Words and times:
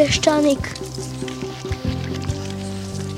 peščanik. 0.00 0.68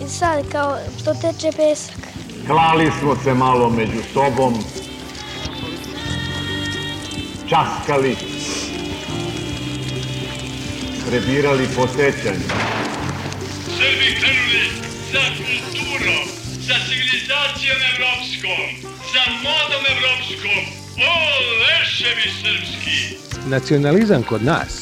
I 0.05 0.09
sad 0.09 0.49
kao 0.53 0.79
to 1.05 1.15
teče 1.15 1.51
pesak. 1.57 2.01
Klali 2.47 2.91
smo 3.01 3.17
se 3.25 3.35
malo 3.35 3.71
među 3.71 4.03
sobom, 4.13 4.55
časkali, 7.49 8.17
prebirali 11.07 11.69
po 11.77 11.87
sećanju. 11.87 12.49
Srbi 13.79 14.09
krenuli 14.21 14.65
za 15.13 15.25
kulturom, 15.39 16.27
za 16.67 16.77
civilizacijom 16.87 17.79
evropskom, 17.93 18.67
za 19.13 19.25
modom 19.47 19.83
evropskom. 19.95 20.63
O, 21.11 21.15
leševi 21.63 22.29
srpski! 22.41 23.17
Nacionalizam 23.49 24.23
kod 24.23 24.45
nas 24.45 24.82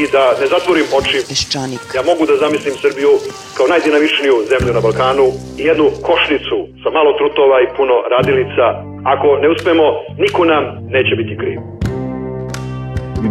I 0.00 0.02
da 0.14 0.24
ne 0.40 0.46
zatvorim 0.54 0.86
oči, 0.98 1.18
Peščanik. 1.28 1.82
ja 1.98 2.02
mogu 2.10 2.22
da 2.30 2.34
zamislim 2.44 2.74
Srbiju 2.84 3.12
kao 3.56 3.66
najdinamičniju 3.72 4.34
zemlju 4.52 4.70
na 4.76 4.80
Balkanu 4.86 5.26
i 5.60 5.62
jednu 5.70 5.86
košnicu 6.08 6.58
sa 6.82 6.88
malo 6.98 7.10
trutova 7.20 7.56
i 7.64 7.68
puno 7.76 7.94
radilica. 8.14 8.66
Ako 9.12 9.26
ne 9.42 9.48
uspemo, 9.54 9.84
niko 10.24 10.40
nam 10.52 10.64
neće 10.96 11.12
biti 11.20 11.34
kriv. 11.40 11.58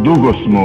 Dugo 0.08 0.30
smo, 0.42 0.62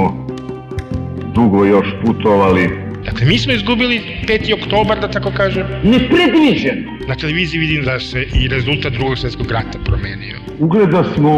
dugo 1.34 1.64
još 1.64 1.88
putovali. 2.04 2.64
Dakle, 3.04 3.26
mi 3.26 3.38
smo 3.38 3.52
izgubili 3.52 3.96
5. 4.28 4.54
oktobar, 4.58 5.00
da 5.00 5.08
tako 5.10 5.30
kažem. 5.36 5.64
Nepredviđeno. 5.82 6.82
Na 7.08 7.14
televiziji 7.16 7.60
vidim 7.60 7.82
da 7.84 8.00
se 8.00 8.20
i 8.40 8.48
rezultat 8.48 8.92
drugog 8.92 9.18
svjetskog 9.18 9.50
rata 9.50 9.78
promenio. 9.84 10.36
Ugleda 10.58 11.04
smo 11.14 11.32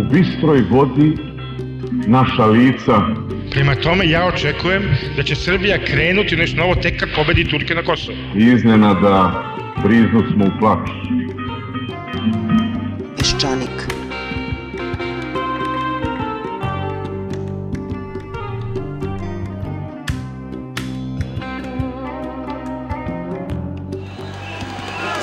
u 0.00 0.02
bistroj 0.12 0.60
vodi 0.70 1.08
naša 2.06 2.46
lica. 2.46 2.96
Prema 3.54 3.74
tome, 3.74 4.08
ja 4.08 4.26
očekujem 4.26 4.82
da 5.16 5.22
će 5.22 5.34
Srbija 5.34 5.78
krenuti 5.84 6.34
u 6.34 6.38
nešto 6.38 6.56
novo 6.56 6.74
tek 6.74 7.00
kad 7.00 7.08
pobedi 7.16 7.48
Turke 7.50 7.74
na 7.74 7.82
Kosovo. 7.82 8.18
Iznenada 8.34 9.44
priznu 9.84 10.22
smo 10.32 10.44
u 10.44 10.58
plaću. 10.60 10.92
Peščanik. 13.16 13.68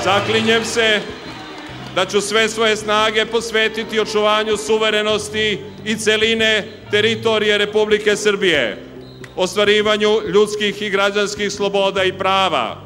Zaklinjem 0.03 0.65
se 0.65 0.99
da 1.95 2.05
ću 2.05 2.21
sve 2.21 2.49
svoje 2.49 2.75
snage 2.75 3.25
posvetiti 3.25 3.99
očuvanju 3.99 4.57
suverenosti 4.57 5.59
i 5.85 5.95
celine 5.95 6.80
teritorije 6.91 7.57
Republike 7.57 8.15
Srbije, 8.15 8.83
ostvarivanju 9.35 10.09
ljudskih 10.33 10.81
i 10.81 10.89
građanskih 10.89 11.51
sloboda 11.51 12.03
i 12.03 12.17
prava, 12.17 12.77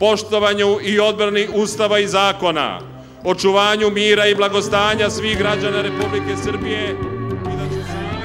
poštovanju 0.00 0.78
i 0.82 1.00
odbrani 1.00 1.48
Ustava 1.54 1.98
i 1.98 2.06
zakona, 2.06 2.80
očuvanju 3.24 3.90
mira 3.90 4.26
i 4.26 4.34
blagostanja 4.34 5.10
svih 5.10 5.38
građana 5.38 5.82
Republike 5.82 6.36
Srbije 6.44 6.94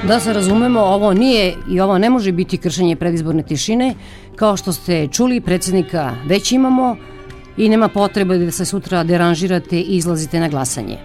da. 0.02 0.08
Da 0.08 0.20
se 0.20 0.32
razumemo, 0.32 0.80
ovo 0.80 1.12
nije 1.12 1.54
i 1.70 1.80
ovo 1.80 1.98
ne 1.98 2.10
može 2.10 2.32
biti 2.32 2.58
kršenje 2.58 2.96
predizborne 2.96 3.42
tišine. 3.42 3.94
Kao 4.36 4.56
što 4.56 4.72
ste 4.72 5.08
čuli, 5.12 5.40
predsednika 5.40 6.14
već 6.26 6.52
imamo 6.52 6.96
i 7.56 7.68
nema 7.68 7.88
potrebe 7.88 8.38
da 8.38 8.50
se 8.50 8.64
sutra 8.64 9.04
deranžirate 9.04 9.76
i 9.76 9.96
izlazite 9.96 10.40
na 10.40 10.48
glasanje. 10.48 10.98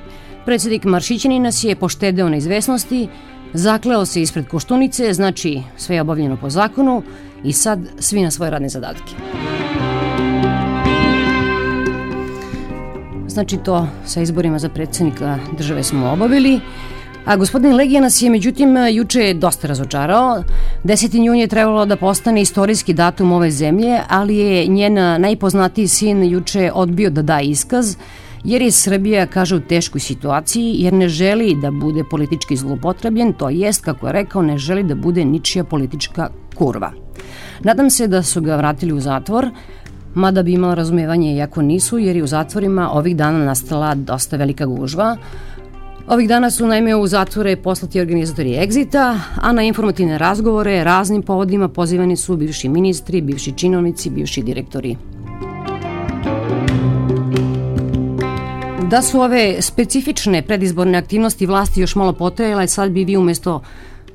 Predsednik 0.45 0.83
Maršićani 0.83 1.39
nas 1.39 1.63
je 1.63 1.75
poštedeo 1.75 2.29
na 2.29 2.37
izvesnosti, 2.37 3.07
zakleo 3.53 4.05
se 4.05 4.21
ispred 4.21 4.47
Koštunice, 4.47 5.13
znači 5.13 5.61
sve 5.77 5.95
je 5.95 6.01
obavljeno 6.01 6.37
po 6.37 6.49
zakonu 6.49 7.03
i 7.43 7.53
sad 7.53 7.79
svi 7.99 8.21
na 8.21 8.31
svoje 8.31 8.51
radne 8.51 8.69
zadatke. 8.69 9.13
Znači 13.27 13.57
to 13.57 13.87
sa 14.05 14.21
izborima 14.21 14.59
za 14.59 14.69
predsednika 14.69 15.39
države 15.57 15.83
smo 15.83 16.11
obavili. 16.11 16.59
A 17.25 17.35
gospodin 17.35 17.75
Legija 17.75 18.01
nas 18.01 18.21
je 18.21 18.29
međutim 18.29 18.77
juče 18.91 19.33
dosta 19.33 19.67
razočarao. 19.67 20.43
10. 20.83 21.23
jun 21.23 21.35
je 21.35 21.47
trebalo 21.47 21.85
da 21.85 21.95
postane 21.95 22.41
istorijski 22.41 22.93
datum 22.93 23.31
ove 23.31 23.51
zemlje, 23.51 23.99
ali 24.09 24.37
je 24.37 24.67
njen 24.67 24.93
najpoznatiji 24.93 25.87
sin 25.87 26.23
juče 26.23 26.71
odbio 26.73 27.09
da 27.09 27.21
da 27.21 27.39
iskaz, 27.41 27.95
jer 28.45 28.61
je 28.61 28.71
Srbija, 28.71 29.27
kaže, 29.27 29.55
u 29.55 29.59
teškoj 29.59 30.01
situaciji, 30.01 30.75
jer 30.79 30.93
ne 30.93 31.09
želi 31.09 31.55
da 31.61 31.71
bude 31.71 32.03
politički 32.03 32.55
zlopotrebljen, 32.55 33.33
to 33.33 33.49
jest, 33.49 33.83
kako 33.83 34.07
je 34.07 34.13
rekao, 34.13 34.41
ne 34.41 34.57
želi 34.57 34.83
da 34.83 34.95
bude 34.95 35.25
ničija 35.25 35.63
politička 35.63 36.29
kurva. 36.55 36.91
Nadam 37.63 37.89
se 37.89 38.07
da 38.07 38.23
su 38.23 38.41
ga 38.41 38.55
vratili 38.55 38.93
u 38.93 38.99
zatvor, 38.99 39.49
mada 40.13 40.43
bi 40.43 40.53
imala 40.53 40.73
razumevanje 40.73 41.35
iako 41.35 41.61
nisu, 41.61 41.97
jer 41.97 42.15
je 42.15 42.23
u 42.23 42.27
zatvorima 42.27 42.89
ovih 42.91 43.15
dana 43.15 43.45
nastala 43.45 43.95
dosta 43.95 44.37
velika 44.37 44.65
gužva, 44.65 45.17
Ovih 46.07 46.27
dana 46.29 46.51
su 46.51 46.67
naime 46.67 46.95
u 46.95 47.07
zatvore 47.07 47.55
poslati 47.55 47.99
organizatori 47.99 48.49
Exita, 48.49 49.19
a 49.41 49.51
na 49.51 49.63
informativne 49.63 50.17
razgovore 50.17 50.83
raznim 50.83 51.21
povodima 51.21 51.67
pozivani 51.67 52.15
su 52.17 52.37
bivši 52.37 52.69
ministri, 52.69 53.21
bivši 53.21 53.53
činovnici, 53.57 54.09
bivši 54.09 54.43
direktori. 54.43 54.95
Da 58.89 59.01
su 59.01 59.21
ove 59.21 59.61
specifične 59.61 60.41
predizborne 60.41 60.97
aktivnosti 60.97 61.45
vlasti 61.45 61.81
još 61.81 61.95
malo 61.95 62.13
potrajale, 62.13 62.67
sad 62.67 62.91
bi 62.91 63.03
vi 63.03 63.17
umesto 63.17 63.61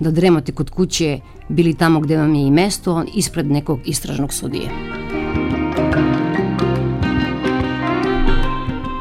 da 0.00 0.10
dremate 0.10 0.52
kod 0.52 0.70
kuće 0.70 1.18
bili 1.48 1.74
tamo 1.74 2.00
gde 2.00 2.16
vam 2.16 2.34
je 2.34 2.46
i 2.46 2.50
mesto, 2.50 3.04
ispred 3.14 3.50
nekog 3.50 3.80
istražnog 3.84 4.32
sudije. 4.32 4.70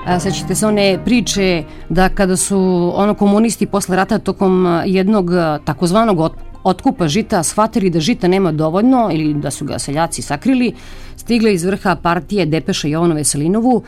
A 0.06 0.20
sećate 0.20 0.56
se 0.56 0.68
one 0.68 1.00
priče 1.06 1.64
da 1.90 2.10
kada 2.10 2.38
su 2.38 2.92
ono 2.96 3.14
komunisti 3.14 3.66
posle 3.66 3.96
rata 3.96 4.20
tokom 4.20 4.82
jednog 4.86 5.32
takozvanog 5.66 6.32
otkupa 6.64 7.08
žita 7.08 7.44
shvatili 7.44 7.90
da 7.90 8.00
žita 8.00 8.28
nema 8.28 8.52
dovoljno 8.52 9.10
ili 9.14 9.34
da 9.34 9.52
su 9.52 9.66
ga 9.66 9.80
seljaci 9.80 10.22
sakrili, 10.22 10.74
stigle 11.16 11.54
iz 11.54 11.64
vrha 11.64 11.96
partije 11.96 12.46
Depeša 12.46 12.88
Jovanu 12.88 13.16
Veselinovu 13.16 13.84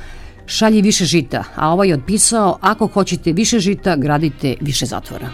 šalji 0.51 0.81
više 0.81 1.05
žita, 1.05 1.43
a 1.55 1.69
ovaj 1.69 1.87
je 1.87 1.93
odpisao 1.93 2.57
ako 2.61 2.87
hoćete 2.87 3.33
više 3.33 3.59
žita, 3.59 3.95
gradite 3.95 4.55
više 4.61 4.85
zatvora. 4.85 5.29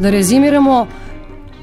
Da 0.00 0.10
rezimiramo, 0.10 0.86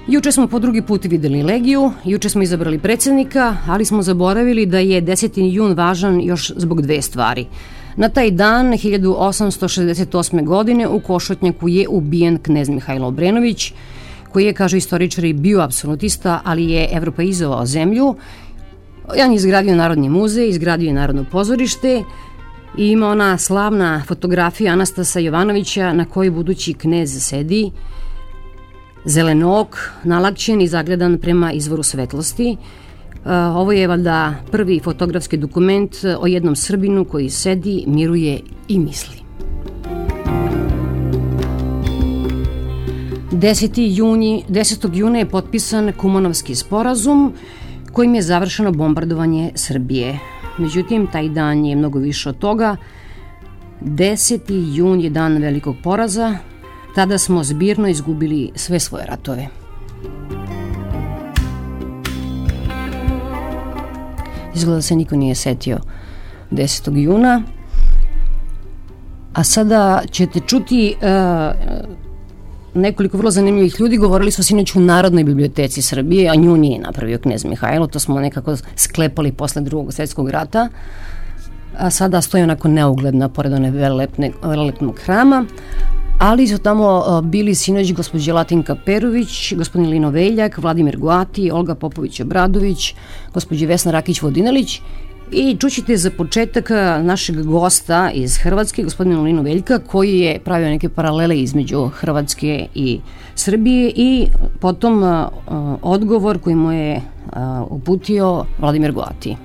Juče 0.07 0.31
smo 0.31 0.47
po 0.47 0.59
drugi 0.59 0.81
put 0.81 1.05
videli 1.05 1.43
Legiju, 1.43 1.91
juče 2.03 2.29
smo 2.29 2.43
izabrali 2.43 2.79
predsednika, 2.79 3.57
ali 3.67 3.85
smo 3.85 4.01
zaboravili 4.01 4.65
da 4.65 4.79
je 4.79 5.01
10. 5.01 5.53
jun 5.53 5.73
važan 5.73 6.21
još 6.21 6.51
zbog 6.55 6.81
dve 6.81 7.01
stvari. 7.01 7.45
Na 7.95 8.09
taj 8.09 8.31
dan, 8.31 8.71
1868. 8.71 10.45
godine, 10.45 10.87
u 10.87 10.99
Košotnjaku 10.99 11.69
je 11.69 11.87
ubijen 11.87 12.37
knez 12.37 12.69
Mihajlo 12.69 13.07
Obrenović, 13.07 13.73
koji 14.31 14.45
je, 14.45 14.53
kaže 14.53 14.77
istoričari, 14.77 15.33
bio 15.33 15.61
apsolutista, 15.61 16.41
ali 16.43 16.69
je 16.69 16.89
evropaizovao 16.91 17.65
zemlju. 17.65 18.15
On 19.07 19.31
je 19.31 19.36
izgradio 19.36 19.75
Narodni 19.75 20.10
muzej, 20.10 20.50
izgradio 20.50 20.88
je 20.88 20.94
Narodno 20.94 21.25
pozorište 21.31 22.04
i 22.78 22.88
ima 22.88 23.07
ona 23.07 23.38
slavna 23.38 24.04
fotografija 24.07 24.74
Anastasa 24.74 25.19
Jovanovića 25.19 25.94
na 25.94 26.06
kojoj 26.06 26.31
budući 26.31 26.74
knez 26.74 27.24
sedi, 27.24 27.72
zelenog, 29.06 29.80
nalakćen 30.04 30.62
i 30.62 30.68
zagledan 30.68 31.18
prema 31.18 31.52
izvoru 31.52 31.84
svetlosti. 31.84 32.57
Ovo 33.56 33.72
je 33.72 33.88
valjda 33.88 34.34
prvi 34.52 34.80
fotografski 34.80 35.38
dokument 35.38 35.96
o 36.19 36.28
jednom 36.28 36.56
Srbinu 36.56 37.06
koji 37.06 37.30
sedi, 37.30 37.84
miruje 37.88 38.40
i 38.68 38.80
misli. 38.80 39.16
10. 43.31 43.98
Juni, 43.98 44.44
10. 44.50 44.96
juna 44.96 45.19
je 45.19 45.30
potpisan 45.30 45.92
Kumanovski 45.98 46.56
sporazum 46.56 47.34
kojim 47.95 48.15
je 48.15 48.21
završeno 48.21 48.71
bombardovanje 48.71 49.51
Srbije. 49.56 50.19
Međutim, 50.57 51.07
taj 51.12 51.30
dan 51.30 51.65
je 51.65 51.75
mnogo 51.75 52.00
više 52.00 52.30
od 52.30 52.38
toga. 52.38 52.75
10. 53.81 54.75
jun 54.75 55.01
je 55.01 55.09
dan 55.09 55.38
velikog 55.38 55.75
poraza, 55.83 56.38
tada 56.95 57.18
smo 57.18 57.44
zbirno 57.44 57.88
izgubili 57.88 58.51
sve 58.56 58.80
svoje 58.80 59.06
ratove. 59.06 59.47
Izgleda 64.56 64.75
da 64.75 64.81
se 64.81 64.95
niko 64.95 65.15
nije 65.15 65.36
setio 65.36 65.80
10. 66.51 66.97
juna. 66.97 67.42
A 69.33 69.44
sada 69.44 70.01
ćete 70.12 70.39
čuti 70.39 70.95
uh, 70.95 71.94
nekoliko 72.75 73.18
vrlo 73.18 73.31
zanimljivih 73.31 73.75
ljudi. 73.80 73.98
Govorili 73.98 74.31
smo 74.31 74.44
sinoć 74.44 74.75
u 74.75 74.80
Narodnoj 74.80 75.24
biblioteci 75.24 75.81
Srbije, 75.81 76.30
a 76.30 76.36
nju 76.36 76.57
nije 76.57 76.80
napravio 76.80 77.18
knjez 77.18 77.45
Mihajlo. 77.45 77.88
To 77.88 78.00
smo 78.00 78.19
nekako 78.19 78.56
sklepali 78.75 79.31
posle 79.31 79.62
drugog 79.62 79.94
svetskog 79.94 80.30
rata. 80.30 80.69
A 81.77 81.89
sada 81.89 82.22
stoji 82.22 82.44
onako 82.44 82.68
neugledna 82.68 83.30
pored 83.30 83.54
one 83.54 83.72
velelepne, 83.72 84.31
velelepnog 84.44 85.00
hrama 85.00 85.45
ali 86.19 86.48
su 86.48 86.57
tamo 86.57 87.22
bili 87.22 87.56
sinoć 87.56 87.94
gospođa 87.94 88.33
Latinka 88.33 88.75
Perović, 88.75 89.54
gospodin 89.54 89.89
Lino 89.89 90.10
Veljak, 90.10 90.57
Vladimir 90.57 90.98
Guati, 90.98 91.51
Olga 91.51 91.75
Popović-Obradović, 91.75 92.94
gospođa 93.33 93.68
Vesna 93.68 93.92
Rakić-Vodinalić 93.92 94.80
I 95.31 95.57
čućete 95.60 95.98
za 95.98 96.10
početak 96.18 96.69
našeg 97.04 97.44
gosta 97.44 98.12
iz 98.13 98.38
Hrvatske, 98.38 98.83
gospodina 98.83 99.22
Lino 99.22 99.42
Veljka, 99.42 99.80
koji 99.80 100.19
je 100.19 100.39
pravio 100.39 100.69
neke 100.69 100.89
paralele 100.89 101.39
između 101.39 101.88
Hrvatske 101.88 102.68
i 102.75 103.00
Srbije 103.36 103.92
i 103.95 104.27
potom 104.60 105.04
uh, 105.04 105.27
odgovor 105.81 106.39
koji 106.39 106.56
mu 106.56 106.72
je 106.72 106.95
uh, 106.95 107.31
uputio 107.69 108.45
Vladimir 108.60 108.92
Guati. 108.92 109.36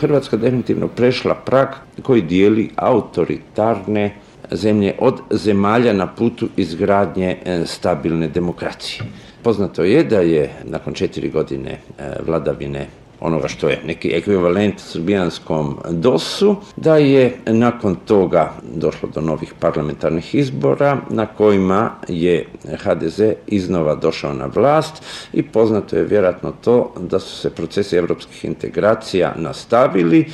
Hrvatska 0.00 0.36
definitivno 0.36 0.88
prešla 0.88 1.34
prag 1.34 1.68
koji 2.02 2.22
dijeli 2.22 2.70
autoritarne 2.76 4.14
zemlje 4.50 4.94
od 4.98 5.20
zemalja 5.30 5.92
na 5.92 6.06
putu 6.06 6.48
izgradnje 6.56 7.36
e, 7.44 7.62
stabilne 7.66 8.28
demokracije. 8.28 9.02
Poznato 9.42 9.84
je 9.84 10.04
da 10.04 10.20
je 10.20 10.50
nakon 10.64 10.94
četiri 10.94 11.30
godine 11.30 11.70
e, 11.70 11.78
vladavine 12.26 12.86
onoga 13.20 13.48
što 13.48 13.68
je 13.68 13.80
neki 13.86 14.12
ekvivalent 14.14 14.80
srbijanskom 14.80 15.78
DOS-u, 15.90 16.56
da 16.76 16.96
je 16.96 17.36
nakon 17.46 17.96
toga 17.96 18.52
došlo 18.74 19.08
do 19.14 19.20
novih 19.20 19.54
parlamentarnih 19.60 20.34
izbora 20.34 20.98
na 21.10 21.26
kojima 21.26 21.90
je 22.08 22.46
HDZ 22.84 23.20
iznova 23.46 23.94
došao 23.94 24.34
na 24.34 24.46
vlast 24.46 25.02
i 25.32 25.42
poznato 25.42 25.96
je 25.96 26.04
vjerojatno 26.04 26.52
to 26.64 26.94
da 27.00 27.18
su 27.18 27.36
se 27.36 27.50
procesi 27.50 27.96
evropskih 27.96 28.44
integracija 28.44 29.34
nastavili, 29.36 30.26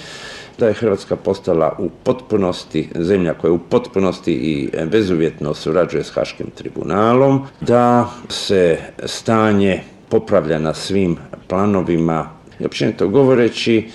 da 0.59 0.67
je 0.67 0.75
Hrvatska 0.75 1.17
postala 1.17 1.77
u 1.79 1.89
potpunosti 2.05 2.89
zemlja 2.95 3.35
koja 3.35 3.53
u 3.53 3.59
potpunosti 3.59 4.33
i 4.33 4.71
bezuvjetno 4.87 5.55
surađuje 5.55 6.05
s 6.05 6.11
Haškim 6.11 6.47
tribunalom, 6.55 7.47
da 7.61 8.11
se 8.29 8.79
stanje 9.05 9.83
popravlja 10.09 10.59
na 10.59 10.75
svim 10.75 11.17
planovima 11.49 12.31
i 12.61 12.67
općenito 12.67 13.09
govoreći, 13.09 13.89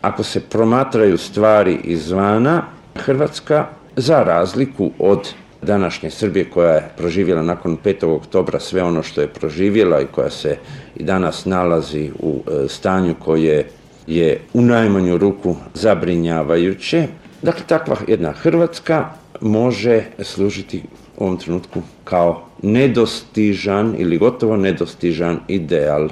ako 0.00 0.22
se 0.22 0.40
promatraju 0.40 1.18
stvari 1.18 1.78
izvana, 1.84 2.62
Hrvatska 2.96 3.66
za 3.96 4.22
razliku 4.22 4.90
od 4.98 5.28
današnje 5.62 6.10
Srbije 6.10 6.50
koja 6.50 6.72
je 6.72 6.88
proživjela 6.96 7.42
nakon 7.42 7.78
5. 7.84 8.06
oktobra 8.06 8.60
sve 8.60 8.82
ono 8.82 9.02
što 9.02 9.20
je 9.20 9.28
proživjela 9.28 10.00
i 10.00 10.06
koja 10.06 10.30
se 10.30 10.56
i 10.96 11.04
danas 11.04 11.44
nalazi 11.44 12.10
u 12.18 12.42
e, 12.46 12.68
stanju 12.68 13.14
koje 13.24 13.68
je 14.10 14.40
u 14.54 14.62
najmanju 14.62 15.18
ruku 15.18 15.56
zabrinjavajuće. 15.74 17.06
Dakle, 17.42 17.62
takva 17.66 17.96
jedna 18.08 18.32
Hrvatska 18.32 19.10
može 19.40 20.04
služiti 20.22 20.82
u 21.16 21.24
ovom 21.24 21.36
trenutku 21.38 21.82
kao 22.04 22.46
nedostižan 22.62 23.94
ili 23.98 24.18
gotovo 24.18 24.56
nedostižan 24.56 25.40
ideal 25.48 26.08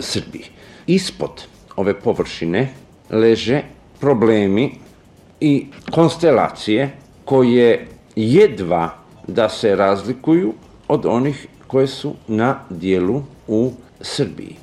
Srbije. 0.00 0.44
Ispod 0.86 1.44
ove 1.76 2.00
površine 2.00 2.68
leže 3.10 3.62
problemi 4.00 4.72
i 5.40 5.66
konstelacije 5.90 6.90
koje 7.24 7.86
jedva 8.16 8.90
da 9.26 9.48
se 9.48 9.76
razlikuju 9.76 10.54
od 10.88 11.06
onih 11.06 11.46
koje 11.66 11.86
su 11.86 12.14
na 12.28 12.58
dijelu 12.70 13.22
u 13.48 13.72
Srbiji. 14.00 14.56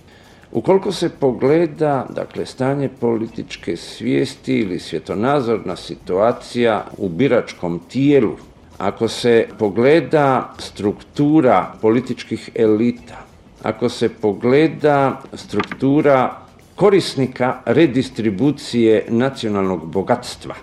Ukoliko 0.58 0.92
se 0.92 1.10
pogleda 1.10 2.06
dakle, 2.10 2.46
stanje 2.46 2.90
političke 2.90 3.76
svijesti 3.78 4.54
ili 4.54 4.80
svjetonazorna 4.80 5.76
situacija 5.76 6.86
u 6.98 7.10
biračkom 7.10 7.80
tijelu, 7.90 8.36
ako 8.78 9.08
se 9.08 9.48
pogleda 9.60 10.54
struktura 10.60 11.74
političkih 11.82 12.50
elita, 12.56 13.18
ako 13.64 13.90
se 13.90 14.10
pogleda 14.10 15.22
struktura 15.34 16.38
korisnika 16.76 17.62
redistribucije 17.66 19.06
nacionalnog 19.10 19.86
bogatstva, 19.86 20.56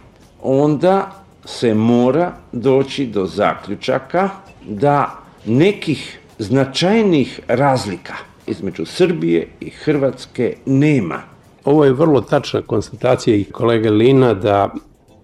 onda 0.42 1.24
se 1.44 1.74
mora 1.74 2.32
doći 2.52 3.06
do 3.06 3.26
zaključaka 3.26 4.30
da 4.68 5.18
nekih 5.46 6.18
značajnih 6.38 7.40
razlika 7.48 8.33
između 8.46 8.84
Srbije 8.86 9.46
i 9.60 9.70
Hrvatske 9.70 10.56
nema. 10.66 11.22
Ovo 11.64 11.84
je 11.84 11.92
vrlo 11.92 12.20
tačna 12.20 12.62
konstatacija 12.62 13.36
i 13.36 13.44
kolege 13.44 13.90
Lina 13.90 14.34
da 14.34 14.74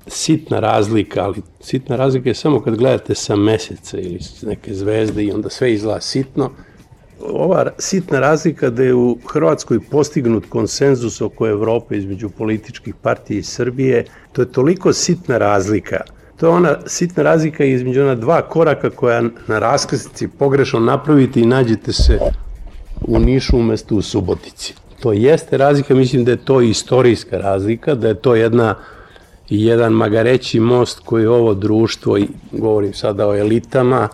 sitna 0.06 0.60
razlika, 0.60 1.22
ali 1.24 1.42
sitna 1.60 1.96
razlika 1.96 2.28
je 2.28 2.34
samo 2.34 2.60
kad 2.60 2.76
gledate 2.76 3.14
sa 3.14 3.36
meseca 3.36 3.98
ili 3.98 4.18
neke 4.42 4.74
zvezde 4.74 5.24
i 5.24 5.32
onda 5.32 5.50
sve 5.50 5.72
izgleda 5.72 6.00
sitno. 6.00 6.50
Ova 7.22 7.70
sitna 7.78 8.20
razlika 8.20 8.70
da 8.70 8.82
je 8.82 8.94
u 8.94 9.18
Hrvatskoj 9.26 9.80
postignut 9.90 10.46
konsenzus 10.48 11.20
oko 11.20 11.48
Evrope 11.48 11.96
između 11.96 12.30
političkih 12.30 12.94
partija 12.94 13.38
i 13.38 13.42
Srbije, 13.42 14.04
to 14.32 14.42
je 14.42 14.52
toliko 14.52 14.92
sitna 14.92 15.38
razlika 15.38 16.00
To 16.40 16.46
je 16.46 16.50
ona 16.50 16.76
sitna 16.86 17.22
razlika 17.22 17.64
između 17.64 18.02
ona 18.02 18.14
dva 18.14 18.42
koraka 18.42 18.90
koja 18.90 19.22
na 19.46 19.58
raskrsnici 19.58 20.28
pogrešno 20.28 20.80
napravite 20.80 21.40
i 21.40 21.46
nađete 21.46 21.92
se 21.92 22.18
u 23.06 23.18
Nišu 23.18 23.58
umesto 23.58 23.96
u 23.96 24.02
Subotici. 24.02 24.74
To 25.00 25.12
jeste 25.12 25.56
razlika, 25.56 25.94
mislim 25.94 26.24
da 26.24 26.30
je 26.30 26.44
to 26.44 26.60
istorijska 26.60 27.38
razlika, 27.38 27.94
da 27.94 28.08
je 28.08 28.14
to 28.14 28.34
jedna 28.34 28.74
jedan 29.50 29.92
magareći 29.92 30.60
most 30.60 31.00
koji 31.04 31.26
ovo 31.26 31.54
društvo, 31.54 32.18
i 32.18 32.28
govorim 32.52 32.94
sada 32.94 33.28
o 33.28 33.36
elitama, 33.36 34.08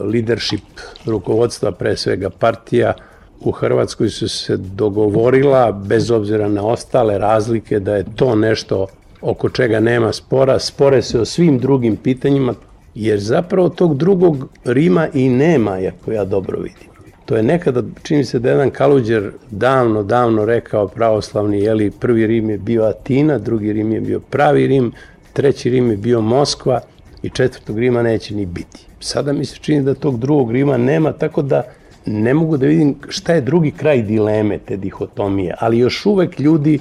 leadership 0.00 0.64
rukovodstva, 1.06 1.72
pre 1.72 1.96
svega 1.96 2.30
partija, 2.30 2.92
u 3.40 3.50
Hrvatskoj 3.50 4.08
su 4.08 4.28
se 4.28 4.56
dogovorila, 4.56 5.72
bez 5.72 6.10
obzira 6.10 6.48
na 6.48 6.66
ostale 6.66 7.18
razlike, 7.18 7.80
da 7.80 7.96
je 7.96 8.04
to 8.16 8.34
nešto 8.34 8.86
oko 9.20 9.48
čega 9.48 9.80
nema 9.80 10.12
spora, 10.12 10.58
spore 10.58 11.02
se 11.02 11.20
o 11.20 11.24
svim 11.24 11.58
drugim 11.58 11.96
pitanjima, 11.96 12.54
jer 12.94 13.20
zapravo 13.20 13.68
tog 13.68 13.96
drugog 13.96 14.48
Rima 14.64 15.08
i 15.14 15.28
nema, 15.28 15.78
ako 15.98 16.12
ja 16.12 16.24
dobro 16.24 16.58
vidim. 16.58 16.89
To 17.30 17.36
je 17.36 17.42
nekada, 17.42 17.82
čini 18.02 18.24
se 18.24 18.38
da 18.38 18.50
jedan 18.50 18.70
Kaluđer 18.70 19.30
davno, 19.50 20.02
davno 20.02 20.44
rekao 20.44 20.88
pravoslavni, 20.88 21.60
jeli, 21.60 21.90
prvi 21.90 22.26
Rim 22.26 22.50
je 22.50 22.58
bio 22.58 22.84
Atina, 22.84 23.38
drugi 23.38 23.72
Rim 23.72 23.92
je 23.92 24.00
bio 24.00 24.20
pravi 24.20 24.66
Rim, 24.66 24.92
treći 25.32 25.70
Rim 25.70 25.90
je 25.90 25.96
bio 25.96 26.20
Moskva 26.20 26.80
i 27.22 27.28
četvrtog 27.28 27.78
Rima 27.78 28.02
neće 28.02 28.34
ni 28.34 28.46
biti. 28.46 28.86
Sada 29.00 29.32
mi 29.32 29.44
se 29.44 29.56
čini 29.60 29.82
da 29.82 29.94
tog 29.94 30.18
drugog 30.18 30.52
Rima 30.52 30.76
nema, 30.76 31.12
tako 31.12 31.42
da 31.42 31.62
ne 32.06 32.34
mogu 32.34 32.56
da 32.56 32.66
vidim 32.66 32.94
šta 33.08 33.32
je 33.32 33.40
drugi 33.40 33.70
kraj 33.70 34.02
dileme 34.02 34.58
te 34.58 34.76
dihotomije, 34.76 35.54
ali 35.58 35.78
još 35.78 36.06
uvek 36.06 36.40
ljudi 36.40 36.78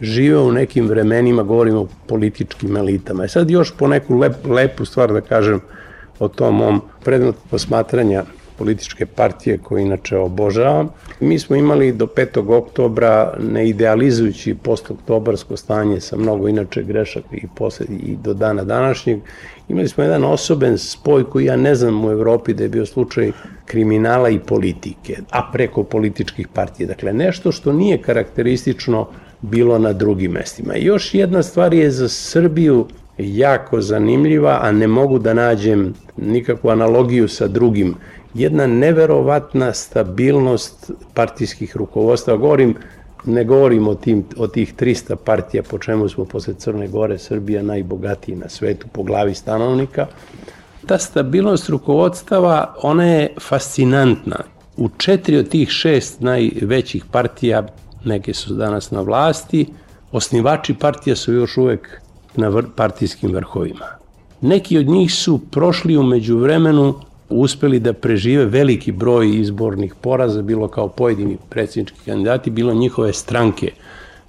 žive 0.00 0.38
u 0.38 0.52
nekim 0.52 0.88
vremenima, 0.88 1.42
govorimo 1.42 1.80
o 1.80 1.88
političkim 2.06 2.76
elitama. 2.76 3.24
I 3.24 3.28
sad 3.28 3.50
još 3.50 3.74
po 3.78 3.88
neku 3.88 4.18
lep, 4.18 4.46
lepu 4.46 4.84
stvar 4.84 5.12
da 5.12 5.20
kažem 5.20 5.60
o 6.18 6.28
tom 6.28 6.56
mom 6.56 6.82
predmetu 7.04 7.38
posmatranja 7.50 8.24
političke 8.60 9.06
partije 9.06 9.58
koje 9.58 9.82
inače 9.82 10.16
obožavam. 10.16 10.88
Mi 11.20 11.38
smo 11.38 11.56
imali 11.56 11.92
do 11.92 12.06
5. 12.06 12.56
oktobra 12.56 13.34
ne 13.38 13.68
idealizujući 13.68 14.54
postoktobarsko 14.54 15.56
stanje 15.56 16.00
sa 16.00 16.16
mnogo 16.16 16.48
inače 16.48 16.82
grešaka 16.82 17.36
i, 17.36 17.46
posle, 17.56 17.86
i 17.86 18.16
do 18.16 18.34
dana 18.34 18.64
današnjeg. 18.64 19.20
Imali 19.68 19.88
smo 19.88 20.04
jedan 20.04 20.24
osoben 20.24 20.78
spoj 20.78 21.24
koji 21.30 21.44
ja 21.44 21.56
ne 21.56 21.74
znam 21.74 22.04
u 22.04 22.10
Evropi 22.10 22.54
da 22.54 22.62
je 22.62 22.68
bio 22.68 22.86
slučaj 22.86 23.32
kriminala 23.64 24.28
i 24.28 24.38
politike, 24.38 25.16
a 25.30 25.50
preko 25.52 25.84
političkih 25.84 26.48
partija. 26.48 26.86
Dakle, 26.86 27.12
nešto 27.12 27.52
što 27.52 27.72
nije 27.72 28.02
karakteristično 28.02 29.06
bilo 29.40 29.78
na 29.78 29.92
drugim 29.92 30.32
mestima. 30.32 30.76
I 30.76 30.84
još 30.84 31.14
jedna 31.14 31.42
stvar 31.42 31.74
je 31.74 31.90
za 31.90 32.08
Srbiju 32.08 32.86
jako 33.22 33.80
zanimljiva, 33.80 34.58
a 34.62 34.72
ne 34.72 34.86
mogu 34.86 35.18
da 35.18 35.34
nađem 35.34 35.94
nikakvu 36.16 36.70
analogiju 36.70 37.28
sa 37.28 37.48
drugim. 37.48 37.94
Jedna 38.34 38.66
neverovatna 38.66 39.72
stabilnost 39.72 40.90
partijskih 41.14 41.76
rukovodstva. 41.76 42.36
Govorim, 42.36 42.74
ne 43.24 43.44
govorim 43.44 43.88
o, 43.88 43.94
tim, 43.94 44.24
o 44.36 44.46
tih 44.46 44.74
300 44.74 45.16
partija, 45.16 45.62
po 45.62 45.78
čemu 45.78 46.08
smo 46.08 46.24
posle 46.24 46.54
Crne 46.54 46.88
Gore 46.88 47.18
Srbija 47.18 47.62
najbogatiji 47.62 48.36
na 48.36 48.48
svetu 48.48 48.86
po 48.92 49.02
glavi 49.02 49.34
stanovnika. 49.34 50.06
Ta 50.86 50.98
stabilnost 50.98 51.68
rukovodstava, 51.68 52.74
ona 52.82 53.04
je 53.06 53.34
fascinantna. 53.40 54.44
U 54.76 54.88
četiri 54.98 55.36
od 55.36 55.48
tih 55.48 55.68
šest 55.68 56.20
najvećih 56.20 57.04
partija, 57.10 57.66
neke 58.04 58.34
su 58.34 58.54
danas 58.54 58.90
na 58.90 59.00
vlasti, 59.00 59.66
osnivači 60.12 60.74
partija 60.74 61.16
su 61.16 61.32
još 61.32 61.56
uvek 61.56 62.00
na 62.36 62.62
partijskim 62.76 63.32
vrhovima. 63.32 63.86
Neki 64.40 64.78
od 64.78 64.86
njih 64.86 65.14
su 65.14 65.40
prošli 65.50 65.96
umeđu 65.96 66.38
vremenu 66.38 66.94
uspeli 67.28 67.78
da 67.80 67.92
prežive 67.92 68.44
veliki 68.44 68.92
broj 68.92 69.36
izbornih 69.40 69.94
poraza, 69.94 70.42
bilo 70.42 70.68
kao 70.68 70.88
pojedini 70.88 71.36
predsjednički 71.48 71.98
kandidati, 72.04 72.50
bilo 72.50 72.74
njihove 72.74 73.12
stranke. 73.12 73.72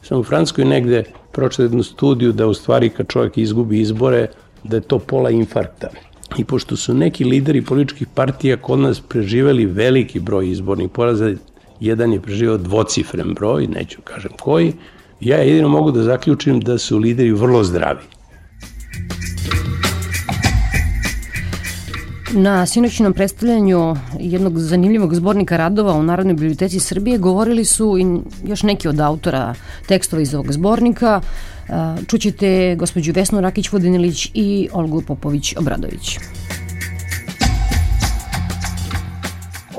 Sam 0.03 0.19
u 0.19 0.23
Francuskoj 0.23 0.65
negde 0.65 1.03
pročitao 1.31 1.63
jednu 1.63 1.83
studiju 1.83 2.31
da 2.31 2.47
u 2.47 2.53
stvari 2.53 2.89
kad 2.89 3.07
čovjek 3.07 3.37
izgubi 3.37 3.79
izbore, 3.79 4.27
da 4.63 4.77
je 4.77 4.81
to 4.81 4.99
pola 4.99 5.29
infarkta. 5.29 5.89
I 6.37 6.43
pošto 6.45 6.75
su 6.77 6.93
neki 6.93 7.23
lideri 7.23 7.61
političkih 7.61 8.07
partija 8.07 8.57
kod 8.57 8.79
nas 8.79 8.99
preživeli 8.99 9.65
veliki 9.65 10.19
broj 10.19 10.49
izbornih 10.49 10.89
poraza, 10.89 11.33
jedan 11.79 12.13
je 12.13 12.21
preživao 12.21 12.57
dvocifren 12.57 13.33
broj, 13.33 13.67
neću 13.67 14.01
kažem 14.01 14.31
koji, 14.39 14.73
ja 15.21 15.37
jedino 15.37 15.69
mogu 15.69 15.91
da 15.91 16.03
zaključim 16.03 16.59
da 16.59 16.77
su 16.77 16.97
lideri 16.97 17.31
vrlo 17.31 17.63
zdravi. 17.63 17.99
Na 22.33 22.65
sinoćnom 22.65 23.13
predstavljanju 23.13 23.95
jednog 24.19 24.59
zanimljivog 24.59 25.15
zbornika 25.15 25.57
radova 25.57 25.93
u 25.93 26.03
Narodnoj 26.03 26.33
biblioteci 26.33 26.79
Srbije 26.79 27.17
govorili 27.17 27.65
su 27.65 27.97
i 27.97 28.05
još 28.49 28.63
neki 28.63 28.87
od 28.87 28.99
autora 28.99 29.53
tekstova 29.87 30.21
iz 30.21 30.33
ovog 30.33 30.51
zbornika. 30.51 31.21
Čućete 32.07 32.75
gospođu 32.79 33.13
Vesnu 33.15 33.41
Rakić-Vodinilić 33.41 34.31
i 34.33 34.69
Olgu 34.73 35.01
Popović-Obradović. 35.01 36.19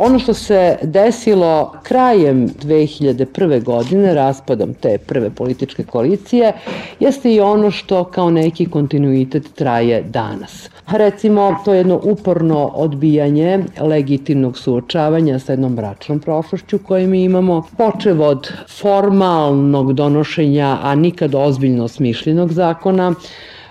Ono 0.04 0.18
što 0.18 0.34
se 0.34 0.78
desilo 0.82 1.72
krajem 1.82 2.48
2001. 2.48 3.62
godine, 3.64 4.14
raspadom 4.14 4.74
te 4.74 4.98
prve 4.98 5.30
političke 5.30 5.84
koalicije, 5.84 6.52
jeste 7.00 7.32
i 7.32 7.40
ono 7.40 7.70
što 7.70 8.04
kao 8.04 8.30
neki 8.30 8.66
kontinuitet 8.66 9.54
traje 9.54 10.02
danas. 10.02 10.70
Recimo, 10.90 11.56
to 11.64 11.72
je 11.72 11.78
jedno 11.78 12.00
uporno 12.02 12.70
odbijanje 12.74 13.58
legitimnog 13.80 14.58
suočavanja 14.58 15.38
sa 15.38 15.52
jednom 15.52 15.76
bračnom 15.76 16.20
prošlošću 16.20 16.78
koju 16.78 17.08
mi 17.08 17.24
imamo, 17.24 17.66
počev 17.78 18.22
od 18.22 18.52
formalnog 18.78 19.92
donošenja, 19.92 20.78
a 20.82 20.94
nikad 20.94 21.34
ozbiljno 21.34 21.88
smišljenog 21.88 22.52
zakona, 22.52 23.14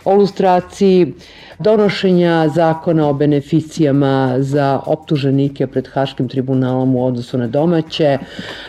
o 0.06 0.16
lustraciji, 0.16 1.14
donošenja 1.60 2.50
zakona 2.56 3.08
o 3.10 3.14
beneficijama 3.14 4.36
za 4.40 4.80
optuženike 4.86 5.68
pred 5.68 5.88
Haškim 5.88 6.28
tribunalom 6.28 6.96
u 6.96 7.06
odnosu 7.06 7.38
na 7.38 7.48
domaće, 7.48 8.18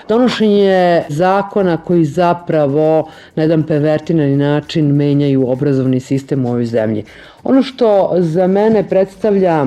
donošenje 0.09 1.03
zakona 1.09 1.77
koji 1.77 2.05
zapravo 2.05 3.09
na 3.35 3.43
jedan 3.43 3.63
pervertinani 3.63 4.37
način 4.37 4.87
menjaju 4.87 5.51
obrazovni 5.51 6.01
sistem 6.01 6.47
u 6.47 6.49
ovoj 6.49 6.67
zemlji. 6.67 7.05
Ono 7.45 7.63
što 7.63 8.13
za 8.19 8.47
mene 8.47 8.89
predstavlja 8.89 9.67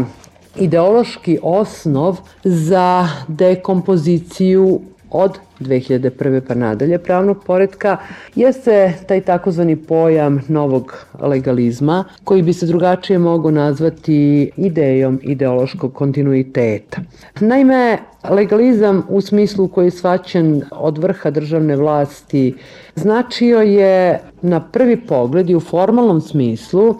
ideološki 0.55 1.39
osnov 1.43 2.17
za 2.43 3.07
dekompoziciju 3.27 4.81
od 5.15 5.37
2001. 5.59 6.41
pa 6.47 6.53
nadalje 6.53 6.97
pravnog 6.97 7.43
poredka 7.45 7.97
jeste 8.35 8.93
taj 9.07 9.21
takozvani 9.21 9.75
pojam 9.75 10.41
novog 10.47 11.05
legalizma 11.19 12.03
koji 12.23 12.41
bi 12.41 12.53
se 12.53 12.65
drugačije 12.65 13.19
mogo 13.19 13.51
nazvati 13.51 14.51
idejom 14.57 15.19
ideološkog 15.23 15.93
kontinuiteta. 15.93 17.01
Naime, 17.39 17.97
legalizam 18.29 19.03
u 19.09 19.21
smislu 19.21 19.67
koji 19.67 19.87
je 19.87 19.91
svaćen 19.91 20.61
od 20.71 20.97
vrha 20.97 21.29
državne 21.29 21.75
vlasti 21.75 22.55
značio 22.95 23.61
je 23.61 24.19
na 24.41 24.59
prvi 24.59 24.97
pogled 24.97 25.49
i 25.49 25.55
u 25.55 25.59
formalnom 25.59 26.21
smislu 26.21 26.95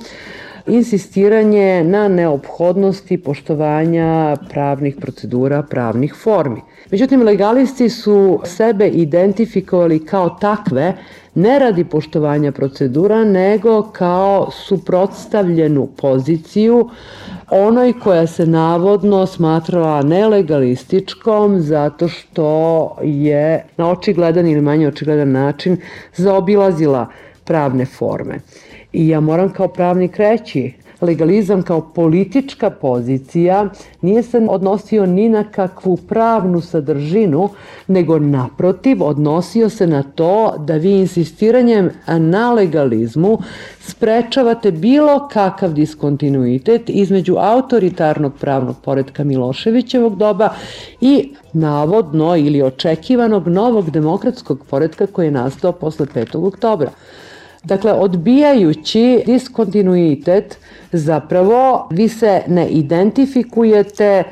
insistiranje 0.68 1.84
na 1.84 2.08
neophodnosti 2.08 3.18
poštovanja 3.18 4.38
pravnih 4.50 4.96
procedura, 5.02 5.64
pravnih 5.64 6.16
formi. 6.24 6.62
Međutim, 6.92 7.22
legalisti 7.22 7.90
su 7.90 8.40
sebe 8.44 8.88
identifikovali 8.88 10.06
kao 10.06 10.30
takve 10.30 10.94
ne 11.36 11.60
radi 11.60 11.84
poštovanja 11.84 12.52
procedura, 12.52 13.24
nego 13.24 13.82
kao 13.82 14.52
suprotstavljenu 14.52 15.88
poziciju 15.98 16.90
onoj 17.50 17.94
koja 18.04 18.28
se 18.28 18.46
navodno 18.46 19.26
smatrala 19.26 20.02
nelegalističkom 20.02 21.60
zato 21.60 22.08
što 22.08 22.98
je 23.04 23.66
na 23.78 23.92
očigledan 23.92 24.48
ili 24.48 24.62
manje 24.62 24.88
očigledan 24.88 25.32
način 25.32 25.78
zaobilazila 26.16 27.08
pravne 27.44 27.86
forme. 27.86 28.40
I 28.94 29.08
ja 29.08 29.20
moram 29.20 29.54
kao 29.54 29.68
pravnik 29.68 30.18
reći, 30.18 30.74
legalizam 31.06 31.62
kao 31.62 31.82
politička 31.82 32.70
pozicija 32.70 33.70
nije 34.02 34.24
se 34.24 34.48
odnosio 34.50 35.06
ni 35.06 35.30
na 35.30 35.44
kakvu 35.44 35.98
pravnu 35.98 36.62
sadržinu, 36.62 37.50
nego 37.88 38.20
naprotiv 38.20 39.04
odnosio 39.04 39.70
se 39.70 39.88
na 39.88 40.04
to 40.04 40.56
da 40.58 40.74
vi 40.74 40.92
insistiranjem 40.92 41.90
na 42.08 42.54
legalizmu 42.54 43.38
sprečavate 43.80 44.72
bilo 44.72 45.28
kakav 45.34 45.74
diskontinuitet 45.74 46.82
između 46.88 47.36
autoritarnog 47.40 48.34
pravnog 48.40 48.76
poredka 48.84 49.24
Miloševićevog 49.24 50.16
doba 50.18 50.50
i 51.02 51.34
navodno 51.54 52.36
ili 52.38 52.62
očekivanog 52.62 53.48
novog 53.48 53.92
demokratskog 53.92 54.66
poredka 54.70 55.08
koji 55.08 55.28
je 55.28 55.32
nastao 55.32 55.72
posle 55.72 56.06
5. 56.06 56.48
oktobra. 56.48 56.90
Dakle, 57.66 57.94
odbijajući 57.94 59.24
diskontinuitet, 59.26 60.58
zapravo 60.92 61.88
vi 61.92 62.10
se 62.10 62.42
ne 62.48 62.68
identifikujete 62.68 64.24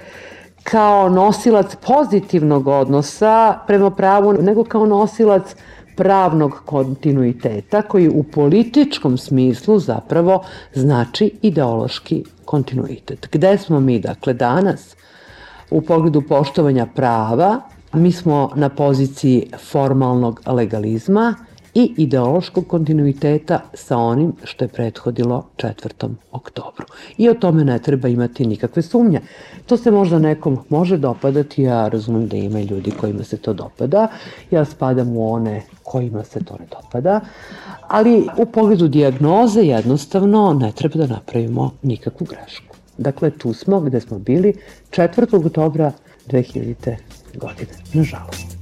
kao 0.64 1.10
nosilac 1.10 1.76
pozitivnog 1.76 2.68
odnosa 2.68 3.60
prema 3.68 3.92
pravu, 3.92 4.34
nego 4.34 4.64
kao 4.64 4.86
nosilac 4.86 5.56
pravnog 5.96 6.62
kontinuiteta 6.66 7.82
koji 7.82 8.10
u 8.10 8.24
političkom 8.24 9.18
smislu 9.18 9.80
zapravo 9.80 10.44
znači 10.74 11.32
ideološki 11.42 12.24
kontinuitet. 12.46 13.28
Gde 13.32 13.58
smo 13.58 13.80
mi 13.80 14.00
dakle 14.00 14.34
danas? 14.34 14.96
U 15.72 15.82
pogledu 15.82 16.22
poštovanja 16.22 16.86
prava 16.96 17.62
mi 17.94 18.12
smo 18.12 18.50
na 18.56 18.70
poziciji 18.70 19.48
formalnog 19.72 20.42
legalizma 20.46 21.36
i 21.76 21.94
ideološkog 21.98 22.68
kontinuiteta 22.68 23.60
sa 23.74 23.98
onim 23.98 24.34
što 24.44 24.66
je 24.66 24.68
prethodilo 24.68 25.46
4. 25.58 26.10
oktobru. 26.32 26.86
I 27.18 27.30
o 27.30 27.34
tome 27.34 27.64
ne 27.64 27.80
treba 27.80 28.08
imati 28.08 28.48
nikakve 28.48 28.82
sumnje. 28.82 29.22
To 29.66 29.78
se 29.78 29.92
možda 29.92 30.20
nekom 30.20 30.60
može 30.70 30.98
dopadati, 30.98 31.64
ja 31.64 31.88
razumem 31.88 32.28
da 32.28 32.38
ima 32.38 32.62
ljudi 32.62 32.92
kojima 32.92 33.24
se 33.24 33.38
to 33.38 33.54
dopada, 33.54 34.08
ja 34.52 34.66
spadam 34.66 35.18
u 35.18 35.34
one 35.34 35.62
kojima 35.84 36.24
se 36.24 36.44
to 36.44 36.58
ne 36.60 36.66
dopada, 36.72 37.20
ali 37.88 38.28
u 38.38 38.46
pogledu 38.46 38.88
diagnoze 38.88 39.62
jednostavno 39.62 40.54
ne 40.54 40.72
treba 40.72 40.98
da 40.98 41.08
napravimo 41.08 41.72
nikakvu 41.82 42.28
grešku. 42.30 42.76
Dakle, 42.98 43.32
tu 43.32 43.54
smo 43.54 43.80
gde 43.80 44.02
smo 44.02 44.20
bili 44.20 44.54
4. 44.90 45.46
oktobra 45.46 45.92
2000. 46.28 46.96
godine, 47.36 47.72
nažalost. 47.94 48.53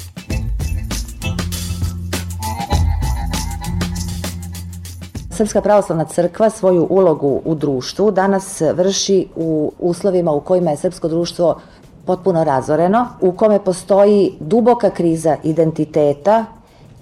Srpska 5.31 5.61
pravoslavna 5.61 6.05
crkva 6.05 6.49
svoju 6.49 6.87
ulogu 6.89 7.41
u 7.45 7.55
društvu 7.55 8.11
danas 8.11 8.61
vrši 8.61 9.27
u 9.35 9.71
uslovima 9.79 10.31
u 10.31 10.41
kojima 10.41 10.71
je 10.71 10.77
srpsko 10.77 11.07
društvo 11.07 11.59
potpuno 12.05 12.43
razoreno, 12.43 13.07
u 13.21 13.31
kome 13.31 13.59
postoji 13.59 14.33
duboka 14.39 14.89
kriza 14.89 15.37
identiteta 15.43 16.45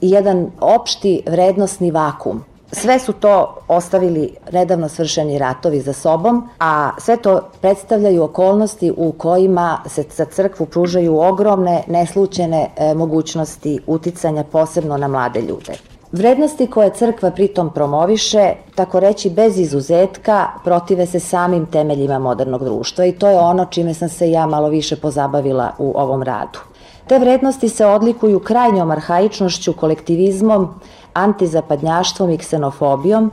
i 0.01 0.09
jedan 0.09 0.51
opšti 0.59 1.24
vrednostni 1.25 1.91
vakum. 1.91 2.43
Sve 2.71 3.00
su 3.00 3.13
to 3.13 3.55
ostavili 3.67 4.36
nedavno 4.51 4.89
svršeni 4.89 5.38
ratovi 5.38 5.81
za 5.81 5.93
sobom, 5.93 6.50
a 6.59 6.91
sve 6.98 7.17
to 7.17 7.41
predstavljaju 7.62 8.24
okolnosti 8.24 8.93
u 8.98 9.12
kojima 9.12 9.79
se 9.86 10.03
za 10.15 10.25
crkvu 10.25 10.65
pružaju 10.65 11.19
ogromne, 11.19 11.83
neslučene 11.88 12.69
e, 12.77 12.93
mogućnosti 12.93 13.79
uticanja 13.88 14.43
posebno 14.43 14.98
na 14.98 15.07
mlade 15.07 15.41
ljude. 15.41 15.74
Vrednosti 16.11 16.67
koje 16.67 16.89
crkva 16.89 17.31
pritom 17.31 17.69
promoviše, 17.69 18.53
tako 18.75 18.99
reći 18.99 19.29
bez 19.29 19.59
izuzetka, 19.59 20.47
protive 20.63 21.05
se 21.05 21.19
samim 21.19 21.65
temeljima 21.65 22.19
modernog 22.19 22.63
društva 22.63 23.05
i 23.05 23.11
to 23.11 23.27
je 23.27 23.39
ono 23.39 23.65
čime 23.65 23.93
sam 23.93 24.09
se 24.09 24.31
ja 24.31 24.45
malo 24.45 24.69
više 24.69 24.95
pozabavila 24.95 25.71
u 25.77 25.93
ovom 25.95 26.23
radu. 26.23 26.59
Te 27.07 27.19
vrednosti 27.19 27.69
se 27.69 27.85
odlikuju 27.85 28.39
krajnjom 28.39 28.91
arhaičnošću, 28.91 29.73
kolektivizmom, 29.73 30.67
antizapadnjaštvom 31.13 32.29
i 32.29 32.37
ksenofobijom, 32.37 33.31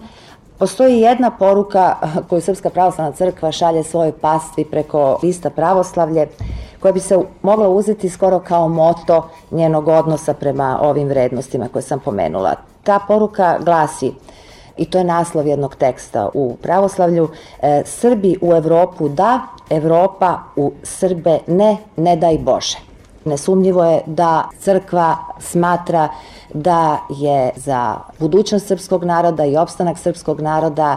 Postoji 0.58 1.00
jedna 1.00 1.30
poruka 1.30 1.96
koju 2.28 2.40
Srpska 2.40 2.70
pravoslavna 2.70 3.12
crkva 3.12 3.52
šalje 3.52 3.82
svojoj 3.82 4.12
pastvi 4.12 4.64
preko 4.64 5.18
lista 5.22 5.50
pravoslavlje, 5.50 6.28
koja 6.86 6.92
bi 6.92 7.00
se 7.00 7.18
mogla 7.42 7.68
uzeti 7.68 8.08
skoro 8.08 8.40
kao 8.40 8.68
moto 8.68 9.28
njenog 9.50 9.88
odnosa 9.88 10.34
prema 10.34 10.78
ovim 10.82 11.08
vrednostima 11.08 11.68
koje 11.68 11.82
sam 11.82 12.00
pomenula. 12.00 12.54
Ta 12.82 12.98
poruka 13.08 13.58
glasi, 13.60 14.12
i 14.76 14.84
to 14.90 14.98
je 14.98 15.04
naslov 15.04 15.46
jednog 15.46 15.74
teksta 15.74 16.28
u 16.34 16.56
pravoslavlju, 16.62 17.28
e, 17.62 17.82
Srbi 17.84 18.38
u 18.42 18.52
Evropu 18.54 19.08
da, 19.08 19.40
Evropa 19.70 20.38
u 20.56 20.72
Srbe 20.82 21.38
ne, 21.46 21.76
ne 21.96 22.16
daj 22.16 22.38
Bože. 22.38 22.78
Nesumnjivo 23.24 23.84
je 23.84 24.00
da 24.06 24.48
crkva 24.60 25.16
smatra 25.38 26.08
da 26.54 26.98
je 27.10 27.50
za 27.56 27.96
budućnost 28.18 28.66
srpskog 28.66 29.04
naroda 29.04 29.44
i 29.44 29.56
opstanak 29.56 29.98
srpskog 29.98 30.40
naroda 30.40 30.96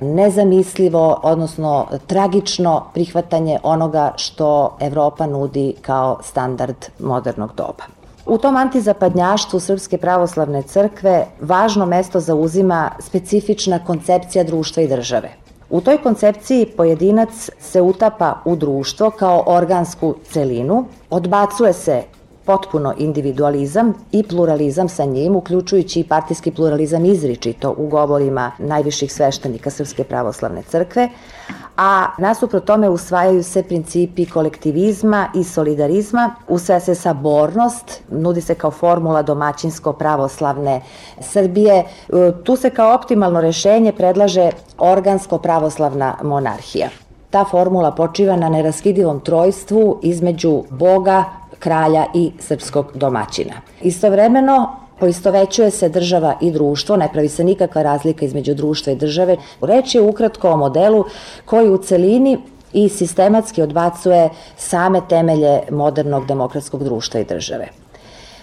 nezamislivo, 0.00 1.20
odnosno 1.22 1.86
tragično 2.06 2.84
prihvatanje 2.94 3.58
onoga 3.62 4.12
što 4.16 4.76
Evropa 4.80 5.26
nudi 5.26 5.74
kao 5.82 6.18
standard 6.22 6.76
modernog 6.98 7.50
doba. 7.56 7.84
U 8.26 8.38
tom 8.38 8.56
antizapadnjaštvu 8.56 9.60
Srpske 9.60 9.98
pravoslavne 9.98 10.62
crkve 10.62 11.26
važno 11.40 11.86
mesto 11.86 12.20
zauzima 12.20 12.90
specifična 13.00 13.84
koncepcija 13.84 14.44
društva 14.44 14.82
i 14.82 14.88
države. 14.88 15.30
U 15.70 15.80
toj 15.80 15.98
koncepciji 16.02 16.66
pojedinac 16.76 17.50
se 17.60 17.80
utapa 17.80 18.34
u 18.44 18.56
društvo 18.56 19.10
kao 19.10 19.42
organsku 19.46 20.14
celinu, 20.30 20.84
odbacuje 21.10 21.72
se 21.72 22.02
potpuno 22.48 22.94
individualizam 22.98 23.94
i 24.12 24.22
pluralizam 24.22 24.88
sa 24.88 25.04
njim, 25.04 25.36
uključujući 25.36 26.00
i 26.00 26.04
partijski 26.04 26.50
pluralizam 26.50 27.04
izričito 27.04 27.74
u 27.78 27.86
govorima 27.86 28.52
najviših 28.58 29.12
sveštenika 29.12 29.70
Srpske 29.70 30.04
pravoslavne 30.04 30.62
crkve, 30.62 31.08
a 31.76 32.06
nasuprot 32.18 32.64
tome 32.64 32.88
usvajaju 32.88 33.42
se 33.42 33.62
principi 33.62 34.26
kolektivizma 34.26 35.26
i 35.34 35.44
solidarizma, 35.44 36.34
usvaja 36.48 36.80
se 36.80 36.94
sabornost, 36.94 38.02
nudi 38.10 38.40
se 38.40 38.54
kao 38.54 38.70
formula 38.70 39.22
domaćinsko 39.22 39.92
pravoslavne 39.92 40.80
Srbije. 41.20 41.84
Tu 42.44 42.56
se 42.56 42.70
kao 42.70 42.94
optimalno 42.94 43.40
rešenje 43.40 43.92
predlaže 43.92 44.50
organsko 44.78 45.38
pravoslavna 45.38 46.14
monarhija. 46.22 46.88
Ta 47.30 47.44
formula 47.44 47.90
počiva 47.92 48.36
na 48.36 48.48
neraskidivom 48.48 49.20
trojstvu 49.20 49.98
između 50.02 50.62
Boga, 50.70 51.24
kralja 51.58 52.06
i 52.14 52.32
srpskog 52.40 52.92
domaćina. 52.94 53.54
Istovremeno, 53.82 54.76
Poistovećuje 55.00 55.70
se 55.70 55.88
država 55.88 56.34
i 56.40 56.50
društvo, 56.50 56.96
ne 56.96 57.08
pravi 57.12 57.28
se 57.28 57.44
nikakva 57.44 57.82
razlika 57.82 58.24
između 58.24 58.54
društva 58.54 58.92
i 58.92 58.96
države. 58.96 59.36
Reč 59.60 59.94
je 59.94 60.00
ukratko 60.02 60.50
o 60.50 60.56
modelu 60.56 61.04
koji 61.44 61.70
u 61.70 61.78
celini 61.78 62.38
i 62.72 62.88
sistematski 62.88 63.62
odbacuje 63.62 64.28
same 64.56 65.00
temelje 65.08 65.60
modernog 65.70 66.26
demokratskog 66.26 66.84
društva 66.84 67.20
i 67.20 67.24
države. 67.24 67.68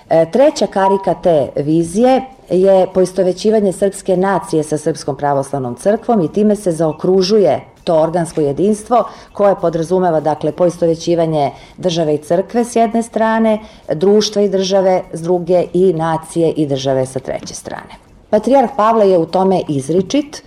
E, 0.10 0.32
treća 0.32 0.68
karika 0.68 1.14
te 1.14 1.50
vizije 1.56 2.22
je 2.50 2.88
poistovećivanje 2.94 3.72
srpske 3.72 4.18
nacije 4.18 4.64
sa 4.64 4.78
Srpskom 4.78 5.18
pravoslavnom 5.18 5.76
crkvom 5.76 6.22
i 6.22 6.34
time 6.34 6.56
se 6.56 6.72
zaokružuje 6.72 7.62
to 7.86 7.96
organsko 8.02 8.42
jedinstvo 8.42 9.04
koje 9.34 9.56
podrazumeva 9.62 10.20
dakle 10.20 10.52
poistovećivanje 10.52 11.52
države 11.78 12.16
i 12.16 12.18
crkve 12.18 12.66
s 12.66 12.76
jedne 12.76 13.04
strane, 13.04 13.60
društva 13.94 14.42
i 14.42 14.50
države 14.50 15.04
s 15.14 15.22
druge 15.22 15.66
i 15.74 15.94
nacije 15.94 16.52
i 16.52 16.68
države 16.68 17.06
sa 17.06 17.20
treće 17.20 17.54
strane. 17.54 17.96
Patrijarh 18.30 18.70
Pavle 18.78 19.10
je 19.10 19.18
u 19.18 19.26
tome 19.26 19.62
izričit 19.70 20.44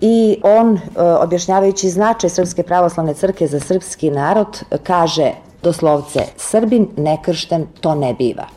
i 0.00 0.40
on, 0.42 0.76
e, 0.76 1.02
objašnjavajući 1.02 1.90
značaj 1.90 2.30
Srpske 2.30 2.62
pravoslavne 2.62 3.14
crkve 3.14 3.46
za 3.46 3.60
srpski 3.60 4.10
narod, 4.10 4.62
kaže 4.82 5.32
doslovce 5.62 6.20
Srbin 6.36 6.88
nekršten 6.96 7.66
to 7.80 7.94
ne 7.94 8.14
biva. 8.14 8.55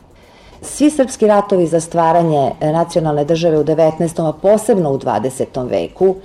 Svi 0.62 0.90
srpski 0.90 1.28
ratovi 1.28 1.68
za 1.68 1.80
stvaranje 1.80 2.52
nacionalne 2.62 3.26
države 3.26 3.60
u 3.60 3.64
19. 3.64 4.30
a 4.30 4.34
posebno 4.34 4.92
u 4.92 4.98
20. 4.98 5.70
veku 5.70 6.16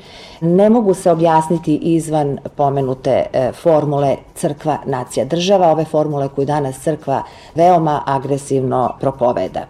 ne 0.41 0.71
mogu 0.71 0.95
se 0.95 1.11
objasniti 1.11 1.77
izvan 1.77 2.39
pomenute 2.57 3.27
e, 3.33 3.53
formule 3.53 4.17
crkva, 4.35 4.79
nacija, 4.87 5.25
država, 5.25 5.69
ove 5.69 5.85
formule 5.85 6.29
koju 6.29 6.45
danas 6.45 6.83
crkva 6.83 7.23
veoma 7.55 8.03
agresivno 8.07 8.93
propoveda. 9.01 9.67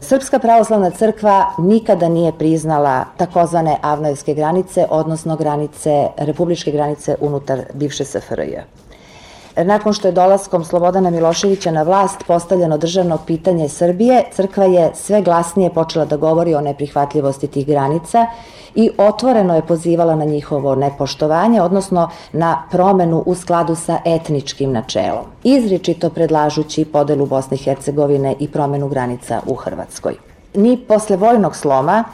Srpska 0.00 0.38
pravoslavna 0.38 0.90
crkva 0.90 1.46
nikada 1.58 2.08
nije 2.08 2.32
priznala 2.32 3.04
takozvane 3.16 3.76
avnojevske 3.82 4.34
granice, 4.34 4.86
odnosno 4.90 5.36
granice, 5.36 6.08
republičke 6.16 6.70
granice 6.70 7.16
unutar 7.20 7.60
bivše 7.74 8.04
SFRJ. 8.04 8.56
Nakon 9.64 9.92
što 9.92 10.08
je 10.08 10.12
dolaskom 10.12 10.64
Slobodana 10.64 11.10
Miloševića 11.10 11.70
na 11.70 11.82
vlast 11.82 12.24
postavljeno 12.26 12.78
državno 12.78 13.18
pitanje 13.26 13.68
Srbije, 13.68 14.24
crkva 14.32 14.64
je 14.64 14.90
sve 14.94 15.22
glasnije 15.22 15.70
počela 15.70 16.04
da 16.04 16.16
govori 16.16 16.54
o 16.54 16.60
neprihvatljivosti 16.60 17.46
tih 17.46 17.66
granica 17.66 18.26
i 18.74 18.90
otvoreno 18.98 19.54
je 19.54 19.66
pozivala 19.66 20.14
na 20.14 20.24
njihovo 20.24 20.74
nepoštovanje, 20.74 21.62
odnosno 21.62 22.10
na 22.32 22.62
promenu 22.70 23.22
u 23.26 23.34
skladu 23.34 23.74
sa 23.74 23.98
etničkim 24.04 24.72
načelom, 24.72 25.24
izričito 25.44 26.10
predlažući 26.10 26.84
podelu 26.84 27.26
Bosne 27.26 27.54
i 27.54 27.62
Hercegovine 27.62 28.34
i 28.38 28.48
promenu 28.48 28.88
granica 28.88 29.40
u 29.46 29.54
Hrvatskoj. 29.54 30.14
Ni 30.54 30.76
posle 30.88 31.16
vojnog 31.16 31.56
sloma 31.56 32.04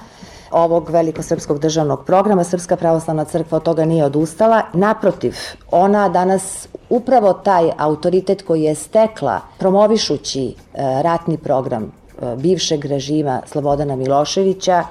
ovog 0.55 0.91
velikosrpskog 0.91 1.59
državnog 1.59 2.05
programa 2.05 2.45
Srpska 2.45 2.77
pravoslavna 2.77 3.25
crkva 3.25 3.57
od 3.57 3.63
toga 3.63 3.85
nije 3.85 4.05
odustala. 4.05 4.63
Naprotiv, 4.73 5.37
ona 5.71 6.09
danas 6.09 6.69
upravo 6.89 7.33
taj 7.33 7.71
autoritet 7.79 8.43
koji 8.43 8.63
je 8.63 8.75
stekla 8.75 9.41
promovišući 9.59 10.47
e, 10.47 10.55
ratni 11.03 11.39
program 11.39 11.83
e, 11.83 12.37
bivšeg 12.37 12.85
režima 12.85 13.43
Slobodana 13.47 13.97
Miloševića, 13.97 14.85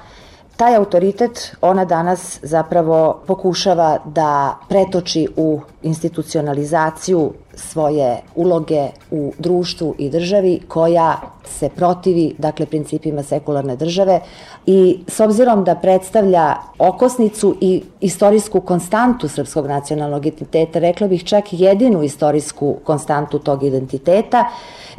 taj 0.56 0.76
autoritet 0.76 1.56
ona 1.60 1.84
danas 1.84 2.38
zapravo 2.42 3.22
pokušava 3.26 3.98
da 4.04 4.58
pretoči 4.68 5.28
u 5.36 5.60
institucionalizaciju 5.82 7.32
svoje 7.56 8.20
uloge 8.34 8.88
u 9.10 9.32
društvu 9.38 9.94
i 9.98 10.10
državi 10.10 10.60
koja 10.68 11.20
se 11.44 11.68
protivi 11.68 12.34
dakle 12.38 12.66
principima 12.66 13.22
sekularne 13.22 13.76
države 13.76 14.20
i 14.66 14.98
s 15.08 15.20
obzirom 15.20 15.64
da 15.64 15.74
predstavlja 15.74 16.56
okosnicu 16.78 17.56
i 17.60 17.82
istorijsku 18.00 18.60
konstantu 18.60 19.28
srpskog 19.28 19.66
nacionalnog 19.66 20.26
identiteta, 20.26 20.78
rekla 20.78 21.08
bih 21.08 21.24
čak 21.24 21.44
jedinu 21.52 22.02
istorijsku 22.02 22.76
konstantu 22.84 23.38
tog 23.38 23.62
identiteta, 23.62 24.44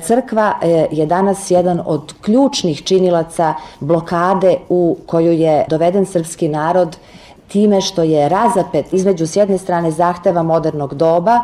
crkva 0.02 0.54
e, 0.62 0.88
je 0.92 1.06
danas 1.06 1.52
jedan 1.52 1.82
od 1.86 2.14
ključnih 2.22 2.84
činilaca 2.84 3.54
blokade 3.80 4.58
u 4.70 4.98
koju 5.06 5.32
je 5.32 5.66
doveden 5.70 6.06
srpski 6.06 6.48
narod 6.48 6.98
time 7.48 7.82
što 7.82 8.04
je 8.04 8.30
razapet 8.30 8.94
između 8.94 9.28
s 9.28 9.36
jedne 9.36 9.58
strane 9.58 9.92
zahteva 9.92 10.44
modernog 10.44 10.94
doba 10.94 11.40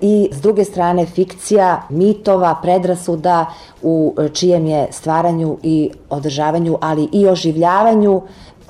i 0.00 0.28
s 0.32 0.40
druge 0.40 0.64
strane 0.64 1.06
fikcija, 1.06 1.82
mitova, 1.90 2.54
predrasuda 2.62 3.46
u 3.82 4.14
čijem 4.32 4.66
je 4.66 4.88
stvaranju 4.90 5.58
i 5.62 5.90
održavanju, 6.10 6.78
ali 6.80 7.08
i 7.12 7.26
oživljavanju 7.26 8.22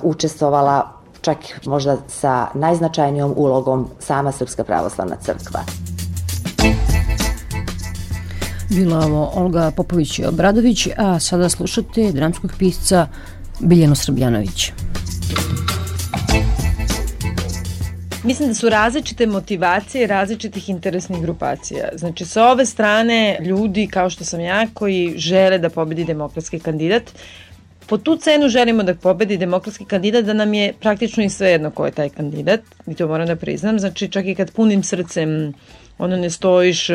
učestvovala 0.03 0.91
čak 1.21 1.37
možda 1.65 1.97
sa 2.07 2.47
najznačajnijom 2.53 3.33
ulogom 3.35 3.87
sama 3.99 4.31
Srpska 4.31 4.63
pravoslavna 4.63 5.15
crkva. 5.15 5.59
Bila 8.69 9.05
ovo 9.05 9.31
Olga 9.35 9.71
Popović-Obradović, 9.77 10.89
a 10.97 11.19
sada 11.19 11.49
slušate 11.49 12.11
dramskog 12.11 12.51
pisca 12.59 13.07
Biljano 13.59 13.95
Srbljanović. 13.95 14.71
Mislim 18.27 18.49
da 18.49 18.53
su 18.55 18.69
različite 18.69 19.25
motivacije 19.25 20.07
različitih 20.07 20.69
interesnih 20.69 21.21
grupacija. 21.21 21.89
Znači, 21.93 22.25
sa 22.25 22.47
ove 22.47 22.65
strane 22.65 23.37
ljudi 23.41 23.87
kao 23.87 24.09
što 24.09 24.23
sam 24.23 24.39
ja 24.39 24.67
koji 24.73 25.13
žele 25.17 25.57
da 25.57 25.69
pobedi 25.69 26.05
demokratski 26.05 26.59
kandidat, 26.59 27.03
po 27.85 27.97
tu 27.97 28.17
cenu 28.17 28.49
želimo 28.49 28.83
da 28.83 28.95
pobedi 28.95 29.37
demokratski 29.37 29.85
kandidat, 29.85 30.25
da 30.25 30.33
nam 30.33 30.53
je 30.53 30.73
praktično 30.79 31.23
i 31.23 31.29
svejedno 31.29 31.71
ko 31.71 31.85
je 31.85 31.91
taj 31.91 32.09
kandidat, 32.09 32.59
i 32.87 32.95
to 32.95 33.07
moram 33.07 33.27
da 33.27 33.35
priznam. 33.35 33.79
Znači, 33.79 34.09
čak 34.11 34.25
i 34.25 34.35
kad 34.35 34.51
punim 34.51 34.83
srcem 34.83 35.53
ono 35.97 36.17
ne 36.17 36.29
stojiš 36.29 36.89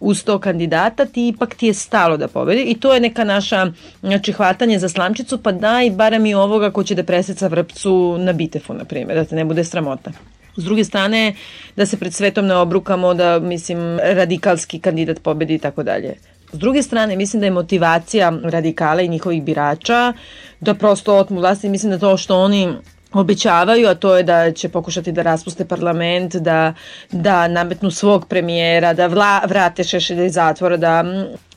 uz 0.00 0.24
to 0.24 0.38
kandidata, 0.38 1.04
ti 1.04 1.28
ipak 1.28 1.54
ti 1.54 1.66
je 1.66 1.74
stalo 1.74 2.16
da 2.16 2.28
pobedi 2.28 2.62
i 2.62 2.80
to 2.80 2.94
je 2.94 3.00
neka 3.00 3.24
naša 3.24 3.72
znači, 4.02 4.32
hvatanje 4.32 4.78
za 4.78 4.88
slamčicu, 4.88 5.38
pa 5.38 5.52
daj 5.52 5.90
barem 5.90 6.26
i 6.26 6.34
ovoga 6.34 6.70
ko 6.70 6.84
će 6.84 6.94
da 6.94 7.04
preseca 7.04 7.48
vrpcu 7.48 8.18
na 8.18 8.32
bitefu, 8.32 8.74
na 8.74 8.84
primjer, 8.84 9.18
da 9.18 9.24
te 9.24 9.36
ne 9.36 9.44
bude 9.44 9.64
sramota. 9.64 10.12
S 10.56 10.64
druge 10.64 10.84
strane, 10.84 11.34
da 11.76 11.86
se 11.86 11.96
pred 11.96 12.14
svetom 12.14 12.46
ne 12.46 12.56
obrukamo, 12.56 13.14
da, 13.14 13.38
mislim, 13.38 13.98
radikalski 14.02 14.80
kandidat 14.80 15.22
pobedi 15.22 15.54
i 15.54 15.58
tako 15.58 15.82
dalje. 15.82 16.14
S 16.52 16.58
druge 16.58 16.82
strane, 16.82 17.16
mislim 17.16 17.40
da 17.40 17.46
je 17.46 17.50
motivacija 17.50 18.32
radikala 18.42 19.02
i 19.02 19.08
njihovih 19.08 19.42
birača 19.42 20.12
da 20.60 20.74
prosto 20.74 21.16
otmu 21.16 21.40
vlasti. 21.40 21.68
Mislim 21.68 21.90
da 21.90 21.98
to 21.98 22.16
što 22.16 22.38
oni 22.38 22.68
obećavaju, 23.12 23.88
a 23.88 23.94
to 23.94 24.16
je 24.16 24.22
da 24.22 24.52
će 24.52 24.68
pokušati 24.68 25.12
da 25.12 25.22
raspuste 25.22 25.64
parlament, 25.64 26.36
da, 26.36 26.74
da 27.10 27.48
nametnu 27.48 27.90
svog 27.90 28.26
premijera, 28.28 28.92
da 28.92 29.06
vla, 29.06 29.40
vrate 29.48 29.84
Šešelja 29.84 30.24
iz 30.24 30.32
zatvora, 30.34 30.76
da 30.76 31.04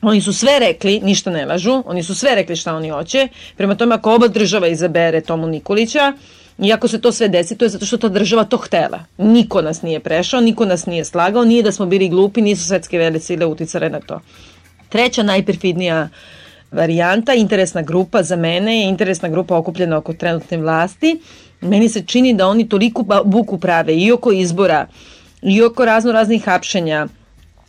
oni 0.02 0.20
su 0.20 0.32
sve 0.32 0.58
rekli, 0.58 1.00
ništa 1.00 1.30
ne 1.30 1.46
lažu, 1.46 1.82
oni 1.86 2.02
su 2.02 2.14
sve 2.14 2.34
rekli 2.34 2.56
šta 2.56 2.76
oni 2.76 2.90
hoće. 2.90 3.28
Prema 3.56 3.74
tome, 3.74 3.94
ako 3.94 4.14
oba 4.14 4.28
država 4.28 4.68
izabere 4.68 5.20
Tomu 5.20 5.46
Nikolića, 5.46 6.12
Iako 6.58 6.88
se 6.88 7.00
to 7.00 7.12
sve 7.12 7.28
desi, 7.28 7.56
to 7.58 7.64
je 7.64 7.68
zato 7.68 7.86
što 7.86 7.96
ta 7.96 8.08
država 8.08 8.44
to 8.44 8.56
htela. 8.56 9.04
Niko 9.18 9.62
nas 9.62 9.82
nije 9.82 10.00
prešao, 10.00 10.40
niko 10.40 10.64
nas 10.64 10.86
nije 10.86 11.04
slagao, 11.04 11.44
nije 11.44 11.62
da 11.62 11.72
smo 11.72 11.86
bili 11.86 12.08
glupi, 12.08 12.42
nisu 12.42 12.64
svetske 12.64 12.98
vele 12.98 13.20
sile 13.20 13.46
uticale 13.46 13.90
na 13.90 14.00
to. 14.00 14.20
Treća 14.88 15.22
najperfidnija 15.22 16.08
varijanta, 16.72 17.34
interesna 17.34 17.82
grupa 17.82 18.22
za 18.22 18.36
mene 18.36 18.80
je 18.80 18.88
interesna 18.88 19.28
grupa 19.28 19.56
okupljena 19.56 19.96
oko 19.96 20.12
trenutne 20.12 20.56
vlasti. 20.56 21.20
Meni 21.60 21.88
se 21.88 22.02
čini 22.06 22.34
da 22.34 22.46
oni 22.48 22.68
toliko 22.68 23.22
buku 23.24 23.58
prave 23.58 23.96
i 23.96 24.12
oko 24.12 24.32
izbora, 24.32 24.86
i 25.42 25.62
oko 25.62 25.84
razno 25.84 26.12
raznih 26.12 26.44
hapšenja, 26.44 27.06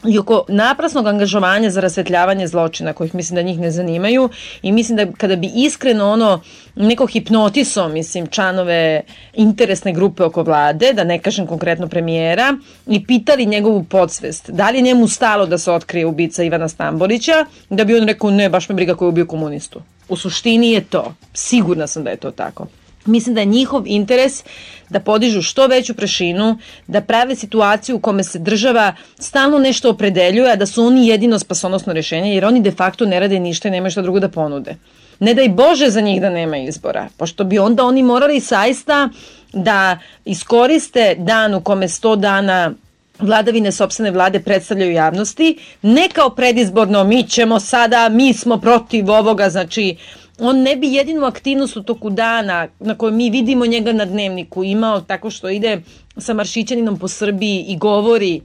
i 0.08 0.20
oko 0.20 0.46
naprasnog 0.48 1.08
angažovanja 1.08 1.70
za 1.70 1.82
rasvetljavanje 1.82 2.48
zločina 2.48 2.94
kojih 2.94 3.16
mislim 3.16 3.36
da 3.36 3.42
njih 3.42 3.60
ne 3.60 3.72
zanimaju 3.72 4.30
i 4.62 4.72
mislim 4.72 4.98
da 4.98 5.06
kada 5.18 5.36
bi 5.36 5.52
iskreno 5.56 6.12
ono 6.12 6.42
neko 6.76 7.06
hipnotiso 7.08 7.88
mislim 7.88 8.28
članove 8.28 9.02
interesne 9.34 9.94
grupe 9.94 10.24
oko 10.24 10.44
vlade, 10.44 10.94
da 10.94 11.04
ne 11.04 11.20
kažem 11.20 11.48
konkretno 11.48 11.88
premijera 11.88 12.58
i 12.88 13.06
pitali 13.06 13.46
njegovu 13.46 13.84
podsvest, 13.84 14.50
da 14.50 14.70
li 14.70 14.78
je 14.78 14.82
njemu 14.82 15.08
stalo 15.08 15.46
da 15.46 15.58
se 15.58 15.72
otkrije 15.72 16.06
ubica 16.06 16.44
Ivana 16.44 16.68
Stambolića, 16.68 17.46
da 17.70 17.84
bi 17.84 17.98
on 17.98 18.08
rekao 18.08 18.32
ne, 18.32 18.50
baš 18.50 18.70
me 18.70 18.76
briga 18.76 18.96
ko 18.96 19.06
je 19.06 19.10
ubio 19.10 19.26
komunistu. 19.26 19.82
U 20.10 20.18
suštini 20.18 20.72
je 20.72 20.84
to. 20.84 21.14
Sigurna 21.34 21.88
sam 21.88 22.04
da 22.04 22.10
je 22.10 22.18
to 22.18 22.32
tako. 22.32 22.68
Mislim 23.06 23.36
da 23.36 23.42
je 23.42 23.46
njihov 23.46 23.88
interes 23.88 24.44
da 24.90 25.00
podižu 25.00 25.42
što 25.42 25.68
veću 25.68 25.94
prašinu, 25.94 26.58
da 26.88 27.02
prave 27.02 27.36
situaciju 27.36 27.96
u 27.96 28.00
kome 28.00 28.24
se 28.24 28.40
država 28.40 28.96
stalno 29.20 29.60
nešto 29.60 29.90
opredeljuje, 29.90 30.52
a 30.52 30.56
da 30.56 30.66
su 30.66 30.84
oni 30.84 31.08
jedino 31.08 31.40
spasonosno 31.40 31.94
rešenje, 31.94 32.36
jer 32.36 32.46
oni 32.46 32.62
de 32.62 32.72
facto 32.72 33.06
ne 33.06 33.20
rade 33.20 33.40
ništa 33.40 33.68
i 33.68 33.72
nemaju 33.72 33.92
šta 33.92 34.02
drugo 34.02 34.20
da 34.20 34.30
ponude. 34.30 34.76
Ne 35.20 35.34
daj 35.34 35.50
Bože 35.50 35.90
za 35.90 36.02
njih 36.02 36.22
da 36.22 36.30
nema 36.30 36.58
izbora, 36.58 37.08
pošto 37.18 37.44
bi 37.44 37.60
onda 37.60 37.86
oni 37.86 38.04
morali 38.04 38.40
saista 38.40 39.10
da 39.54 40.00
iskoriste 40.26 41.16
dan 41.18 41.54
u 41.54 41.62
kome 41.62 41.88
100 41.88 42.16
dana 42.16 42.74
vladavine 43.20 43.72
sobstvene 43.72 44.12
vlade 44.12 44.40
predstavljaju 44.40 44.92
javnosti, 44.92 45.58
ne 45.82 46.10
kao 46.14 46.30
predizborno 46.30 47.04
mi 47.04 47.24
ćemo 47.24 47.60
sada, 47.60 48.10
mi 48.10 48.34
smo 48.34 48.58
protiv 48.58 49.12
ovoga, 49.12 49.50
znači 49.50 49.96
on 50.40 50.62
ne 50.62 50.76
bi 50.76 50.94
jedinu 50.94 51.26
aktivnost 51.26 51.78
u 51.78 51.84
toku 51.84 52.10
dana 52.10 52.68
na 52.80 52.98
kojoj 52.98 53.12
mi 53.12 53.30
vidimo 53.30 53.66
njega 53.66 53.94
na 53.94 54.06
dnevniku 54.06 54.64
imao 54.64 55.02
tako 55.02 55.30
što 55.30 55.50
ide 55.50 55.82
sa 56.18 56.34
maršićaninom 56.34 57.00
po 57.00 57.08
Srbiji 57.08 57.66
i 57.68 57.78
govori 57.78 58.42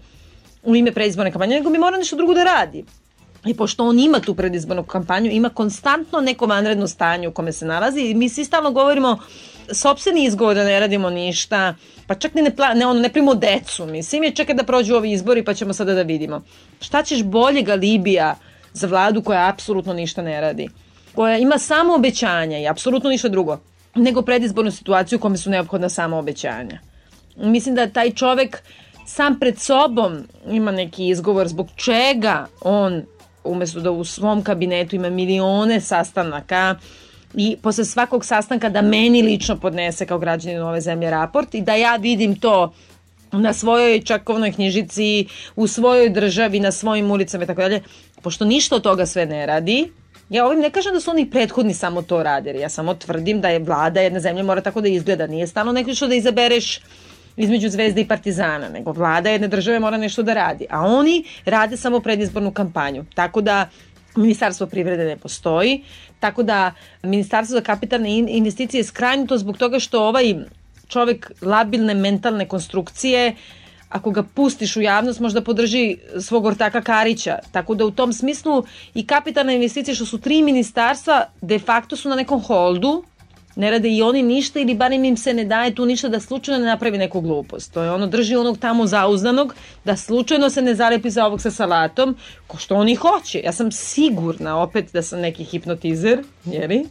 u 0.62 0.76
ime 0.76 0.92
predizborne 0.92 1.33
kampanje, 1.33 1.57
nego 1.57 1.70
bi 1.70 1.79
morao 1.79 1.98
nešto 1.98 2.16
drugo 2.16 2.35
da 2.35 2.44
radi. 2.44 2.85
I 3.44 3.55
pošto 3.55 3.85
on 3.85 3.98
ima 3.98 4.20
tu 4.20 4.35
predizbornu 4.35 4.85
kampanju, 4.85 5.31
ima 5.31 5.48
konstantno 5.48 6.20
neko 6.20 6.46
vanredno 6.46 6.87
stanje 6.87 7.29
u 7.29 7.33
kome 7.33 7.53
se 7.53 7.66
nalazi 7.66 8.00
i 8.00 8.14
mi 8.14 8.29
svi 8.29 8.44
stalno 8.44 8.70
govorimo 8.70 9.18
sopstveni 9.72 10.24
izgovor 10.24 10.55
da 10.55 10.64
ne 10.64 10.81
radimo 10.81 11.11
ništa, 11.11 11.74
pa 12.07 12.14
čak 12.14 12.35
ni 12.35 12.42
ne, 12.42 12.57
pla, 12.57 12.74
ne, 12.74 12.87
ono, 12.87 13.00
ne 13.00 13.09
primo 13.09 13.35
decu, 13.35 13.87
mislim 13.87 14.22
je 14.22 14.35
čekaj 14.35 14.55
da 14.55 14.64
prođu 14.64 14.94
ovi 14.94 15.12
izbori 15.12 15.44
pa 15.44 15.55
ćemo 15.55 15.72
sada 15.72 15.94
da 15.94 16.03
vidimo. 16.03 16.42
Šta 16.81 17.03
ćeš 17.03 17.22
boljega 17.22 17.74
Libija 17.74 18.37
za 18.72 18.87
vladu 18.87 19.22
koja 19.22 19.48
apsolutno 19.48 19.92
ništa 19.92 20.22
ne 20.22 20.40
radi? 20.40 20.68
Koja 21.14 21.38
ima 21.38 21.58
samo 21.58 21.94
obećanja 21.94 22.58
i 22.58 22.68
apsolutno 22.68 23.10
ništa 23.10 23.28
drugo, 23.28 23.58
nego 23.94 24.22
predizbornu 24.22 24.70
situaciju 24.70 25.16
u 25.16 25.20
kome 25.20 25.36
su 25.36 25.50
neophodna 25.50 25.88
samo 25.88 26.18
obećanja. 26.18 26.78
Mislim 27.36 27.74
da 27.74 27.90
taj 27.90 28.10
čovek 28.10 28.62
sam 29.06 29.38
pred 29.38 29.58
sobom 29.58 30.24
ima 30.50 30.72
neki 30.72 31.08
izgovor 31.08 31.48
zbog 31.48 31.68
čega 31.76 32.46
on 32.60 33.02
umesto 33.44 33.80
da 33.80 33.90
u 33.90 34.04
svom 34.04 34.42
kabinetu 34.44 34.96
ima 34.96 35.10
milione 35.10 35.80
sastanaka 35.80 36.74
i 37.34 37.56
posle 37.62 37.84
svakog 37.84 38.24
sastanka 38.24 38.68
da 38.68 38.82
meni 38.82 39.22
lično 39.22 39.56
podnese 39.56 40.06
kao 40.06 40.18
građanin 40.18 40.62
ove 40.62 40.80
zemlje 40.80 41.10
raport 41.10 41.54
i 41.54 41.60
da 41.60 41.74
ja 41.74 41.96
vidim 41.96 42.36
to 42.40 42.72
na 43.32 43.52
svojoj 43.52 44.00
čakovnoj 44.00 44.52
knjižici, 44.52 45.26
u 45.56 45.66
svojoj 45.66 46.08
državi, 46.08 46.60
na 46.60 46.72
svojim 46.72 47.10
ulicama 47.10 47.44
i 47.44 47.46
tako 47.46 47.60
dalje. 47.60 47.82
Pošto 48.22 48.44
ništa 48.44 48.76
od 48.76 48.82
toga 48.82 49.06
sve 49.06 49.26
ne 49.26 49.46
radi, 49.46 49.92
Ja 50.30 50.46
ovim 50.46 50.60
ne 50.60 50.70
kažem 50.70 50.94
da 50.94 51.00
su 51.00 51.10
oni 51.10 51.30
prethodni 51.30 51.74
samo 51.74 52.02
to 52.02 52.22
radili, 52.22 52.60
ja 52.60 52.68
samo 52.68 52.94
tvrdim 52.94 53.40
da 53.40 53.48
je 53.48 53.58
vlada 53.58 54.00
jedne 54.00 54.20
zemlje 54.20 54.42
mora 54.42 54.60
tako 54.60 54.80
da 54.80 54.88
izgleda, 54.88 55.26
nije 55.26 55.46
stalno 55.46 55.72
neko 55.72 55.94
što 55.94 56.06
da 56.06 56.14
izabereš 56.14 56.80
između 57.36 57.68
Zvezde 57.68 58.00
i 58.00 58.08
Partizana, 58.08 58.68
nego 58.68 58.92
vlada 58.92 59.30
jedne 59.30 59.48
države 59.48 59.80
mora 59.80 59.96
nešto 59.96 60.22
da 60.22 60.34
radi, 60.34 60.66
a 60.70 60.84
oni 60.86 61.24
rade 61.44 61.76
samo 61.76 62.00
predizbornu 62.00 62.52
kampanju, 62.52 63.04
tako 63.14 63.40
da 63.40 63.68
Ministarstvo 64.16 64.66
privrede 64.66 65.04
ne 65.04 65.16
postoji, 65.16 65.82
tako 66.20 66.42
da 66.42 66.72
Ministarstvo 67.02 67.58
za 67.58 67.64
kapitalne 67.64 68.18
investicije 68.18 68.80
je 68.80 68.84
skrajnuto 68.84 69.38
zbog 69.38 69.58
toga 69.58 69.78
što 69.78 70.04
ovaj 70.08 70.34
čovek 70.88 71.32
labilne 71.42 71.94
mentalne 71.94 72.48
konstrukcije 72.48 73.34
ako 73.90 74.11
ga 74.11 74.22
pustiš 74.22 74.76
u 74.76 74.81
javnost 74.81 75.20
možda 75.20 75.40
podrži 75.40 75.96
svog 76.20 76.44
ortaka 76.44 76.81
Karića. 76.81 77.38
Tako 77.53 77.74
da 77.74 77.85
u 77.85 77.90
tom 77.90 78.12
smislu 78.12 78.64
i 78.94 79.07
kapitalne 79.07 79.55
investicije 79.55 79.94
što 79.94 80.07
su 80.07 80.18
tri 80.18 80.42
ministarstva 80.42 81.24
de 81.40 81.59
facto 81.59 81.96
su 81.96 82.09
na 82.09 82.16
nekom 82.16 82.40
holdu, 82.40 83.03
ne 83.57 83.70
rade 83.70 83.90
i 83.90 84.03
oni 84.03 84.22
ništa 84.22 84.61
ili 84.61 84.74
barem 84.74 85.05
im 85.05 85.16
se 85.16 85.35
ne 85.35 85.44
daje 85.44 85.74
tu 85.74 85.87
ništa 85.87 86.09
da 86.09 86.20
slučajno 86.20 86.61
ne 86.61 86.66
napravi 86.66 86.98
neku 86.98 87.20
glupost. 87.20 87.72
To 87.74 87.83
je 87.83 87.90
ono 87.90 88.07
drži 88.07 88.37
onog 88.37 88.59
tamo 88.59 88.87
zauzdanog 88.87 89.55
da 89.85 89.96
slučajno 89.96 90.50
se 90.50 90.62
ne 90.62 90.74
zalepi 90.74 91.11
za 91.11 91.26
ovog 91.26 91.40
sa 91.40 91.50
salatom 91.50 92.16
ko 92.46 92.57
što 92.57 92.76
oni 92.76 92.94
hoće. 92.94 93.40
Ja 93.44 93.53
sam 93.53 93.72
sigurna 93.72 94.62
opet 94.62 94.92
da 94.92 95.03
sam 95.03 95.20
neki 95.20 95.44
hipnotizer, 95.44 96.22
jeli? 96.44 96.87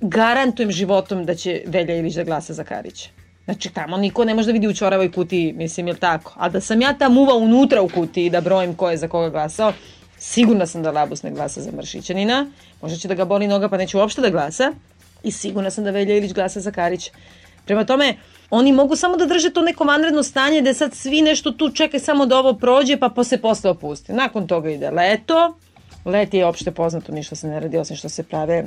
Garantujem 0.00 0.70
životom 0.72 1.24
da 1.24 1.34
će 1.34 1.62
Velja 1.66 1.96
Ilić 1.96 2.14
da 2.14 2.24
glasa 2.24 2.52
za 2.52 2.64
Karića. 2.64 3.19
Znači, 3.50 3.70
tamo 3.70 3.96
niko 3.96 4.24
ne 4.24 4.34
može 4.34 4.46
da 4.46 4.52
vidi 4.52 4.68
u 4.68 4.74
čoravoj 4.74 5.12
kutiji, 5.12 5.52
mislim, 5.52 5.88
je 5.88 5.94
tako? 5.94 6.34
A 6.36 6.48
da 6.48 6.60
sam 6.60 6.80
ja 6.80 6.92
ta 6.98 7.08
muva 7.08 7.34
unutra 7.34 7.82
u 7.82 7.88
kutiji 7.88 8.30
da 8.30 8.40
brojim 8.40 8.74
ko 8.74 8.90
je 8.90 8.96
za 8.96 9.08
koga 9.08 9.28
glasao, 9.28 9.72
sigurna 10.18 10.66
sam 10.66 10.82
da 10.82 10.90
Labus 10.90 11.22
ne 11.22 11.30
glasa 11.30 11.60
za 11.60 11.70
Maršićanina, 11.72 12.46
možda 12.82 12.98
će 12.98 13.08
da 13.08 13.14
ga 13.14 13.24
boli 13.24 13.48
noga 13.48 13.68
pa 13.68 13.76
neće 13.76 13.96
uopšte 13.96 14.20
da 14.22 14.30
glasa, 14.30 14.72
i 15.22 15.32
sigurna 15.32 15.70
sam 15.70 15.84
da 15.84 15.90
Velja 15.90 16.16
Ilić 16.16 16.32
glasa 16.32 16.60
za 16.60 16.70
Karić. 16.70 17.10
Prema 17.64 17.84
tome, 17.84 18.14
oni 18.50 18.72
mogu 18.72 18.96
samo 18.96 19.16
da 19.16 19.26
drže 19.26 19.50
to 19.50 19.62
neko 19.62 19.84
vanredno 19.84 20.22
stanje 20.22 20.62
da 20.62 20.74
sad 20.74 20.94
svi 20.94 21.22
nešto 21.22 21.50
tu 21.50 21.70
čekaju 21.70 22.00
samo 22.00 22.26
da 22.26 22.38
ovo 22.38 22.54
prođe 22.54 22.96
pa 22.96 23.08
posle 23.08 23.38
posle 23.38 23.70
opusti. 23.70 24.12
Nakon 24.12 24.46
toga 24.46 24.70
ide 24.70 24.90
leto, 24.90 25.56
let 26.04 26.34
je 26.34 26.46
opšte 26.46 26.70
poznato, 26.70 27.12
ništa 27.12 27.36
se 27.36 27.48
ne 27.48 27.60
radi 27.60 27.78
osim 27.78 27.96
što 27.96 28.08
se 28.08 28.22
prave 28.22 28.64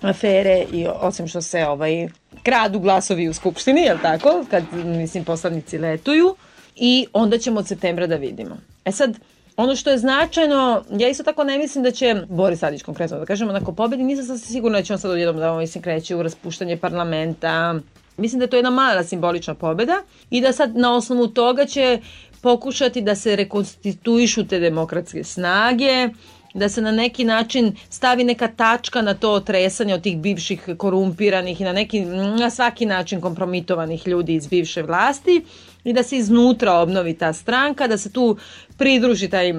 afere 0.00 0.64
i 0.72 0.86
osim 1.00 1.28
što 1.28 1.42
se 1.42 1.66
ovaj 1.66 2.08
kradu 2.42 2.78
glasovi 2.78 3.28
u 3.28 3.34
skupštini, 3.34 3.80
je 3.80 3.98
tako? 4.02 4.44
Kad, 4.50 4.64
mislim, 4.84 5.24
poslanici 5.24 5.78
letuju 5.78 6.36
i 6.76 7.06
onda 7.12 7.38
ćemo 7.38 7.58
od 7.58 7.68
septembra 7.68 8.06
da 8.06 8.16
vidimo. 8.16 8.56
E 8.84 8.92
sad, 8.92 9.16
ono 9.56 9.76
što 9.76 9.90
je 9.90 9.98
značajno, 9.98 10.84
ja 10.90 11.08
isto 11.08 11.22
tako 11.22 11.44
ne 11.44 11.58
mislim 11.58 11.84
da 11.84 11.90
će 11.90 12.14
Boris 12.28 12.60
Tadić 12.60 12.82
konkretno 12.82 13.18
da 13.18 13.24
kažemo 13.24 13.50
onako 13.50 13.72
pobedi, 13.72 14.02
nisam 14.02 14.24
sam 14.24 14.38
sigurna 14.38 14.78
da 14.78 14.84
će 14.84 14.92
on 14.92 14.98
sad 14.98 15.10
odjednom 15.10 15.36
da 15.36 15.58
mislim 15.58 15.82
kreće 15.82 16.16
u 16.16 16.22
raspuštanje 16.22 16.76
parlamenta. 16.76 17.74
Mislim 18.16 18.38
da 18.38 18.44
je 18.44 18.50
to 18.50 18.56
jedna 18.56 18.70
mala 18.70 19.04
simbolična 19.04 19.54
pobeda 19.54 19.94
i 20.30 20.40
da 20.40 20.52
sad 20.52 20.76
na 20.76 20.94
osnovu 20.94 21.26
toga 21.26 21.66
će 21.66 22.00
pokušati 22.40 23.00
da 23.00 23.14
se 23.14 23.36
rekonstituišu 23.36 24.46
te 24.46 24.58
demokratske 24.58 25.24
snage, 25.24 26.08
da 26.56 26.68
se 26.68 26.80
na 26.82 26.92
neki 26.92 27.24
način 27.24 27.76
stavi 27.90 28.24
neka 28.24 28.48
tačka 28.48 29.02
na 29.02 29.14
to 29.14 29.32
otresanje 29.32 29.94
od 29.94 30.02
tih 30.02 30.18
bivših 30.18 30.68
korumpiranih 30.78 31.60
i 31.60 31.64
na 31.64 31.72
neki 31.72 32.00
na 32.40 32.50
svaki 32.50 32.86
način 32.86 33.20
kompromitovanih 33.20 34.08
ljudi 34.08 34.34
iz 34.34 34.46
bivše 34.46 34.82
vlasti 34.82 35.44
i 35.84 35.92
da 35.92 36.02
se 36.02 36.16
iznutra 36.16 36.72
obnovi 36.72 37.14
ta 37.14 37.32
stranka, 37.32 37.86
da 37.88 37.98
se 37.98 38.12
tu 38.12 38.36
pridruži 38.78 39.28
taj 39.28 39.52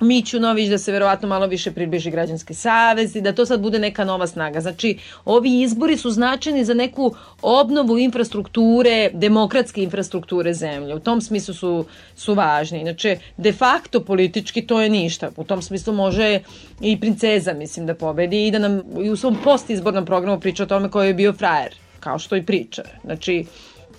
Miću 0.00 0.40
Nović 0.40 0.68
da 0.68 0.78
se 0.78 0.92
verovatno 0.92 1.28
malo 1.28 1.46
više 1.46 1.70
približi 1.70 2.10
građanski 2.10 2.54
savez 2.54 3.16
i 3.16 3.20
da 3.20 3.32
to 3.32 3.46
sad 3.46 3.60
bude 3.60 3.78
neka 3.78 4.04
nova 4.04 4.26
snaga. 4.26 4.60
Znači, 4.60 4.98
ovi 5.24 5.60
izbori 5.60 5.96
su 5.96 6.10
značajni 6.10 6.64
za 6.64 6.74
neku 6.74 7.14
obnovu 7.42 7.98
infrastrukture, 7.98 9.10
demokratske 9.12 9.82
infrastrukture 9.82 10.54
zemlje. 10.54 10.94
U 10.94 11.00
tom 11.00 11.20
smislu 11.20 11.54
su, 11.54 11.84
su 12.16 12.34
važni. 12.34 12.80
Inače, 12.80 13.18
de 13.36 13.52
facto 13.52 14.04
politički 14.04 14.66
to 14.66 14.80
je 14.80 14.90
ništa. 14.90 15.30
U 15.36 15.44
tom 15.44 15.62
smislu 15.62 15.94
može 15.94 16.40
i 16.80 17.00
princeza, 17.00 17.52
mislim, 17.54 17.86
da 17.86 17.94
pobedi 17.94 18.46
i 18.46 18.50
da 18.50 18.58
nam 18.58 18.82
i 19.02 19.10
u 19.10 19.16
svom 19.16 19.36
postizbornom 19.44 20.06
programu 20.06 20.40
priča 20.40 20.62
o 20.62 20.66
tome 20.66 20.90
ko 20.90 21.02
je 21.02 21.14
bio 21.14 21.32
frajer, 21.32 21.74
kao 22.00 22.18
što 22.18 22.36
i 22.36 22.46
priča. 22.46 22.82
Znači, 23.04 23.44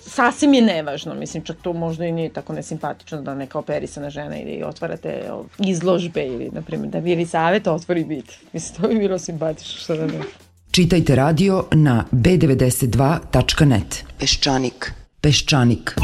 sasvim 0.08 0.54
je 0.54 0.62
nevažno, 0.62 1.14
mislim 1.14 1.44
čak 1.44 1.56
to 1.62 1.72
možda 1.72 2.06
i 2.06 2.12
nije 2.12 2.28
tako 2.28 2.52
nesimpatično 2.52 3.22
da 3.22 3.34
neka 3.34 3.58
operisana 3.58 4.10
žena 4.10 4.38
ide 4.38 4.50
i 4.50 4.64
otvarate 4.64 5.30
izložbe 5.58 6.26
ili 6.26 6.50
na 6.52 6.62
primjer 6.62 6.90
da 6.90 6.98
Vili 6.98 7.26
Savet 7.26 7.66
otvori 7.66 8.04
bit. 8.04 8.38
Mislim 8.52 8.82
to 8.82 8.88
bi 8.88 8.98
bilo 8.98 9.18
simpatično 9.18 9.80
što 9.80 9.96
da 9.96 10.06
ne. 10.06 10.20
Čitajte 10.70 11.14
radio 11.14 11.64
na 11.72 12.04
b92.net. 12.12 14.04
Peščanik. 14.18 14.92
Peščanik. 15.20 15.94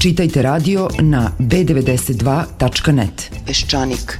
Čitajte 0.00 0.42
radio 0.42 0.88
na 1.02 1.30
b92.net. 1.38 3.30
Peščanik. 3.46 4.18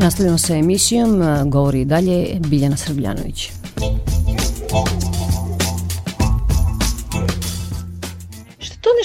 Nastavljamo 0.00 0.38
sa 0.38 0.54
emisijom, 0.56 1.22
govori 1.50 1.84
dalje 1.84 2.38
Biljana 2.40 2.76
Srbljanović. 2.76 3.50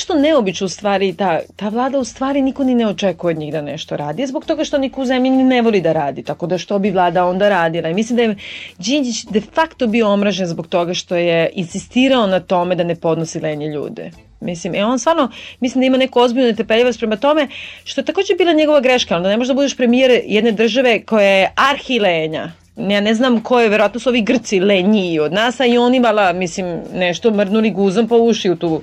Nešto 0.03 0.19
neobično 0.19 0.65
u 0.65 0.69
stvari, 0.69 1.13
ta, 1.13 1.39
ta 1.55 1.69
vlada 1.69 1.99
u 1.99 2.03
stvari 2.03 2.41
niko 2.41 2.63
ni 2.63 2.75
ne 2.75 2.87
očekuje 2.87 3.31
od 3.31 3.37
njih 3.37 3.51
da 3.53 3.61
nešto 3.61 3.97
radi, 3.97 4.25
zbog 4.27 4.45
toga 4.45 4.63
što 4.63 4.77
niko 4.77 5.01
u 5.01 5.05
zemlji 5.05 5.31
ne 5.31 5.61
voli 5.61 5.81
da 5.81 5.93
radi, 5.93 6.23
tako 6.23 6.47
da 6.47 6.57
što 6.57 6.79
bi 6.79 6.91
vlada 6.91 7.25
onda 7.25 7.49
radila. 7.49 7.89
I 7.89 7.93
mislim 7.93 8.17
da 8.17 8.23
je 8.23 8.35
Đinđić 8.77 9.25
de 9.31 9.41
facto 9.41 9.87
bio 9.87 10.09
omražen 10.09 10.47
zbog 10.47 10.67
toga 10.67 10.93
što 10.93 11.15
je 11.15 11.49
insistirao 11.53 12.27
na 12.27 12.39
tome 12.39 12.75
da 12.75 12.83
ne 12.83 12.95
podnosi 12.95 13.39
lenje 13.39 13.67
ljude. 13.67 14.11
Mislim, 14.41 14.75
e 14.75 14.85
on 14.85 14.99
stvarno, 14.99 15.29
mislim 15.59 15.81
da 15.81 15.85
ima 15.85 15.97
neku 15.97 16.19
ozbiljnu 16.19 16.47
netepeljivost 16.47 16.99
prema 16.99 17.15
tome, 17.15 17.47
što 17.83 18.01
je 18.01 18.05
takođe 18.05 18.35
bila 18.37 18.53
njegova 18.53 18.81
greška, 18.81 19.15
ali 19.15 19.23
da 19.23 19.29
ne 19.29 19.37
možeš 19.37 19.47
da 19.47 19.53
budeš 19.53 19.77
premijer 19.77 20.21
jedne 20.25 20.51
države 20.51 21.01
koja 21.05 21.29
je 21.29 21.51
arhilenja, 21.55 22.51
ja 22.77 23.01
ne 23.01 23.13
znam 23.13 23.41
ko 23.43 23.59
je, 23.59 23.69
verovatno 23.69 23.99
su 23.99 24.09
ovi 24.09 24.21
Grci 24.21 24.59
lenjiji 24.59 25.19
od 25.19 25.33
nas, 25.33 25.59
a 25.59 25.65
i 25.65 25.77
oni 25.77 25.99
vala, 25.99 26.33
mislim, 26.33 26.79
nešto 26.93 27.31
mrnuli 27.31 27.71
guzom 27.71 28.07
po 28.07 28.17
uši 28.17 28.49
u 28.49 28.55
tu 28.55 28.81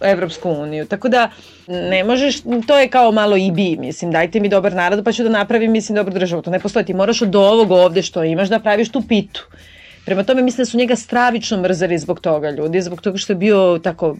Evropsku 0.00 0.50
uniju. 0.50 0.86
Tako 0.86 1.08
da 1.08 1.30
ne 1.66 2.04
možeš, 2.04 2.42
to 2.66 2.78
je 2.78 2.88
kao 2.88 3.12
malo 3.12 3.36
i 3.36 3.50
bi, 3.50 3.76
mislim, 3.76 4.10
dajte 4.10 4.40
mi 4.40 4.48
dobar 4.48 4.72
narod 4.72 5.04
pa 5.04 5.12
ću 5.12 5.22
da 5.22 5.28
napravim, 5.28 5.72
mislim, 5.72 5.96
dobru 5.96 6.14
državu. 6.14 6.42
To 6.42 6.50
ne 6.50 6.60
postoji, 6.60 6.84
ti 6.84 6.94
moraš 6.94 7.22
od 7.22 7.36
ovog 7.36 7.70
ovde 7.70 8.02
što 8.02 8.24
imaš 8.24 8.48
da 8.48 8.58
praviš 8.58 8.92
tu 8.92 9.02
pitu. 9.08 9.46
Prema 10.04 10.22
tome 10.22 10.42
mislim 10.42 10.64
da 10.64 10.70
su 10.70 10.78
njega 10.78 10.96
stravično 10.96 11.56
mrzeli 11.56 11.98
zbog 11.98 12.20
toga 12.20 12.50
ljudi, 12.50 12.80
zbog 12.80 13.00
toga 13.00 13.18
što 13.18 13.32
je 13.32 13.36
bio 13.36 13.80
tako, 13.82 14.16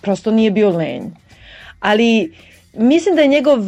prosto 0.00 0.30
nije 0.30 0.50
bio 0.50 0.70
lenj. 0.70 1.02
Ali 1.80 2.34
mislim 2.74 3.16
da 3.16 3.22
je 3.22 3.28
njegov 3.28 3.58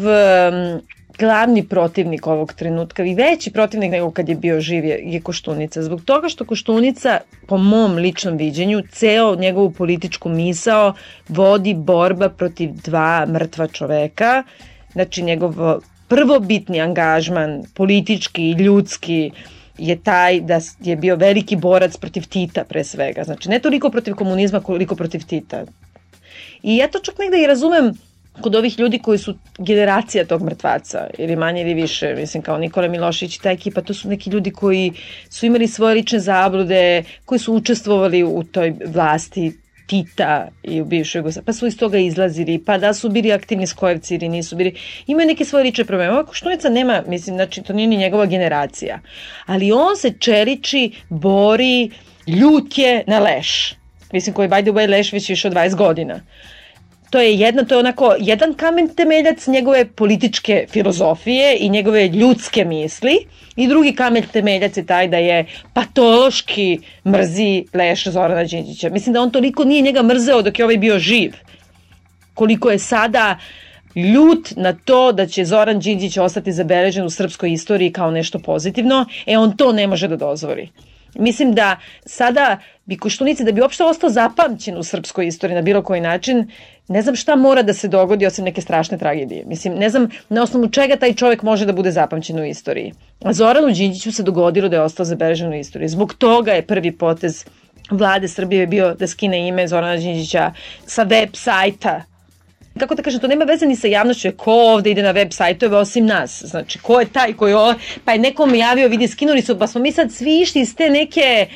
glavni 1.19 1.69
protivnik 1.69 2.27
ovog 2.27 2.53
trenutka 2.53 3.05
i 3.05 3.15
veći 3.15 3.51
protivnik 3.51 3.91
nego 3.91 4.11
kad 4.11 4.29
je 4.29 4.35
bio 4.35 4.61
živ 4.61 4.85
je, 4.85 5.01
je 5.05 5.21
Koštunica. 5.21 5.83
Zbog 5.83 6.05
toga 6.05 6.29
što 6.29 6.45
Koštunica, 6.45 7.19
po 7.47 7.59
mom 7.59 7.95
ličnom 7.95 8.37
viđenju, 8.37 8.83
ceo 8.93 9.37
njegovu 9.37 9.71
političku 9.71 10.29
misao 10.29 10.95
vodi 11.29 11.75
borba 11.75 12.29
protiv 12.29 12.71
dva 12.73 13.27
mrtva 13.27 13.67
čoveka. 13.67 14.43
Znači, 14.93 15.23
njegov 15.23 15.55
prvobitni 16.09 16.81
angažman, 16.81 17.63
politički 17.75 18.43
i 18.43 18.53
ljudski, 18.53 19.31
je 19.79 19.97
taj 20.03 20.41
da 20.41 20.61
je 20.81 20.97
bio 20.97 21.17
veliki 21.17 21.57
borac 21.57 21.97
protiv 21.97 22.27
Tita 22.29 22.65
pre 22.65 22.85
svega. 22.85 23.25
Znači, 23.25 23.49
ne 23.49 23.59
toliko 23.59 23.91
protiv 23.91 24.15
komunizma, 24.15 24.61
koliko 24.61 24.97
protiv 24.97 25.25
Tita. 25.27 25.65
I 26.63 26.77
ja 26.77 26.89
to 26.89 26.99
čak 26.99 27.19
negde 27.19 27.43
i 27.43 27.47
razumem 27.47 27.95
kod 28.41 28.55
ovih 28.55 28.79
ljudi 28.79 28.99
koji 28.99 29.19
su 29.19 29.35
generacija 29.59 30.25
tog 30.25 30.43
mrtvaca, 30.43 31.07
ili 31.19 31.37
manje 31.37 31.61
ili 31.61 31.75
više, 31.75 32.15
mislim 32.15 32.43
kao 32.43 32.59
Nikola 32.59 32.89
Milošić 32.89 33.37
i 33.37 33.43
ta 33.43 33.51
ekipa, 33.51 33.81
to 33.81 33.95
su 33.95 34.09
neki 34.09 34.31
ljudi 34.31 34.51
koji 34.51 34.93
su 35.31 35.47
imali 35.47 35.69
svoje 35.69 35.95
lične 35.95 36.21
zablude, 36.21 37.05
koji 37.25 37.39
su 37.39 37.55
učestvovali 37.55 38.23
u 38.23 38.45
toj 38.45 38.75
vlasti 38.87 39.53
Tita 39.87 40.49
i 40.63 40.81
u 40.81 40.85
bivšoj 40.85 41.19
Jugoslaviji, 41.19 41.47
pa 41.47 41.53
su 41.53 41.67
iz 41.67 41.79
toga 41.79 41.99
izlazili, 41.99 42.65
pa 42.67 42.79
da 42.79 42.95
su 42.95 43.09
bili 43.09 43.33
aktivni 43.33 43.67
skojevci 43.67 44.15
ili 44.15 44.29
nisu 44.29 44.57
bili, 44.57 44.75
imaju 45.07 45.27
neke 45.27 45.45
svoje 45.45 45.65
lične 45.65 45.85
probleme. 45.85 46.13
Ovako 46.13 46.35
Štunica 46.35 46.69
nema, 46.69 47.03
mislim, 47.07 47.37
znači 47.37 47.63
to 47.63 47.73
nije 47.73 47.89
ni 47.89 47.97
njegova 47.97 48.27
generacija, 48.27 49.01
ali 49.47 49.73
on 49.73 49.97
se 49.97 50.13
čeliči, 50.19 50.93
bori, 51.09 51.91
ljut 52.27 52.79
je 52.79 53.05
na 53.07 53.19
leš. 53.19 53.75
Mislim, 54.13 54.35
koji 54.35 54.49
by 54.49 54.63
the 54.63 54.71
way 54.71 54.89
leš 54.89 55.13
već 55.13 55.29
više 55.29 55.49
od 55.49 55.55
20 55.55 55.77
godina 55.77 56.21
to 57.13 57.21
je 57.21 57.35
jedno, 57.35 57.65
to 57.65 57.75
je 57.75 57.79
onako 57.79 58.15
jedan 58.19 58.55
kamen 58.55 58.89
temeljac 58.89 59.47
njegove 59.47 59.85
političke 59.85 60.67
filozofije 60.71 61.57
i 61.61 61.69
njegove 61.69 62.09
ljudske 62.09 62.65
misli 62.65 63.19
i 63.57 63.67
drugi 63.69 63.93
kamen 63.95 64.25
temeljac 64.33 64.77
je 64.77 64.87
taj 64.87 65.09
da 65.09 65.17
je 65.17 65.47
patološki 65.75 66.79
mrzi 67.07 67.65
Leš 67.75 68.07
Zorana 68.07 68.45
Đinđića. 68.45 68.91
Mislim 68.91 69.13
da 69.13 69.21
on 69.21 69.31
toliko 69.31 69.65
nije 69.65 69.83
njega 69.83 70.03
mrzeo 70.03 70.43
dok 70.43 70.59
je 70.59 70.65
ovaj 70.65 70.79
bio 70.79 70.99
živ. 70.99 71.33
Koliko 72.35 72.71
je 72.71 72.79
sada 72.79 73.39
ljut 73.97 74.53
na 74.57 74.73
to 74.73 75.13
da 75.13 75.27
će 75.27 75.45
Zoran 75.45 75.79
Đinđić 75.79 76.17
ostati 76.17 76.53
zabeležen 76.53 77.05
u 77.05 77.11
srpskoj 77.11 77.53
istoriji 77.53 77.93
kao 77.93 78.11
nešto 78.11 78.39
pozitivno, 78.39 79.07
e 79.27 79.39
on 79.39 79.57
to 79.57 79.73
ne 79.73 79.87
može 79.87 80.09
da 80.09 80.17
dozvori. 80.17 80.69
Mislim 81.15 81.55
da 81.55 81.77
sada 82.07 82.59
bi 82.85 82.97
Koštunici, 82.97 83.45
da 83.45 83.53
bi 83.53 83.61
uopšte 83.61 83.85
ostao 83.85 84.11
zapamćen 84.11 84.79
u 84.79 84.83
srpskoj 84.83 85.27
istoriji 85.27 85.55
na 85.55 85.63
bilo 85.63 85.83
koji 85.83 86.01
način, 86.01 86.51
ne 86.89 87.03
znam 87.03 87.17
šta 87.17 87.37
mora 87.37 87.63
da 87.63 87.75
se 87.75 87.89
dogodi 87.89 88.27
osim 88.27 88.45
neke 88.45 88.61
strašne 88.61 88.99
tragedije. 88.99 89.45
Mislim, 89.47 89.75
ne 89.75 89.89
znam 89.89 90.09
na 90.29 90.43
osnovu 90.43 90.69
čega 90.69 90.97
taj 90.97 91.15
čovjek 91.15 91.43
može 91.43 91.67
da 91.67 91.73
bude 91.73 91.91
zapamćen 91.91 92.39
u 92.39 92.45
istoriji. 92.45 92.93
A 93.25 93.33
Zoranu 93.33 93.71
Đinđiću 93.71 94.13
se 94.13 94.23
dogodilo 94.23 94.69
da 94.69 94.77
je 94.77 94.83
ostao 94.83 95.07
zabeležen 95.07 95.53
u 95.53 95.57
istoriji. 95.57 95.89
Zbog 95.89 96.15
toga 96.15 96.53
je 96.53 96.67
prvi 96.67 96.93
potez 96.93 97.45
vlade 97.91 98.29
Srbije 98.29 98.67
bio 98.67 98.95
da 98.95 99.07
skine 99.07 99.49
ime 99.49 99.69
Zorana 99.69 99.97
Đinđića 99.97 100.53
sa 100.87 101.03
web 101.03 101.29
sajta 101.33 102.03
kako 102.79 102.95
da 102.95 103.03
kažem, 103.03 103.21
to 103.21 103.27
nema 103.27 103.45
veze 103.45 103.67
ni 103.67 103.77
sa 103.77 103.87
javnošću, 103.87 104.29
ko 104.37 104.53
ovde 104.53 104.91
ide 104.91 105.03
na 105.03 105.11
web 105.11 105.33
sajtove 105.33 105.77
osim 105.77 106.07
nas, 106.07 106.43
znači 106.45 106.79
ko 106.79 107.01
je 107.01 107.07
taj 107.07 107.33
koji 107.33 107.53
je, 107.53 107.75
pa 108.05 108.13
je 108.13 108.19
nekom 108.19 108.55
javio, 108.55 108.89
vidi, 108.89 109.09
skinuli 109.09 109.43
su, 109.43 109.59
pa 109.59 109.67
smo 109.67 109.81
mi 109.81 109.93
sad 109.93 110.13
svi 110.13 110.41
išli 110.41 110.61
iz 110.61 110.77
te 110.77 110.91
neke, 110.91 111.47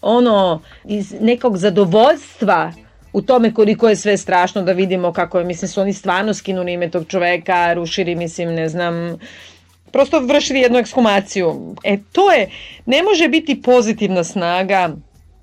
ono, 0.00 0.62
iz 0.84 1.14
nekog 1.20 1.56
zadovoljstva 1.56 2.72
u 3.12 3.22
tome 3.22 3.54
koliko 3.54 3.88
je 3.88 3.96
sve 3.96 4.16
strašno 4.16 4.62
da 4.62 4.72
vidimo 4.72 5.12
kako 5.12 5.38
je, 5.38 5.44
mislim, 5.44 5.68
su 5.68 5.80
oni 5.80 5.92
stvarno 5.92 6.34
skinuli 6.34 6.72
ime 6.72 6.90
tog 6.90 7.06
čoveka, 7.06 7.72
rušili, 7.72 8.14
mislim, 8.14 8.54
ne 8.54 8.68
znam, 8.68 9.18
prosto 9.92 10.20
vršili 10.20 10.60
jednu 10.60 10.78
ekshumaciju. 10.78 11.74
E, 11.84 11.98
to 12.12 12.32
je, 12.32 12.50
ne 12.86 13.02
može 13.02 13.28
biti 13.28 13.62
pozitivna 13.62 14.24
snaga 14.24 14.90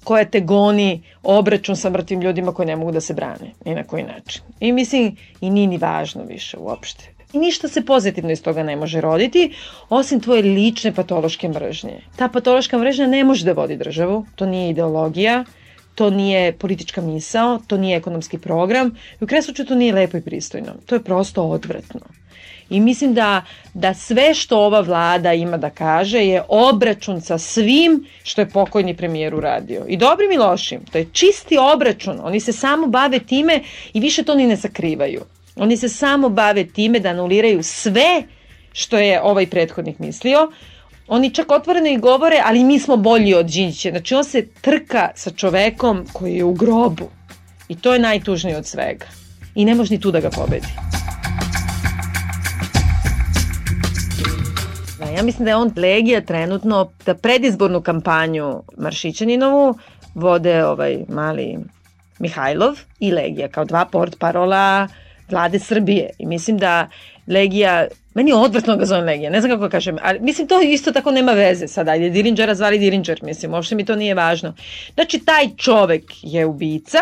koja 0.03 0.25
te 0.25 0.39
goni 0.39 1.01
obračun 1.23 1.75
sa 1.75 1.89
mrtvim 1.89 2.21
ljudima 2.21 2.53
koji 2.53 2.65
ne 2.65 2.75
mogu 2.75 2.91
da 2.91 3.01
se 3.01 3.13
brane, 3.13 3.51
ni 3.65 3.75
na 3.75 3.83
koji 3.83 4.03
način. 4.03 4.41
I 4.59 4.71
mislim, 4.71 5.15
i 5.41 5.49
nije 5.49 5.67
ni 5.67 5.77
važno 5.77 6.23
više 6.23 6.57
uopšte. 6.57 7.17
I 7.33 7.39
ništa 7.39 7.67
se 7.67 7.85
pozitivno 7.85 8.31
iz 8.31 8.43
toga 8.43 8.63
ne 8.63 8.75
može 8.75 9.01
roditi, 9.01 9.53
osim 9.89 10.19
tvoje 10.19 10.41
lične 10.41 10.93
patološke 10.93 11.49
mržnje. 11.49 11.99
Ta 12.15 12.27
patološka 12.27 12.77
mržnja 12.77 13.07
ne 13.07 13.23
može 13.23 13.45
da 13.45 13.51
vodi 13.51 13.75
državu, 13.77 14.25
to 14.35 14.45
nije 14.45 14.69
ideologija, 14.69 15.43
to 15.97 16.09
nije 16.09 16.51
politička 16.53 17.01
misao, 17.01 17.59
to 17.67 17.77
nije 17.77 17.97
ekonomski 17.97 18.37
program 18.37 18.87
i 19.21 19.23
u 19.23 19.27
kresuću 19.27 19.65
to 19.65 19.75
nije 19.75 19.93
lepo 19.93 20.17
i 20.17 20.21
pristojno. 20.21 20.73
To 20.85 20.95
je 20.95 21.03
prosto 21.03 21.43
odvratno. 21.43 21.99
I 22.69 22.79
mislim 22.79 23.13
da, 23.13 23.41
da 23.73 23.93
sve 23.93 24.33
što 24.33 24.59
ova 24.59 24.79
vlada 24.81 25.33
ima 25.33 25.57
da 25.57 25.69
kaže 25.69 26.19
je 26.25 26.43
obračun 26.47 27.21
sa 27.21 27.37
svim 27.37 28.05
što 28.23 28.41
je 28.41 28.49
pokojni 28.49 28.97
premijer 28.97 29.35
uradio. 29.35 29.85
I 29.87 29.97
dobrim 29.97 30.31
i 30.31 30.37
lošim. 30.37 30.85
To 30.91 30.97
je 30.97 31.07
čisti 31.13 31.57
obračun. 31.57 32.19
Oni 32.23 32.39
se 32.39 32.53
samo 32.53 32.87
bave 32.87 33.19
time 33.19 33.59
i 33.93 33.99
više 33.99 34.23
to 34.23 34.35
ni 34.35 34.47
ne 34.47 34.57
sakrivaju. 34.57 35.21
Oni 35.55 35.77
se 35.77 35.89
samo 35.89 36.29
bave 36.29 36.67
time 36.67 36.99
da 36.99 37.09
anuliraju 37.09 37.63
sve 37.63 38.23
što 38.73 38.97
je 38.97 39.21
ovaj 39.21 39.47
prethodnik 39.47 39.99
mislio. 39.99 40.51
Oni 41.07 41.33
čak 41.33 41.51
otvoreno 41.51 41.87
i 41.87 41.97
govore, 41.97 42.41
ali 42.45 42.63
mi 42.63 42.79
smo 42.79 42.97
bolji 42.97 43.33
od 43.33 43.45
Đinđića. 43.45 43.89
Znači 43.89 44.15
on 44.15 44.23
se 44.23 44.47
trka 44.61 45.09
sa 45.15 45.31
čovekom 45.31 46.05
koji 46.13 46.35
je 46.35 46.43
u 46.43 46.53
grobu. 46.53 47.09
I 47.67 47.75
to 47.75 47.93
je 47.93 47.99
najtužnije 47.99 48.57
od 48.57 48.65
svega. 48.65 49.05
i 49.55 49.65
ne 49.65 49.75
može 49.75 49.93
ni 49.93 49.99
tu 50.01 50.11
da 50.11 50.19
ga 50.19 50.29
pobedi. 50.29 50.67
Da, 54.99 55.05
ja 55.05 55.23
mislim 55.23 55.45
da 55.45 55.51
je 55.51 55.55
on 55.55 55.71
Legija 55.75 56.21
trenutno 56.21 56.91
da 57.05 57.15
predizbornu 57.15 57.81
kampanju 57.81 58.63
Maršićaninovu 58.77 59.77
vode 60.15 60.65
ovaj 60.65 60.97
mali 61.09 61.57
Mihajlov 62.19 62.75
i 62.99 63.11
Legija 63.11 63.47
kao 63.47 63.65
dva 63.65 63.85
port 63.85 64.19
parola 64.19 64.87
vlade 65.29 65.59
Srbije. 65.59 66.09
I 66.19 66.25
mislim 66.25 66.57
da 66.57 66.89
Legija, 67.27 67.87
meni 68.17 68.31
je 68.31 68.35
odvrtno 68.35 68.75
da 68.75 68.85
zovem 68.85 69.05
Legija, 69.05 69.29
ne 69.29 69.41
znam 69.41 69.51
kako 69.51 69.67
da 69.67 69.69
kažem, 69.69 69.97
ali 70.01 70.19
mislim 70.19 70.47
to 70.47 70.61
isto 70.61 70.91
tako 70.91 71.11
nema 71.11 71.31
veze 71.31 71.67
sada, 71.67 71.91
ajde 71.91 72.09
Dirinđera 72.09 72.55
zvali 72.55 72.79
Dirinđer, 72.79 73.19
mislim, 73.23 73.53
uopšte 73.53 73.75
mi 73.75 73.85
to 73.85 73.95
nije 73.95 74.15
važno. 74.15 74.53
Znači, 74.93 75.19
taj 75.19 75.49
čovek 75.57 76.03
je 76.21 76.45
ubica, 76.45 76.97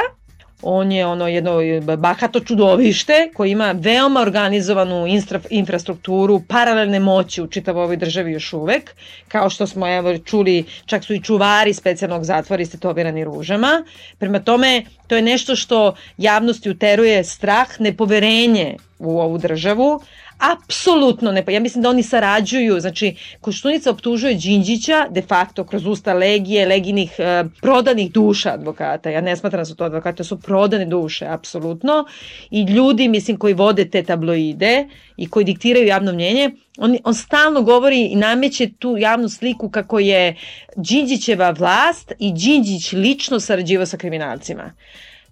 on 0.61 0.91
je 0.91 1.05
ono 1.05 1.27
jedno 1.27 1.59
bahato 1.97 2.39
čudovište 2.39 3.29
koji 3.33 3.51
ima 3.51 3.71
veoma 3.71 4.21
organizovanu 4.21 5.07
infra, 5.07 5.39
infrastrukturu, 5.49 6.41
paralelne 6.47 6.99
moći 6.99 7.41
u 7.41 7.47
čitavoj 7.47 7.83
ovoj 7.83 7.97
državi 7.97 8.31
još 8.31 8.53
uvek, 8.53 8.95
kao 9.27 9.49
što 9.49 9.67
smo 9.67 9.87
evo 9.95 10.17
čuli, 10.17 10.63
čak 10.85 11.03
su 11.03 11.13
i 11.13 11.21
čuvari 11.21 11.73
specijalnog 11.73 12.23
zatvora 12.23 12.61
istetovirani 12.61 13.23
ružama. 13.23 13.83
Prema 14.17 14.39
tome, 14.39 14.83
to 15.07 15.15
je 15.15 15.21
nešto 15.21 15.55
što 15.55 15.95
javnosti 16.17 16.69
uteruje 16.69 17.23
strah, 17.23 17.79
nepoverenje 17.79 18.75
u 18.99 19.19
ovu 19.19 19.37
državu, 19.37 20.01
apsolutno 20.37 21.31
ne, 21.31 21.43
ja 21.47 21.59
mislim 21.59 21.81
da 21.81 21.89
oni 21.89 22.03
sarađuju, 22.03 22.79
znači 22.79 23.15
Koštunica 23.41 23.91
optužuje 23.91 24.33
Đinđića 24.33 25.07
de 25.09 25.21
facto 25.21 25.63
kroz 25.63 25.85
usta 25.85 26.13
legije, 26.13 26.65
leginih 26.65 27.15
e, 27.17 27.43
prodanih 27.61 28.11
duša 28.11 28.53
advokata, 28.53 29.09
ja 29.09 29.21
ne 29.21 29.35
smatram 29.35 29.61
da 29.61 29.65
su 29.65 29.75
to 29.75 29.83
advokate, 29.83 30.23
su 30.23 30.39
prodane 30.39 30.85
duše, 30.85 31.25
apsolutno, 31.25 32.05
i 32.51 32.61
ljudi, 32.63 33.07
mislim, 33.07 33.37
koji 33.37 33.53
vode 33.53 33.89
te 33.89 34.03
tabloide 34.03 34.87
i 35.17 35.29
koji 35.29 35.45
diktiraju 35.45 35.87
javno 35.87 36.13
mnjenje, 36.13 36.51
on, 36.77 36.97
on 37.03 37.13
stalno 37.13 37.61
govori 37.61 38.05
i 38.05 38.15
nameće 38.15 38.69
tu 38.79 38.97
javnu 38.97 39.29
sliku 39.29 39.69
kako 39.69 39.99
je 39.99 40.35
Đinđićeva 40.75 41.49
vlast 41.49 42.13
i 42.19 42.33
Đinđić 42.33 42.93
lično 42.93 43.39
sarađivao 43.39 43.85
sa 43.85 43.97
kriminalcima. 43.97 44.71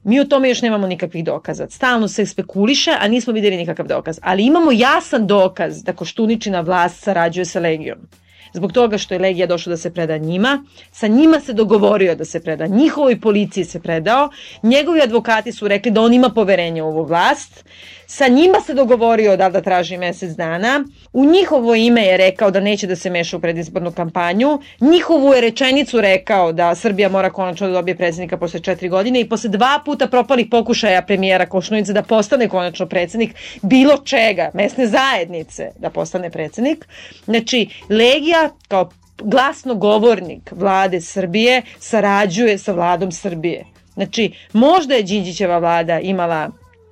Mi 0.03 0.19
o 0.19 0.25
tome 0.25 0.49
još 0.49 0.61
nemamo 0.61 0.87
nikakvih 0.87 1.23
dokaza. 1.23 1.67
Stalno 1.69 2.07
se 2.07 2.25
spekuliše, 2.25 2.91
a 2.99 3.07
nismo 3.07 3.33
videli 3.33 3.57
nikakav 3.57 3.87
dokaz. 3.87 4.19
Ali 4.21 4.45
imamo 4.45 4.71
jasan 4.71 5.27
dokaz 5.27 5.83
da 5.83 5.93
Koštuničina 5.93 6.61
vlast 6.61 7.03
sarađuje 7.03 7.45
sa 7.45 7.59
Legijom 7.59 7.97
zbog 8.53 8.71
toga 8.71 8.97
što 8.97 9.13
je 9.13 9.19
Legija 9.19 9.47
došla 9.47 9.69
da 9.69 9.77
se 9.77 9.93
preda 9.93 10.17
njima, 10.17 10.63
sa 10.91 11.07
njima 11.07 11.39
se 11.39 11.53
dogovorio 11.53 12.15
da 12.15 12.25
se 12.25 12.39
preda, 12.39 12.67
njihovoj 12.67 13.21
policiji 13.21 13.65
se 13.65 13.79
predao, 13.79 14.29
njegovi 14.63 15.01
advokati 15.01 15.51
su 15.51 15.67
rekli 15.67 15.91
da 15.91 16.01
on 16.01 16.13
ima 16.13 16.29
poverenje 16.29 16.83
u 16.83 16.87
ovu 16.87 17.03
vlast, 17.03 17.63
sa 18.07 18.27
njima 18.27 18.59
se 18.61 18.73
dogovorio 18.73 19.37
da 19.37 19.49
da 19.49 19.61
traži 19.61 19.97
mesec 19.97 20.35
dana, 20.37 20.83
u 21.13 21.25
njihovo 21.25 21.75
ime 21.75 22.01
je 22.05 22.17
rekao 22.17 22.51
da 22.51 22.59
neće 22.59 22.87
da 22.87 22.95
se 22.95 23.09
meša 23.09 23.37
u 23.37 23.39
predizbornu 23.39 23.91
kampanju, 23.91 24.59
njihovu 24.81 25.33
je 25.33 25.41
rečenicu 25.41 26.01
rekao 26.01 26.51
da 26.51 26.75
Srbija 26.75 27.09
mora 27.09 27.29
konačno 27.29 27.67
da 27.67 27.73
dobije 27.73 27.97
predsednika 27.97 28.37
posle 28.37 28.59
četiri 28.59 28.89
godine 28.89 29.21
i 29.21 29.29
posle 29.29 29.49
dva 29.49 29.81
puta 29.85 30.07
propalih 30.07 30.47
pokušaja 30.51 31.01
premijera 31.01 31.45
Košnujica 31.45 31.93
da 31.93 32.01
postane 32.01 32.49
konačno 32.49 32.85
predsednik 32.85 33.35
bilo 33.61 33.97
čega, 33.97 34.51
mesne 34.53 34.87
zajednice 34.87 35.71
da 35.79 35.89
postane 35.89 36.29
predsednik. 36.29 36.87
Znači, 37.25 37.67
Legija 37.89 38.42
kao 38.67 38.89
glasno 39.17 39.75
govornik 39.75 40.51
vlade 40.51 41.01
Srbije 41.01 41.61
sarađuje 41.79 42.57
sa 42.57 42.71
vladom 42.71 43.11
Srbije. 43.11 43.65
Znači, 43.93 44.31
možda 44.53 44.93
je 44.93 45.03
Đinđićeva 45.03 45.57
vlada 45.57 45.99
imala 45.99 46.49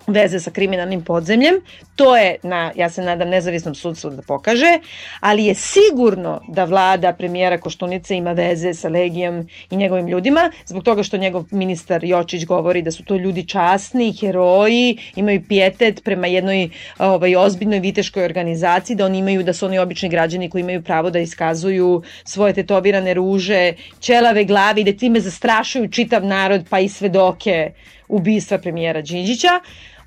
veze 0.07 0.39
sa 0.39 0.51
kriminalnim 0.51 1.03
podzemljem. 1.03 1.55
To 1.95 2.17
je, 2.17 2.35
na, 2.43 2.71
ja 2.75 2.89
se 2.89 3.01
nadam, 3.01 3.29
nezavisnom 3.29 3.75
sudstvu 3.75 4.09
da 4.09 4.21
pokaže, 4.21 4.79
ali 5.19 5.45
je 5.45 5.55
sigurno 5.55 6.41
da 6.47 6.63
vlada 6.65 7.13
premijera 7.13 7.57
Koštunice 7.57 8.15
ima 8.15 8.31
veze 8.31 8.73
sa 8.73 8.89
Legijom 8.89 9.47
i 9.69 9.75
njegovim 9.75 10.07
ljudima, 10.07 10.51
zbog 10.65 10.83
toga 10.83 11.03
što 11.03 11.17
njegov 11.17 11.45
ministar 11.51 12.03
Jočić 12.03 12.45
govori 12.45 12.81
da 12.81 12.91
su 12.91 13.03
to 13.05 13.15
ljudi 13.15 13.45
časni, 13.47 14.13
heroji, 14.19 14.97
imaju 15.15 15.43
pijetet 15.47 16.03
prema 16.03 16.27
jednoj 16.27 16.69
ovaj, 16.99 17.35
ozbiljnoj 17.35 17.79
viteškoj 17.79 18.25
organizaciji, 18.25 18.95
da 18.95 19.05
oni 19.05 19.17
imaju, 19.17 19.43
da 19.43 19.53
su 19.53 19.65
oni 19.65 19.79
obični 19.79 20.09
građani 20.09 20.49
koji 20.49 20.61
imaju 20.61 20.81
pravo 20.81 21.09
da 21.09 21.19
iskazuju 21.19 22.01
svoje 22.23 22.53
tetovirane 22.53 23.13
ruže, 23.13 23.73
ćelave 23.99 24.43
glavi, 24.43 24.83
da 24.83 24.93
time 24.93 25.19
zastrašuju 25.19 25.91
čitav 25.91 26.25
narod, 26.25 26.65
pa 26.69 26.79
i 26.79 26.89
svedoke 26.89 27.71
ubistva 28.11 28.57
premijera 28.57 29.01
Đinđića. 29.01 29.59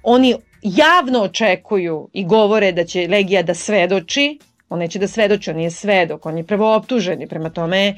Oni 0.05 0.35
javno 0.63 1.23
očekuju 1.23 2.09
i 2.13 2.25
govore 2.25 2.73
da 2.73 2.85
će 2.85 3.09
Legija 3.09 3.43
da 3.43 3.55
svedoči, 3.55 4.39
on 4.69 4.79
neće 4.79 4.99
da 4.99 5.09
svedoči, 5.09 5.51
on 5.51 5.57
nije 5.57 5.71
svedok, 5.71 6.27
on 6.27 6.39
je 6.39 6.45
prvo 6.45 6.77
optuženi, 6.77 7.27
prema 7.27 7.51
tome 7.51 7.97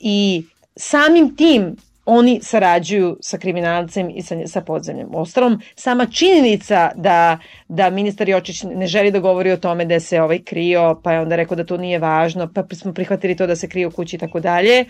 i 0.00 0.44
samim 0.76 1.36
tim 1.36 1.76
oni 2.06 2.40
sarađuju 2.42 3.16
sa 3.20 3.38
kriminalcem 3.38 4.10
i 4.10 4.22
sa, 4.22 4.36
sa 4.46 4.60
podzemljem. 4.60 5.14
Ostalom, 5.14 5.60
sama 5.74 6.06
činjenica 6.06 6.90
da, 6.94 7.38
da 7.68 7.90
ministar 7.90 8.28
Jočić 8.28 8.62
ne 8.62 8.86
želi 8.86 9.10
da 9.10 9.18
govori 9.18 9.52
o 9.52 9.56
tome 9.56 9.84
da 9.84 10.00
se 10.00 10.20
ovaj 10.20 10.38
krio, 10.38 11.00
pa 11.02 11.12
je 11.12 11.20
onda 11.20 11.36
rekao 11.36 11.56
da 11.56 11.64
to 11.64 11.76
nije 11.76 11.98
važno, 11.98 12.48
pa 12.54 12.64
smo 12.74 12.92
prihvatili 12.92 13.36
to 13.36 13.46
da 13.46 13.56
se 13.56 13.68
krije 13.68 13.86
u 13.86 13.90
kući 13.90 14.16
i 14.16 14.18
tako 14.18 14.40
dalje, 14.40 14.84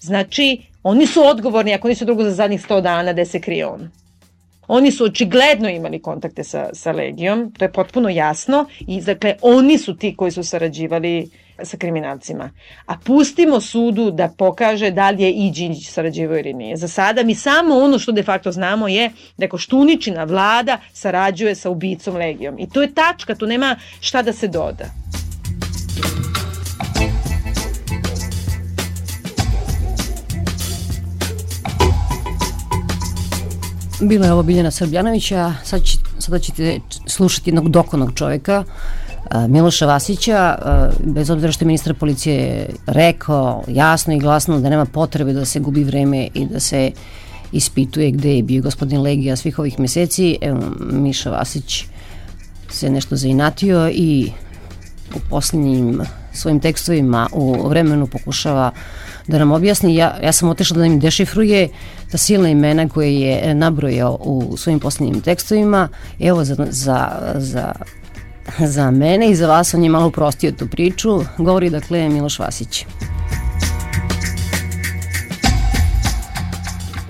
znači 0.00 0.60
oni 0.82 1.06
su 1.06 1.22
odgovorni 1.24 1.74
ako 1.74 1.88
nisu 1.88 2.04
drugo 2.04 2.24
za 2.24 2.30
zadnjih 2.30 2.66
100 2.68 2.80
dana 2.80 3.12
da 3.12 3.24
se 3.24 3.40
krije 3.40 3.66
on. 3.66 3.90
Oni 4.68 4.90
su 4.90 5.04
očigledno 5.04 5.68
imali 5.68 6.02
kontakte 6.02 6.44
sa, 6.44 6.68
sa 6.72 6.92
Legijom, 6.92 7.52
to 7.58 7.64
je 7.64 7.72
potpuno 7.72 8.08
jasno 8.08 8.66
i 8.80 9.00
dakle 9.00 9.34
oni 9.42 9.78
su 9.78 9.96
ti 9.96 10.16
koji 10.16 10.30
su 10.30 10.42
sarađivali 10.42 11.30
sa 11.64 11.76
kriminalcima. 11.76 12.50
A 12.86 12.96
pustimo 13.04 13.60
sudu 13.60 14.10
da 14.10 14.28
pokaže 14.38 14.90
da 14.90 15.10
li 15.10 15.22
je 15.22 15.30
i 15.30 15.50
Đinđić 15.50 15.88
sarađivao 15.90 16.38
ili 16.38 16.52
nije. 16.52 16.76
Za 16.76 16.88
sada 16.88 17.22
mi 17.22 17.34
samo 17.34 17.78
ono 17.78 17.98
što 17.98 18.12
de 18.12 18.22
facto 18.22 18.52
znamo 18.52 18.88
je 18.88 19.10
da 19.36 19.48
Koštuničina 19.48 20.24
vlada 20.24 20.78
sarađuje 20.92 21.54
sa 21.54 21.70
ubicom 21.70 22.16
Legijom. 22.16 22.58
I 22.58 22.68
to 22.68 22.82
je 22.82 22.94
tačka, 22.94 23.34
tu 23.34 23.46
nema 23.46 23.76
šta 24.00 24.22
da 24.22 24.32
se 24.32 24.48
doda. 24.48 24.84
Bilo 34.02 34.24
je 34.24 34.32
ovo 34.32 34.42
Biljana 34.42 34.70
Srbljanovića, 34.70 35.54
sad 35.64 35.82
će, 35.82 35.98
sada 36.18 36.38
ćete 36.38 36.80
slušati 37.06 37.50
jednog 37.50 37.68
dokonog 37.68 38.12
čoveka, 38.14 38.64
Miloša 39.48 39.86
Vasića, 39.86 40.58
bez 41.04 41.30
obzira 41.30 41.52
što 41.52 41.64
je 41.64 41.66
ministar 41.66 41.94
policije 41.94 42.68
rekao 42.86 43.64
jasno 43.68 44.14
i 44.14 44.18
glasno 44.18 44.60
da 44.60 44.70
nema 44.70 44.84
potrebe 44.84 45.32
da 45.32 45.44
se 45.44 45.60
gubi 45.60 45.84
vreme 45.84 46.28
i 46.34 46.46
da 46.46 46.60
se 46.60 46.90
ispituje 47.52 48.10
gde 48.10 48.36
je 48.36 48.42
bio 48.42 48.62
gospodin 48.62 49.00
Legija 49.00 49.36
svih 49.36 49.58
ovih 49.58 49.80
meseci, 49.80 50.38
evo 50.40 50.60
Miša 50.80 51.30
Vasić 51.30 51.84
se 52.70 52.90
nešto 52.90 53.16
zainatio 53.16 53.88
i 53.88 54.30
u 55.14 55.18
posljednjim 55.30 56.00
svojim 56.32 56.60
tekstovima 56.60 57.28
u 57.32 57.68
vremenu 57.68 58.06
pokušava 58.06 58.70
da 59.26 59.38
nam 59.38 59.52
objasni. 59.52 59.94
Ja, 59.94 60.18
ja 60.22 60.32
sam 60.32 60.48
otešla 60.48 60.76
da 60.76 60.86
nam 60.86 61.00
dešifruje 61.00 61.68
ta 62.10 62.18
silna 62.18 62.48
imena 62.48 62.88
koje 62.88 63.20
je 63.20 63.54
nabrojao 63.54 64.18
u 64.20 64.56
svojim 64.56 64.80
posljednjim 64.80 65.20
tekstovima. 65.20 65.88
Evo 66.20 66.44
za, 66.44 66.66
za, 66.70 67.08
za 67.36 67.72
za 68.58 68.90
mene 68.90 69.30
i 69.30 69.34
za 69.34 69.46
vas 69.46 69.74
on 69.74 69.84
je 69.84 69.90
malo 69.90 70.06
uprostio 70.06 70.52
tu 70.52 70.66
priču. 70.66 71.20
Govori 71.38 71.70
dakle 71.70 72.08
Miloš 72.08 72.38
Vasić. 72.38 72.86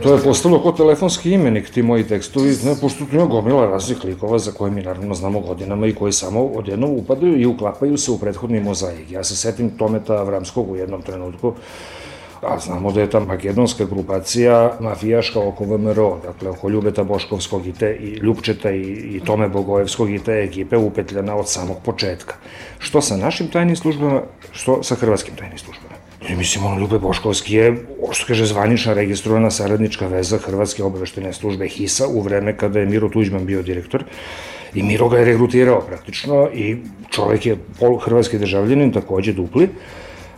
To 0.02 0.14
je 0.14 0.22
postalo 0.22 0.62
kao 0.62 0.72
telefonski 0.72 1.30
imenik 1.30 1.70
ti 1.70 1.82
moji 1.82 2.04
tekstovi, 2.04 2.56
ne, 2.64 2.74
pošto 2.80 3.04
tu 3.04 3.16
ima 3.16 3.26
gomila 3.26 3.66
raznih 3.66 4.04
likova 4.04 4.38
za 4.38 4.52
koje 4.52 4.70
mi 4.70 4.82
naravno 4.82 5.14
znamo 5.14 5.40
godinama 5.40 5.86
i 5.86 5.94
koji 5.94 6.12
samo 6.12 6.44
odjednom 6.44 6.90
upadaju 6.90 7.40
i 7.40 7.46
uklapaju 7.46 7.98
se 7.98 8.10
u 8.10 8.18
prethodni 8.18 8.60
mozaik. 8.60 9.10
Ja 9.10 9.24
se 9.24 9.36
setim 9.36 9.70
Tometa 9.70 10.14
Avramskog 10.14 10.70
u 10.70 10.76
jednom 10.76 11.02
trenutku, 11.02 11.54
a 12.42 12.58
znamo 12.58 12.92
da 12.92 13.00
je 13.00 13.10
ta 13.10 13.20
makedonska 13.20 13.84
grupacija 13.84 14.76
mafijaška 14.80 15.40
oko 15.40 15.64
VMRO, 15.64 16.18
dakle 16.24 16.50
oko 16.50 16.68
Ljubeta 16.68 17.04
Boškovskog 17.04 17.66
i, 17.66 17.72
te, 17.72 17.96
i 18.00 18.08
Ljupčeta 18.08 18.70
i, 18.70 18.80
i 19.16 19.20
Tome 19.24 19.48
Bogojevskog 19.48 20.10
i 20.10 20.18
te 20.18 20.32
ekipe 20.32 20.76
upetljena 20.76 21.36
od 21.36 21.48
samog 21.48 21.76
početka. 21.84 22.34
Što 22.78 23.00
sa 23.00 23.16
našim 23.16 23.48
tajnim 23.48 23.76
službama, 23.76 24.22
što 24.52 24.82
sa 24.82 24.94
hrvatskim 24.94 25.36
tajnim 25.36 25.58
službama. 25.58 25.94
I 26.28 26.34
mislim, 26.34 26.64
ono, 26.64 26.80
Ljube 26.80 26.98
Boškovski 26.98 27.54
je, 27.54 27.76
što 28.12 28.26
kaže, 28.26 28.46
zvanična 28.46 28.94
registrovana 28.94 29.50
saradnička 29.50 30.06
veza 30.06 30.38
Hrvatske 30.38 30.82
obaveštene 30.82 31.32
službe 31.32 31.68
HISA 31.68 32.06
u 32.08 32.20
vreme 32.20 32.56
kada 32.56 32.80
je 32.80 32.86
Miro 32.86 33.08
Tuđman 33.08 33.46
bio 33.46 33.62
direktor. 33.62 34.04
I 34.74 34.82
Miro 34.82 35.08
ga 35.08 35.18
je 35.18 35.24
regrutirao 35.24 35.80
praktično 35.80 36.48
i 36.54 36.76
čovek 37.10 37.46
je 37.46 37.56
pol 37.80 37.98
hrvatski 37.98 38.38
državljanin, 38.38 38.92
takođe 38.92 39.32
dupli 39.32 39.68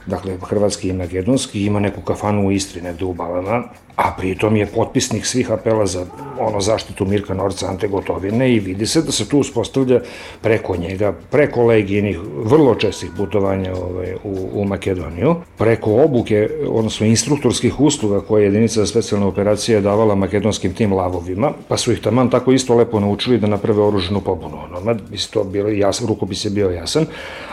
dakle 0.06 0.36
hrvatski 0.42 0.88
i 0.88 0.92
makedonski, 0.92 1.64
ima 1.64 1.80
neku 1.80 2.00
kafanu 2.00 2.46
u 2.46 2.52
Istri, 2.52 2.80
negde 2.80 3.04
u 3.04 3.14
Balama, 3.14 3.62
a 3.96 4.10
pritom 4.18 4.56
je 4.56 4.66
potpisnik 4.66 5.26
svih 5.26 5.50
apela 5.50 5.86
za 5.86 6.06
ono 6.38 6.60
zaštitu 6.60 7.06
Mirka 7.06 7.34
Norca 7.34 7.66
Ante 7.68 7.88
Gotovine 7.88 8.52
i 8.52 8.60
vidi 8.60 8.86
se 8.86 9.02
da 9.02 9.12
se 9.12 9.28
tu 9.28 9.38
uspostavlja 9.38 10.00
preko 10.42 10.76
njega, 10.76 11.12
preko 11.30 11.66
legijenih 11.66 12.18
vrlo 12.44 12.74
čestih 12.74 13.10
putovanja 13.16 13.74
ovaj, 13.74 14.14
u, 14.24 14.48
u 14.52 14.64
Makedoniju, 14.64 15.34
preko 15.58 16.02
obuke, 16.02 16.48
odnosno 16.68 17.06
instruktorskih 17.06 17.80
usluga 17.80 18.20
koje 18.20 18.42
je 18.42 18.46
jedinica 18.46 18.80
za 18.80 18.86
specijalne 18.86 19.26
operacije 19.26 19.80
davala 19.80 20.14
makedonskim 20.14 20.74
tim 20.74 20.92
lavovima, 20.92 21.52
pa 21.68 21.76
su 21.76 21.92
ih 21.92 22.00
taman 22.00 22.30
tako 22.30 22.52
isto 22.52 22.74
lepo 22.74 23.00
naučili 23.00 23.38
da 23.38 23.46
naprave 23.46 23.82
oruženu 23.82 24.20
pobunu. 24.20 24.58
Ono, 24.64 24.96
mislim, 25.10 25.32
to 25.32 25.44
bilo 25.44 25.68
jasan, 25.68 26.06
rukopis 26.08 26.44
je 26.44 26.50
bio 26.50 26.70
jasan, 26.70 27.06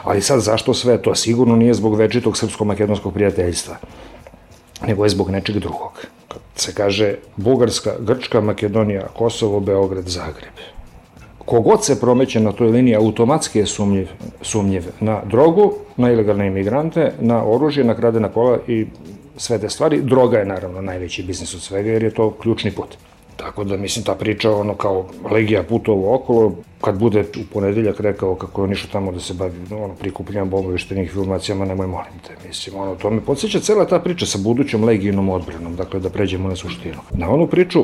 ali 0.04 0.22
sad 0.22 0.40
zašto 0.40 0.74
sve 0.74 1.02
to? 1.02 1.16
Sigurno 1.16 1.56
nije 1.56 1.74
zbog 1.74 1.96
večitog 1.96 2.38
srpsko-makedonskog 2.38 3.14
prijateljstva, 3.14 3.76
nego 4.88 5.04
je 5.04 5.10
zbog 5.10 5.30
nečeg 5.30 5.60
drugog 5.60 6.06
se 6.56 6.74
kaže 6.74 7.16
Bugarska, 7.36 7.92
Grčka, 8.00 8.42
Makedonija, 8.42 9.08
Kosovo, 9.18 9.60
Beograd, 9.60 10.08
Zagreb. 10.08 10.54
Kogod 11.46 11.86
se 11.86 12.00
promeće 12.00 12.40
na 12.40 12.52
toj 12.52 12.68
liniji 12.68 12.96
automatski 12.96 13.60
je 13.60 13.66
sumnjiv, 13.66 14.10
sumnjiv 14.42 14.86
na 15.00 15.22
drogu, 15.26 15.74
na 15.98 16.12
ilegalne 16.12 16.48
imigrante, 16.48 17.12
na 17.20 17.44
oružje, 17.46 17.84
na 17.84 17.96
kradena 17.96 18.30
kola 18.30 18.60
i 18.68 18.86
sve 19.38 19.60
te 19.60 19.70
stvari. 19.70 20.02
Droga 20.02 20.38
je 20.38 20.46
naravno 20.46 20.82
najveći 20.82 21.24
biznis 21.24 21.54
od 21.56 21.62
svega 21.62 21.90
jer 21.90 22.04
je 22.04 22.14
to 22.14 22.32
ključni 22.42 22.72
put. 22.72 22.98
Tako 23.42 23.64
da, 23.64 23.78
mislim, 23.78 24.06
ta 24.06 24.16
priča, 24.16 24.52
ono, 24.52 24.76
kao 24.76 25.06
legija 25.32 25.64
putovo 25.64 26.16
okolo, 26.16 26.56
kad 26.82 27.00
bude 27.00 27.22
u 27.22 27.54
ponedeljak 27.54 28.00
rekao 28.00 28.36
kako 28.36 28.62
je 28.62 28.64
on 28.64 28.72
išao 28.72 28.90
tamo 28.92 29.12
da 29.12 29.20
se 29.20 29.34
bavi, 29.34 29.54
ono, 29.72 29.94
prikupljanjem 29.94 30.54
obaveštenih 30.54 31.10
informacijama, 31.10 31.66
nemoj 31.66 31.88
molim 31.88 32.20
te, 32.28 32.48
mislim, 32.48 32.76
ono, 32.76 32.96
to 32.96 33.10
me 33.10 33.22
podsjeća 33.22 33.60
cela 33.60 33.86
ta 33.86 34.00
priča 34.00 34.26
sa 34.26 34.40
budućom 34.42 34.84
legijnom 34.84 35.30
odbranom, 35.30 35.76
dakle, 35.76 36.00
da 36.00 36.10
pređemo 36.10 36.50
na 36.50 36.56
suštinu. 36.56 37.02
Na 37.12 37.30
onu 37.30 37.48
priču 37.48 37.84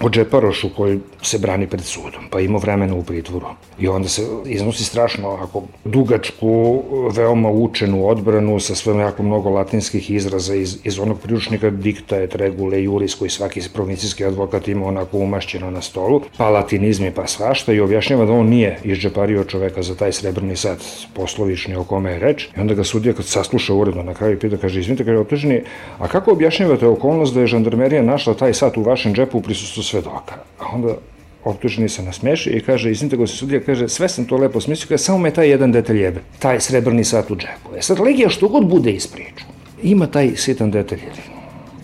o 0.00 0.10
Džeparošu 0.10 0.68
koji 0.76 1.00
se 1.22 1.38
brani 1.38 1.66
pred 1.66 1.84
sudom, 1.84 2.28
pa 2.30 2.40
ima 2.40 2.58
vremena 2.58 2.94
u 2.94 3.02
pritvoru. 3.02 3.46
I 3.78 3.88
onda 3.88 4.08
se 4.08 4.22
iznosi 4.46 4.84
strašno 4.84 5.30
ako 5.30 5.62
dugačku, 5.84 6.82
veoma 7.16 7.50
učenu 7.50 8.08
odbranu 8.08 8.60
sa 8.60 8.74
sve 8.74 8.96
jako 8.96 9.22
mnogo 9.22 9.50
latinskih 9.50 10.10
izraza 10.10 10.54
iz, 10.54 10.78
iz 10.84 10.98
onog 10.98 11.20
priručnika 11.20 11.70
dikta 11.70 12.16
et 12.22 12.34
regule 12.34 12.82
juris 12.82 13.14
koji 13.14 13.30
svaki 13.30 13.60
provincijski 13.74 14.24
advokat 14.24 14.68
ima 14.68 14.86
onako 14.86 15.18
umašćeno 15.18 15.70
na 15.70 15.82
stolu, 15.82 16.20
pa 16.36 16.50
latinizmi 16.50 17.10
pa 17.10 17.26
svašta 17.26 17.72
i 17.72 17.80
objašnjava 17.80 18.24
da 18.24 18.32
on 18.32 18.46
nije 18.46 18.78
izđepario 18.84 19.44
čoveka 19.44 19.82
za 19.82 19.94
taj 19.94 20.12
srebrni 20.12 20.56
sat 20.56 20.78
poslovični 21.14 21.76
o 21.76 21.84
kome 21.84 22.12
je 22.12 22.18
reč. 22.18 22.48
I 22.56 22.60
onda 22.60 22.74
ga 22.74 22.84
sudija 22.84 23.14
kad 23.14 23.26
sasluša 23.26 23.74
uredno 23.74 24.02
na 24.02 24.14
kraju 24.14 24.38
pita, 24.38 24.56
kaže, 24.56 24.80
izvinite, 24.80 25.04
kaže, 25.04 25.18
optuženi, 25.18 25.62
a 25.98 26.08
kako 26.08 26.32
objašnjavate 26.32 26.86
okolnost 26.86 27.34
da 27.34 27.40
je 27.40 27.46
žandarmerija 27.46 28.02
našla 28.02 28.34
taj 28.34 28.54
sat 28.54 28.76
u 28.76 28.82
vašem 28.82 29.14
džepu 29.14 29.38
u 29.38 29.42
prisustvu 29.42 29.83
svedoka. 29.84 30.34
A 30.58 30.64
onda 30.74 30.96
optuženi 31.44 31.88
se 31.88 32.02
nasmeši 32.02 32.50
i 32.50 32.60
kaže, 32.60 32.90
izvinite 32.90 33.16
go 33.16 33.26
se 33.26 33.36
sudija, 33.36 33.60
kaže, 33.60 33.88
sve 33.88 34.08
sam 34.08 34.24
to 34.24 34.36
lepo 34.36 34.60
smislio, 34.60 34.88
kaže, 34.88 35.04
samo 35.04 35.18
me 35.18 35.30
taj 35.30 35.48
jedan 35.48 35.72
detalj 35.72 36.00
jebe, 36.00 36.20
taj 36.38 36.60
srebrni 36.60 37.04
sat 37.04 37.30
u 37.30 37.36
džepu. 37.36 37.76
E 37.76 37.82
sad, 37.82 38.00
Legija 38.00 38.28
što 38.28 38.48
god 38.48 38.66
bude 38.66 38.92
ispričao, 38.92 39.48
ima 39.82 40.06
taj 40.06 40.36
sitan 40.36 40.70
detalj 40.70 41.00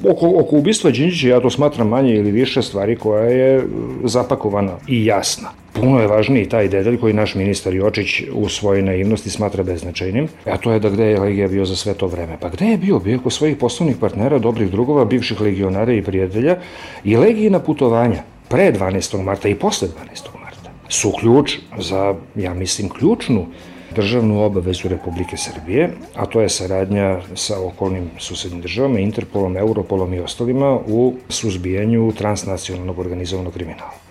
Oko, 0.09 0.32
oko 0.40 0.57
ubistva 0.57 0.90
Đinđića 0.90 1.28
ja 1.28 1.40
to 1.40 1.51
smatram 1.51 1.88
manje 1.88 2.14
ili 2.14 2.30
više 2.30 2.62
stvari 2.62 2.96
koja 2.96 3.24
je 3.24 3.66
zapakovana 4.05 4.72
i 4.88 5.05
jasna. 5.07 5.48
Puno 5.72 6.00
je 6.00 6.06
važniji 6.06 6.48
taj 6.48 6.68
detalj 6.68 6.96
koji 7.00 7.14
naš 7.14 7.34
ministar 7.34 7.74
Jočić 7.74 8.22
u 8.32 8.48
svojoj 8.48 8.82
naivnosti 8.82 9.30
smatra 9.30 9.62
beznačajnim, 9.62 10.28
a 10.44 10.56
to 10.56 10.72
je 10.72 10.80
da 10.80 10.90
gde 10.90 11.04
je 11.04 11.20
Legija 11.20 11.48
bio 11.48 11.64
za 11.64 11.76
sve 11.76 11.94
to 11.94 12.06
vreme. 12.06 12.36
Pa 12.40 12.48
gde 12.48 12.66
je 12.66 12.78
bio? 12.78 12.98
Bio 12.98 13.20
kod 13.20 13.32
svojih 13.32 13.56
poslovnih 13.56 13.96
partnera, 14.00 14.38
dobrih 14.38 14.70
drugova, 14.70 15.04
bivših 15.04 15.40
legionara 15.40 15.92
i 15.92 16.02
prijatelja 16.02 16.56
i 17.04 17.16
Legijina 17.16 17.60
putovanja 17.60 18.22
pre 18.48 18.72
12. 18.72 19.22
marta 19.22 19.48
i 19.48 19.54
posle 19.54 19.88
12. 19.88 20.40
marta 20.42 20.70
su 20.88 21.12
ključ 21.20 21.58
za, 21.78 22.14
ja 22.34 22.54
mislim, 22.54 22.88
ključnu 22.88 23.46
državnu 23.94 24.44
obavezu 24.44 24.88
Republike 24.88 25.36
Srbije, 25.36 25.90
a 26.14 26.26
to 26.26 26.40
je 26.40 26.48
saradnja 26.48 27.20
sa 27.34 27.60
okolnim 27.66 28.10
susednim 28.18 28.60
državama, 28.60 28.98
Interpolom, 28.98 29.56
Europolom 29.56 30.14
i 30.14 30.20
ostalima 30.20 30.78
u 30.86 31.14
suzbijanju 31.28 32.12
transnacionalnog 32.12 32.98
organizovanog 32.98 33.52
kriminala. 33.52 34.09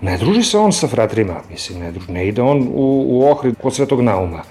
Ne 0.00 0.18
druži 0.18 0.42
se 0.42 0.58
on 0.58 0.72
sa 0.72 0.88
fratrima, 0.88 1.40
mislim, 1.50 1.78
ne, 1.80 1.92
druži, 1.92 2.12
ne 2.12 2.28
ide 2.28 2.42
on 2.42 2.68
u, 2.74 3.04
u 3.08 3.30
Ohrid 3.30 3.54
kod 3.62 3.74
Svetog 3.74 4.00
Nauma. 4.00 4.42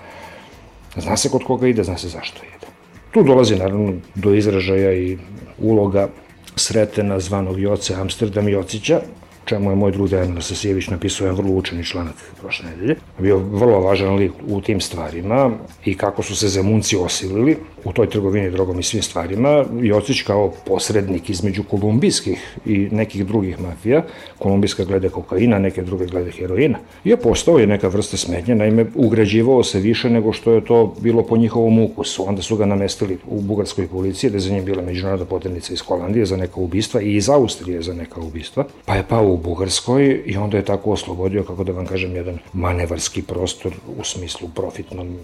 Zna 0.97 1.17
se 1.17 1.29
kod 1.29 1.43
koga 1.43 1.67
ide, 1.67 1.83
zna 1.83 1.97
se 1.97 2.07
zašto 2.07 2.41
ide. 2.43 2.67
Tu 3.11 3.23
dolazi 3.23 3.55
naravno 3.55 3.93
do 4.15 4.33
izražaja 4.33 4.93
i 4.93 5.17
uloga 5.57 6.07
Sretena 6.55 7.19
zvanog 7.19 7.59
Joce 7.59 7.95
Amsterdam 7.95 8.49
Jocića, 8.49 9.01
čemu 9.45 9.69
je 9.69 9.75
moj 9.75 9.91
drug 9.91 10.09
Dejan 10.09 10.33
Nasasijević 10.33 10.87
napisao 10.87 11.25
jedan 11.25 11.37
vrlo 11.37 11.55
učeni 11.55 11.85
članak 11.85 12.15
prošle 12.41 12.69
nedelje. 12.69 12.95
Bio 13.19 13.37
vrlo 13.37 13.79
važan 13.79 14.15
lik 14.15 14.31
u 14.47 14.61
tim 14.61 14.81
stvarima 14.81 15.51
i 15.85 15.97
kako 15.97 16.23
su 16.23 16.35
se 16.35 16.47
Zemunci 16.47 16.97
osilili 16.97 17.57
u 17.83 17.93
toj 17.93 18.09
trgovini 18.09 18.51
drogom 18.51 18.79
i 18.79 18.83
svim 18.83 19.03
stvarima. 19.03 19.65
Jocić 19.81 20.21
kao 20.21 20.53
posrednik 20.65 21.29
između 21.29 21.63
kolumbijskih 21.63 22.57
i 22.65 22.77
nekih 22.91 23.25
drugih 23.25 23.61
mafija, 23.61 24.03
kolumbijska 24.39 24.83
glede 24.83 25.09
kokaina, 25.09 25.59
neke 25.59 25.81
druge 25.81 26.05
glede 26.05 26.31
heroina, 26.31 26.79
je 27.03 27.17
postao 27.17 27.59
je 27.59 27.67
neka 27.67 27.87
vrsta 27.87 28.17
smetnje, 28.17 28.55
naime 28.55 28.85
ugrađivao 28.95 29.63
se 29.63 29.79
više 29.79 30.09
nego 30.09 30.33
što 30.33 30.53
je 30.53 30.65
to 30.65 30.95
bilo 30.99 31.23
po 31.23 31.37
njihovom 31.37 31.79
ukusu. 31.79 32.27
Onda 32.27 32.41
su 32.41 32.57
ga 32.57 32.65
namestili 32.65 33.17
u 33.27 33.41
bugarskoj 33.41 33.87
policiji, 33.87 34.29
da 34.29 34.35
je 34.35 34.41
za 34.41 34.53
njim 34.53 34.65
bila 34.65 34.81
međunarodna 34.81 35.25
poternica 35.25 35.73
iz 35.73 35.81
Holandije 35.81 36.25
za 36.25 36.37
neka 36.37 36.59
ubistva 36.59 37.01
i 37.01 37.15
iz 37.15 37.29
Austrije 37.29 37.81
za 37.81 37.93
neka 37.93 38.21
ubistva, 38.21 38.65
pa 38.85 38.95
je 38.95 39.03
pao 39.03 39.34
u 39.35 39.37
Bugarskoj 39.37 40.21
i 40.25 40.37
onda 40.37 40.57
je 40.57 40.65
tako 40.65 40.91
oslobodio, 40.91 41.43
kako 41.43 41.63
da 41.63 41.71
vam 41.71 41.85
kažem, 41.85 42.15
jedan 42.15 42.39
manevarski 42.53 43.21
prostor 43.21 43.73
u 43.99 44.03
smislu 44.03 44.49
profitnom 44.55 45.15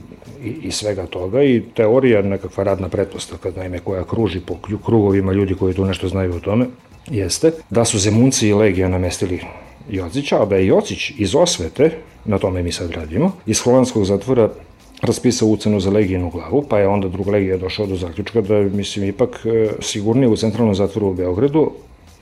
i, 0.43 0.49
i 0.49 0.71
svega 0.71 1.05
toga. 1.05 1.43
I 1.43 1.61
teorija, 1.75 2.21
nekakva 2.21 2.63
radna 2.63 2.89
pretpostavka, 2.89 3.51
naime, 3.55 3.79
koja 3.79 4.03
kruži 4.03 4.39
po 4.39 4.55
krugovima 4.85 5.33
ljudi 5.33 5.55
koji 5.55 5.73
tu 5.73 5.85
nešto 5.85 6.07
znaju 6.07 6.35
o 6.35 6.39
tome, 6.39 6.65
jeste 7.07 7.51
da 7.69 7.85
su 7.85 7.99
Zemunci 7.99 8.47
i 8.47 8.53
Legija 8.53 8.87
namestili 8.87 9.39
Jocića, 9.89 10.41
a 10.41 10.45
da 10.45 10.55
je 10.55 10.67
Jocić 10.67 11.11
iz 11.17 11.35
osvete, 11.35 11.91
na 12.25 12.37
tome 12.37 12.63
mi 12.63 12.71
sad 12.71 12.91
radimo, 12.91 13.31
iz 13.45 13.59
holandskog 13.59 14.05
zatvora 14.05 14.49
raspisao 15.01 15.47
ucenu 15.47 15.79
za 15.79 15.91
Legijinu 15.91 16.29
glavu, 16.29 16.65
pa 16.69 16.79
je 16.79 16.87
onda 16.87 17.07
drug 17.07 17.27
Legija 17.27 17.57
došao 17.57 17.85
do 17.85 17.95
zaključka 17.95 18.41
da 18.41 18.59
mislim, 18.61 19.09
ipak 19.09 19.45
e, 19.45 19.69
sigurnije 19.79 20.27
u 20.27 20.37
centralnom 20.37 20.75
zatvoru 20.75 21.07
u 21.07 21.13
Beogradu, 21.13 21.71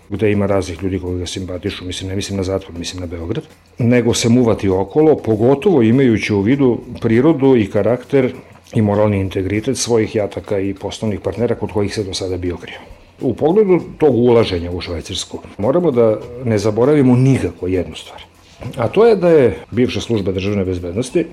gde 0.09 0.31
ima 0.31 0.45
raznih 0.45 0.83
ljudi 0.83 0.99
koji 0.99 1.19
ga 1.19 1.25
simpatišu, 1.25 1.85
mislim, 1.85 2.09
ne 2.09 2.15
mislim 2.15 2.37
na 2.37 2.43
zatvor, 2.43 2.79
mislim 2.79 3.01
na 3.01 3.07
Beograd, 3.07 3.43
nego 3.77 4.13
se 4.13 4.29
muvati 4.29 4.69
okolo, 4.69 5.15
pogotovo 5.15 5.81
imajući 5.81 6.33
u 6.33 6.41
vidu 6.41 6.79
prirodu 7.01 7.55
i 7.55 7.69
karakter 7.69 8.33
i 8.73 8.81
moralni 8.81 9.19
integritet 9.19 9.77
svojih 9.77 10.15
jataka 10.15 10.59
i 10.59 10.73
poslovnih 10.73 11.19
partnera 11.19 11.55
kod 11.55 11.71
kojih 11.71 11.93
se 11.93 12.03
do 12.03 12.13
sada 12.13 12.37
bio 12.37 12.57
krio. 12.57 12.79
U 13.21 13.33
pogledu 13.33 13.81
tog 13.97 14.15
ulaženja 14.15 14.71
u 14.71 14.81
Švajcarsku 14.81 15.39
moramo 15.57 15.91
da 15.91 16.19
ne 16.45 16.57
zaboravimo 16.57 17.15
nikako 17.15 17.67
jednu 17.67 17.95
stvar. 17.95 18.21
A 18.77 18.87
to 18.87 19.05
je 19.05 19.15
da 19.15 19.29
je 19.29 19.57
bivša 19.71 20.01
služba 20.01 20.31
državne 20.31 20.65
bezbednosti 20.65 21.25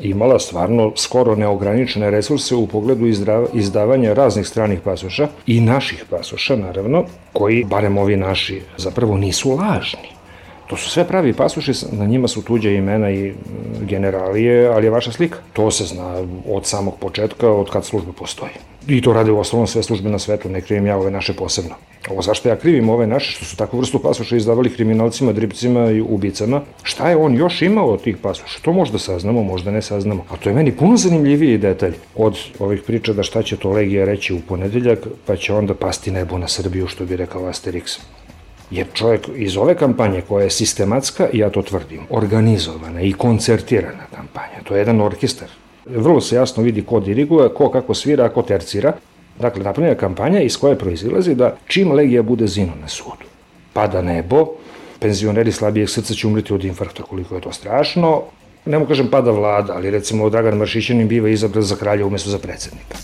imala 0.00 0.38
stvarno 0.38 0.92
skoro 0.96 1.34
neograničene 1.36 2.10
resurse 2.10 2.54
u 2.54 2.66
pogledu 2.66 3.06
izdavanja 3.52 4.12
raznih 4.12 4.46
stranih 4.46 4.80
pasoša 4.84 5.28
i 5.46 5.60
naših 5.60 6.04
pasoša, 6.10 6.56
naravno, 6.56 7.04
koji, 7.32 7.64
barem 7.64 7.98
ovi 7.98 8.16
naši, 8.16 8.62
zapravo 8.76 9.16
nisu 9.16 9.50
lažni. 9.50 10.21
To 10.72 10.76
su 10.76 10.90
sve 10.90 11.04
pravi 11.04 11.32
pasoši, 11.32 11.72
na 11.92 12.06
njima 12.06 12.28
su 12.28 12.42
tuđe 12.42 12.74
imena 12.74 13.10
i 13.10 13.32
generalije, 13.80 14.66
ali 14.66 14.86
je 14.86 14.90
vaša 14.90 15.12
slika. 15.12 15.38
To 15.52 15.70
se 15.70 15.84
zna 15.84 16.26
od 16.48 16.66
samog 16.66 16.94
početka, 17.00 17.50
od 17.50 17.70
kad 17.70 17.84
službe 17.84 18.12
postoji. 18.18 18.52
I 18.88 19.02
to 19.02 19.12
rade 19.12 19.30
u 19.30 19.38
osnovnom 19.38 19.66
sve 19.66 19.82
službe 19.82 20.10
na 20.10 20.18
svetu, 20.18 20.48
ne 20.48 20.60
krivim 20.60 20.86
ja 20.86 20.96
ove 20.96 21.10
naše 21.10 21.32
posebno. 21.32 21.74
Ovo 22.10 22.22
zašto 22.22 22.48
ja 22.48 22.56
krivim 22.56 22.88
ove 22.88 23.06
naše, 23.06 23.32
što 23.32 23.44
su 23.44 23.56
takvu 23.56 23.78
vrstu 23.78 23.98
pasoša 23.98 24.36
izdavali 24.36 24.72
kriminalcima, 24.74 25.32
dripcima 25.32 25.90
i 25.90 26.00
ubicama, 26.00 26.62
šta 26.82 27.08
je 27.08 27.16
on 27.16 27.34
još 27.34 27.62
imao 27.62 27.92
od 27.92 28.02
tih 28.02 28.16
pasoša? 28.16 28.60
To 28.62 28.72
možda 28.72 28.98
saznamo, 28.98 29.42
možda 29.42 29.70
ne 29.70 29.82
saznamo. 29.82 30.24
A 30.30 30.36
to 30.36 30.48
je 30.48 30.54
meni 30.54 30.72
puno 30.72 30.96
zanimljiviji 30.96 31.58
detalj 31.58 31.94
od 32.16 32.38
ovih 32.58 32.82
priča 32.86 33.12
da 33.12 33.22
šta 33.22 33.42
će 33.42 33.56
to 33.56 33.70
Legija 33.70 34.04
reći 34.04 34.34
u 34.34 34.40
ponedeljak, 34.48 34.98
pa 35.26 35.36
će 35.36 35.54
onda 35.54 35.74
pasti 35.74 36.10
nebo 36.10 36.38
na 36.38 36.48
Srbiju, 36.48 36.86
što 36.86 37.04
bi 37.04 37.16
rekao 37.16 37.42
Asterix. 37.42 38.00
Jer 38.72 38.86
čovjek 38.92 39.28
iz 39.36 39.56
ove 39.56 39.74
kampanje 39.74 40.20
koja 40.28 40.44
je 40.44 40.50
sistematska, 40.50 41.26
ja 41.32 41.50
to 41.50 41.62
tvrdim, 41.62 42.06
organizovana 42.10 43.00
i 43.00 43.12
koncertirana 43.12 44.06
kampanja, 44.16 44.62
to 44.64 44.74
je 44.74 44.80
jedan 44.80 45.00
orkestar. 45.00 45.48
Vrlo 45.86 46.20
se 46.20 46.36
jasno 46.36 46.62
vidi 46.62 46.82
ko 46.82 47.00
diriguje, 47.00 47.48
ko 47.48 47.70
kako 47.70 47.94
svira, 47.94 48.28
ko 48.28 48.42
tercira. 48.42 48.92
Dakle, 49.40 49.64
napravljena 49.64 49.98
kampanja 49.98 50.40
iz 50.40 50.56
koje 50.56 50.78
proizilazi 50.78 51.34
da 51.34 51.56
čim 51.66 51.92
Legija 51.92 52.22
bude 52.22 52.46
zino 52.46 52.72
na 52.80 52.88
sudu, 52.88 53.28
pada 53.72 54.02
nebo, 54.02 54.46
penzioneri 55.00 55.52
slabijeg 55.52 55.88
srca 55.88 56.14
će 56.14 56.26
umreti 56.26 56.54
od 56.54 56.64
infarkta, 56.64 57.02
koliko 57.02 57.34
je 57.34 57.40
to 57.40 57.52
strašno, 57.52 58.22
ne 58.64 58.78
mu 58.78 58.86
kažem 58.86 59.08
pada 59.10 59.30
vlada, 59.30 59.72
ali 59.72 59.90
recimo 59.90 60.30
Dragan 60.30 60.58
Maršićanin 60.58 61.08
biva 61.08 61.28
izabran 61.28 61.62
za 61.62 61.76
kralja 61.76 62.06
umesto 62.06 62.30
za 62.30 62.38
predsednika. 62.38 62.96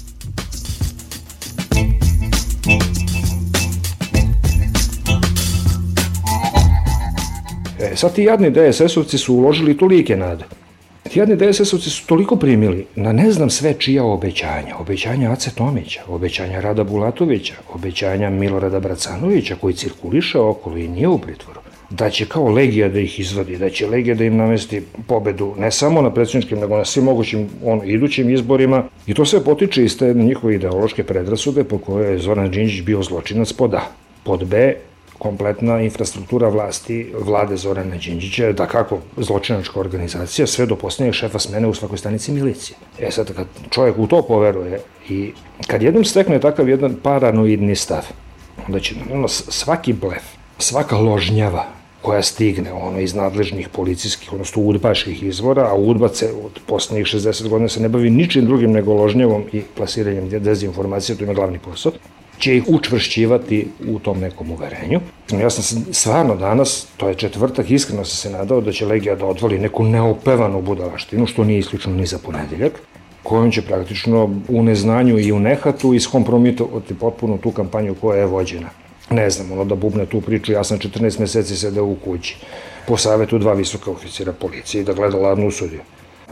Sad 7.99 8.15
ti 8.15 8.23
jadni 8.23 8.51
DSS-ovci 8.51 9.19
su 9.19 9.35
uložili 9.35 9.77
tolike 9.77 10.17
nade. 10.17 10.45
Ti 11.03 11.19
jadni 11.19 11.37
DSS-ovci 11.37 11.91
su 11.91 12.07
toliko 12.07 12.37
primili 12.37 12.87
na 12.97 13.13
ne 13.13 13.33
znam 13.33 13.51
sve 13.51 13.75
čija 13.75 14.05
obećanja. 14.05 14.77
Obećanja 14.79 15.33
Ace 15.33 15.51
Tomića, 15.51 16.01
obećanja 16.09 16.61
Rada 16.61 16.85
Bulatovića, 16.85 17.55
obećanja 17.75 18.31
Milorada 18.31 18.81
Bracanovića 18.81 19.57
koji 19.61 19.75
cirkuliše 19.75 20.39
okolo 20.39 20.77
i 20.77 20.89
nije 20.89 21.09
u 21.09 21.19
pritvoru 21.19 21.61
da 21.91 22.11
će 22.11 22.27
kao 22.27 22.49
Legija 22.49 22.89
da 22.89 23.01
ih 23.01 23.21
izvadi, 23.21 23.57
da 23.57 23.71
će 23.71 23.87
Legija 23.87 24.15
da 24.15 24.25
im 24.25 24.37
namesti 24.37 24.83
pobedu 25.07 25.55
ne 25.59 25.71
samo 25.71 26.03
na 26.03 26.15
predsjedničkim, 26.15 26.59
nego 26.59 26.77
na 26.77 26.85
svim 26.85 27.05
mogućim 27.05 27.49
ono, 27.65 27.85
idućim 27.85 28.31
izborima. 28.31 28.85
I 29.07 29.15
to 29.15 29.25
sve 29.25 29.45
potiče 29.45 29.85
iz 29.85 29.99
te 29.99 30.15
njihove 30.15 30.55
ideološke 30.55 31.05
predrasude 31.05 31.65
po 31.65 31.79
kojoj 31.79 32.13
je 32.13 32.19
Zoran 32.19 32.51
Đinđić 32.51 32.83
bio 32.83 33.03
zločinac 33.03 33.53
pod 33.53 33.75
A. 33.75 33.83
Pod 34.25 34.45
B, 34.45 34.75
kompletna 35.19 35.81
infrastruktura 35.81 36.49
vlasti 36.49 37.13
vlade 37.21 37.57
Zorana 37.57 37.97
Đinđića, 37.97 38.53
da 38.53 38.67
kako 38.67 38.99
zločinačka 39.17 39.81
organizacija, 39.81 40.47
sve 40.47 40.67
do 40.67 40.77
posljednjeg 40.77 41.15
šefa 41.15 41.39
smene 41.39 41.69
u 41.69 41.75
svakoj 41.75 41.99
stanici 41.99 42.33
milicije. 42.33 42.77
E 42.99 43.11
sad, 43.11 43.35
kad 43.37 43.47
čovjek 43.71 43.99
u 43.99 44.07
to 44.07 44.23
poveruje 44.23 44.81
i 45.09 45.33
kad 45.67 45.83
jednom 45.83 46.05
stekne 46.05 46.41
takav 46.41 46.69
jedan 46.69 46.97
paranoidni 47.03 47.77
stav, 47.77 48.07
onda 48.67 48.81
će 48.81 48.95
ono, 49.13 49.29
svaki 49.29 49.93
blef, 49.93 50.23
svaka 50.59 50.97
ložnjava 50.97 51.67
koja 52.03 52.23
stigne 52.23 52.73
ono 52.73 53.01
iz 53.01 53.15
nadležnih 53.15 53.69
policijskih, 53.69 54.33
odnosno 54.33 54.63
udbaških 54.63 55.23
izvora, 55.23 55.69
a 55.71 55.75
udba 55.75 56.09
se 56.09 56.33
od 56.45 56.61
poslednjih 56.67 57.07
60 57.07 57.49
godina 57.49 57.69
se 57.69 57.81
ne 57.81 57.89
bavi 57.89 58.11
ničim 58.11 58.47
drugim 58.47 58.73
nego 58.73 58.95
ložnjavom 58.95 59.45
i 59.53 59.63
plasiranjem 59.77 60.29
dezinformacije, 60.29 61.17
to 61.17 61.25
ima 61.25 61.35
glavni 61.35 61.59
posao, 61.59 61.93
će 62.39 62.57
ih 62.57 62.65
učvršćivati 62.69 63.69
u 63.89 63.99
tom 63.99 64.21
nekom 64.21 64.51
uverenju. 64.51 65.01
Ja 65.41 65.51
sam 65.51 65.85
stvarno 65.93 66.37
danas, 66.37 66.87
to 66.97 67.09
je 67.09 67.15
četvrtak, 67.15 67.71
iskreno 67.71 68.05
sam 68.05 68.17
se 68.17 68.39
nadao 68.39 68.61
da 68.61 68.73
će 68.73 68.87
Legija 68.87 69.17
da 69.17 69.27
odvali 69.27 69.59
neku 69.59 69.85
neopevanu 69.85 70.63
budalaštinu, 70.63 71.27
što 71.27 71.45
nije 71.45 71.59
isključno 71.59 71.93
ni 71.93 72.07
za 72.07 72.19
ponedeljak, 72.19 72.73
kojom 73.23 73.51
će 73.51 73.63
praktično 73.63 74.41
u 74.49 74.63
neznanju 74.63 75.19
i 75.19 75.33
u 75.33 75.41
nehatu 75.41 75.95
iskompromitovati 75.95 76.95
potpuno 76.95 77.39
tu 77.39 77.51
kampanju 77.51 77.95
koja 77.95 78.19
je 78.19 78.27
vođena 78.27 78.71
ne 79.11 79.31
znam, 79.31 79.53
ono 79.53 79.65
da 79.65 79.75
bubne 79.75 80.07
tu 80.07 80.21
priču, 80.21 80.53
ja 80.53 80.65
sam 80.65 80.79
14 80.79 81.21
meseci 81.21 81.57
sedeo 81.57 81.85
u 81.85 81.97
kući, 82.05 82.37
po 82.87 82.97
savetu 82.97 83.39
dva 83.39 83.53
visoka 83.53 83.91
oficira 83.91 84.33
policije 84.33 84.81
i 84.81 84.85
da 84.85 84.93
gleda 84.93 85.19
ladnu 85.19 85.51
sudiju. 85.51 85.81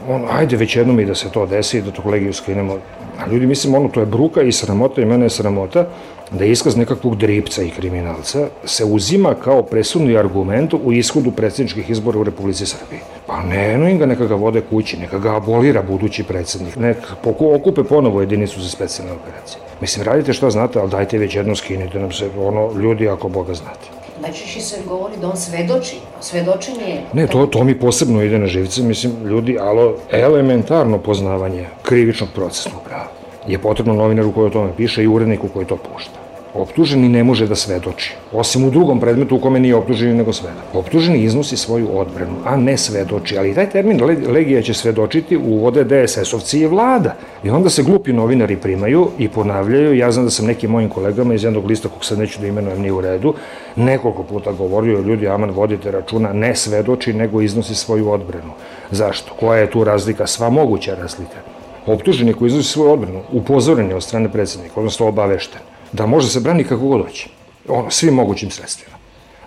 Ono, 0.09 0.27
ajde 0.31 0.57
već 0.57 0.75
jednom 0.75 0.99
i 0.99 1.05
da 1.05 1.15
se 1.15 1.31
to 1.31 1.45
desi 1.45 1.81
da 1.81 1.91
to 1.91 2.01
kolegiju 2.01 2.33
skinemo. 2.33 2.77
A 3.19 3.27
ljudi, 3.27 3.45
mislim, 3.45 3.75
ono, 3.75 3.89
to 3.89 3.99
je 3.99 4.05
bruka 4.05 4.41
i 4.41 4.51
sramota 4.51 5.01
i 5.01 5.05
mene 5.05 5.25
je 5.25 5.29
sramota 5.29 5.87
da 6.31 6.43
je 6.43 6.51
iskaz 6.51 6.77
nekakvog 6.77 7.15
dripca 7.15 7.63
i 7.63 7.69
kriminalca 7.69 8.47
se 8.65 8.85
uzima 8.85 9.33
kao 9.43 9.63
presudni 9.63 10.17
argument 10.17 10.73
u 10.73 10.93
ishodu 10.93 11.31
predsjedničkih 11.31 11.89
izbora 11.89 12.19
u 12.19 12.23
Republici 12.23 12.65
Srbiji. 12.65 12.99
Pa 13.25 13.43
ne, 13.43 13.77
no 13.77 13.89
im 13.89 13.97
ga 13.97 14.05
neka 14.05 14.25
ga 14.25 14.35
vode 14.35 14.61
kući, 14.61 14.97
neka 14.97 15.19
ga 15.19 15.35
abolira 15.35 15.81
budući 15.81 16.23
predsjednik, 16.23 16.75
neka 16.75 17.15
okupe 17.39 17.83
ponovo 17.83 18.21
jedinicu 18.21 18.61
za 18.61 18.69
specijalne 18.69 19.13
operacije. 19.13 19.61
Mislim, 19.81 20.05
radite 20.05 20.33
što 20.33 20.49
znate, 20.49 20.79
ali 20.79 20.89
dajte 20.89 21.17
već 21.17 21.35
jedno 21.35 21.55
skinite 21.55 21.99
nam 21.99 22.11
se, 22.11 22.29
ono, 22.39 22.73
ljudi 22.81 23.09
ako 23.09 23.29
Boga 23.29 23.53
znate. 23.53 24.06
Najčešće 24.21 24.61
se 24.61 24.77
govori 24.87 25.13
da 25.21 25.29
on 25.29 25.37
svedoči, 25.37 25.95
svedočenje... 26.21 27.01
Ne, 27.13 27.27
to, 27.27 27.45
to 27.45 27.63
mi 27.63 27.79
posebno 27.79 28.23
ide 28.23 28.39
na 28.39 28.47
živce, 28.47 28.81
mislim, 28.81 29.13
ljudi, 29.25 29.57
alo, 29.59 29.95
elementarno 30.11 30.97
poznavanje 30.97 31.65
krivičnog 31.83 32.29
procesnog 32.35 32.81
prava 32.83 33.17
je 33.47 33.59
potrebno 33.59 33.93
novinaru 33.93 34.31
koji 34.31 34.47
o 34.47 34.49
tome 34.49 34.71
piše 34.77 35.03
i 35.03 35.07
uredniku 35.07 35.47
koji 35.47 35.65
to 35.65 35.77
pušta. 35.77 36.26
Optuženi 36.53 37.09
ne 37.09 37.23
može 37.23 37.47
da 37.47 37.55
svedoči, 37.55 38.13
osim 38.31 38.63
u 38.65 38.69
drugom 38.71 38.99
predmetu 38.99 39.35
u 39.35 39.39
kome 39.39 39.59
nije 39.59 39.75
optuženi 39.75 40.13
nego 40.13 40.33
svedok. 40.33 40.63
Optuženi 40.73 41.23
iznosi 41.23 41.57
svoju 41.57 41.99
odbranu, 41.99 42.35
a 42.45 42.55
ne 42.57 42.77
svedoči, 42.77 43.37
ali 43.37 43.53
taj 43.53 43.69
termin 43.69 44.01
legija 44.27 44.61
će 44.61 44.73
svedočiti 44.73 45.37
uvode 45.37 45.83
DSS-ovci 45.83 46.57
i 46.57 46.65
vlada. 46.65 47.15
I 47.43 47.49
onda 47.49 47.69
se 47.69 47.83
glupi 47.83 48.13
novinari 48.13 48.55
primaju 48.55 49.07
i 49.17 49.29
ponavljaju, 49.29 49.97
ja 49.97 50.11
znam 50.11 50.25
da 50.25 50.31
sam 50.31 50.45
nekim 50.45 50.71
mojim 50.71 50.89
kolegama 50.89 51.33
iz 51.33 51.43
jednog 51.43 51.65
lista 51.65 51.89
kog 51.89 52.05
sad 52.05 52.19
neću 52.19 52.41
da 52.41 52.47
imenujem 52.47 52.81
nije 52.81 52.93
u 52.93 53.01
redu, 53.01 53.33
nekoliko 53.75 54.23
puta 54.23 54.51
govorio 54.51 54.99
ljudi, 54.99 55.27
aman 55.27 55.49
vodite 55.49 55.91
računa, 55.91 56.33
ne 56.33 56.55
svedoči 56.55 57.13
nego 57.13 57.41
iznosi 57.41 57.75
svoju 57.75 58.11
odbranu. 58.11 58.53
Zašto? 58.91 59.33
Koja 59.39 59.59
je 59.59 59.71
tu 59.71 59.83
razlika? 59.83 60.27
Sva 60.27 60.49
moguća 60.49 60.95
razlika. 60.95 61.37
Optuženi 61.85 62.33
koji 62.33 62.47
iznosi 62.47 62.69
svoju 62.69 62.91
odbranu, 62.91 63.21
upozoren 63.31 63.89
je 63.89 63.95
od 63.95 64.03
strane 64.03 64.31
predsednika, 64.31 64.73
odnosno 64.75 65.07
obavešten 65.07 65.61
da 65.91 66.05
može 66.05 66.29
se 66.29 66.39
brani 66.39 66.63
kako 66.63 66.87
god 66.87 67.05
hoće. 67.05 67.29
Ono, 67.67 67.91
svim 67.91 68.13
mogućim 68.13 68.51
sredstvima. 68.51 68.97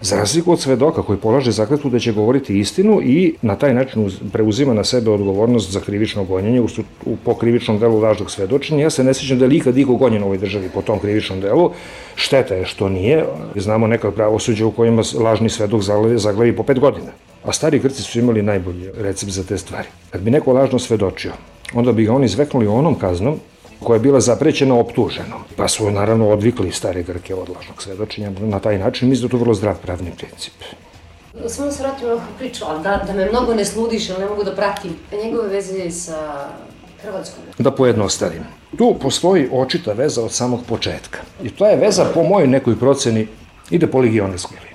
Za 0.00 0.16
razliku 0.16 0.52
od 0.52 0.60
svedoka 0.60 1.02
koji 1.02 1.18
polaže 1.18 1.50
zakletu 1.50 1.90
da 1.90 1.98
će 1.98 2.12
govoriti 2.12 2.58
istinu 2.58 3.00
i 3.02 3.34
na 3.42 3.56
taj 3.56 3.74
način 3.74 4.10
preuzima 4.32 4.74
na 4.74 4.84
sebe 4.84 5.10
odgovornost 5.10 5.70
za 5.72 5.80
krivično 5.80 6.24
gonjenje 6.24 6.60
u, 6.60 6.68
u, 7.04 7.16
po 7.24 7.34
krivičnom 7.34 7.78
delu 7.78 8.00
lažnog 8.00 8.30
svedočenja. 8.30 8.82
Ja 8.82 8.90
se 8.90 9.04
ne 9.04 9.14
sećam 9.14 9.38
da 9.38 9.44
je 9.44 9.56
ikad 9.56 9.78
iko 9.78 9.94
gonjen 9.94 10.22
u 10.22 10.26
ovoj 10.26 10.38
državi 10.38 10.70
po 10.74 10.82
tom 10.82 10.98
krivičnom 10.98 11.40
delu. 11.40 11.70
Šteta 12.14 12.54
je 12.54 12.64
što 12.64 12.88
nije. 12.88 13.24
Znamo 13.56 13.86
neka 13.86 14.10
pravosuđa 14.10 14.66
u 14.66 14.72
kojima 14.72 15.02
lažni 15.14 15.50
svedok 15.50 15.82
zaglevi, 15.82 16.18
zaglevi 16.18 16.56
po 16.56 16.62
pet 16.62 16.78
godina. 16.78 17.12
A 17.44 17.52
stari 17.52 17.78
Grci 17.78 18.02
su 18.02 18.18
imali 18.18 18.42
najbolji 18.42 18.90
recept 18.96 19.32
za 19.32 19.44
te 19.44 19.58
stvari. 19.58 19.88
Kad 20.10 20.20
bi 20.20 20.30
neko 20.30 20.52
lažno 20.52 20.78
svedočio, 20.78 21.32
onda 21.74 21.92
bi 21.92 22.04
ga 22.04 22.12
oni 22.12 22.24
izveknuli 22.24 22.66
onom 22.66 22.94
kaznom 22.94 23.40
koja 23.84 23.96
je 23.96 24.00
bila 24.00 24.20
zaprećena 24.20 24.74
optuženom. 24.74 25.40
Pa 25.56 25.68
su 25.68 25.90
naravno 25.90 26.28
odvikli 26.28 26.72
stare 26.72 27.02
Grke 27.02 27.34
od 27.34 27.48
lažnog 27.48 27.82
svedočenja 27.82 28.30
na 28.40 28.58
taj 28.58 28.78
način. 28.78 29.08
Mislim 29.08 29.22
da 29.22 29.26
je 29.26 29.38
to 29.38 29.44
vrlo 29.44 29.54
zdrav 29.54 29.76
pravni 29.82 30.10
princip. 30.18 30.52
Samo 31.48 31.66
da 31.66 31.72
se 31.72 31.82
vratim 31.82 32.08
na 32.08 32.20
priču, 32.38 32.64
ali 32.68 32.82
da, 32.82 33.04
da 33.06 33.12
me 33.12 33.30
mnogo 33.30 33.54
ne 33.54 33.64
sludiš, 33.64 34.10
ali 34.10 34.18
ne 34.18 34.26
mogu 34.26 34.44
da 34.44 34.54
pratim 34.54 34.96
njegove 35.24 35.48
veze 35.48 35.90
sa 35.90 36.48
Hrvatskom. 37.02 37.44
Da 37.58 37.70
pojednostavim. 37.70 38.42
Tu 38.78 38.94
postoji 39.02 39.48
očita 39.52 39.92
veza 39.92 40.24
od 40.24 40.32
samog 40.32 40.60
početka. 40.68 41.18
I 41.42 41.50
to 41.50 41.66
je 41.66 41.76
veza 41.76 42.04
po 42.14 42.22
mojoj 42.22 42.48
nekoj 42.48 42.78
proceni 42.78 43.26
ide 43.70 43.86
po 43.86 43.98
legionarskoj 43.98 44.56
liniji. 44.56 44.69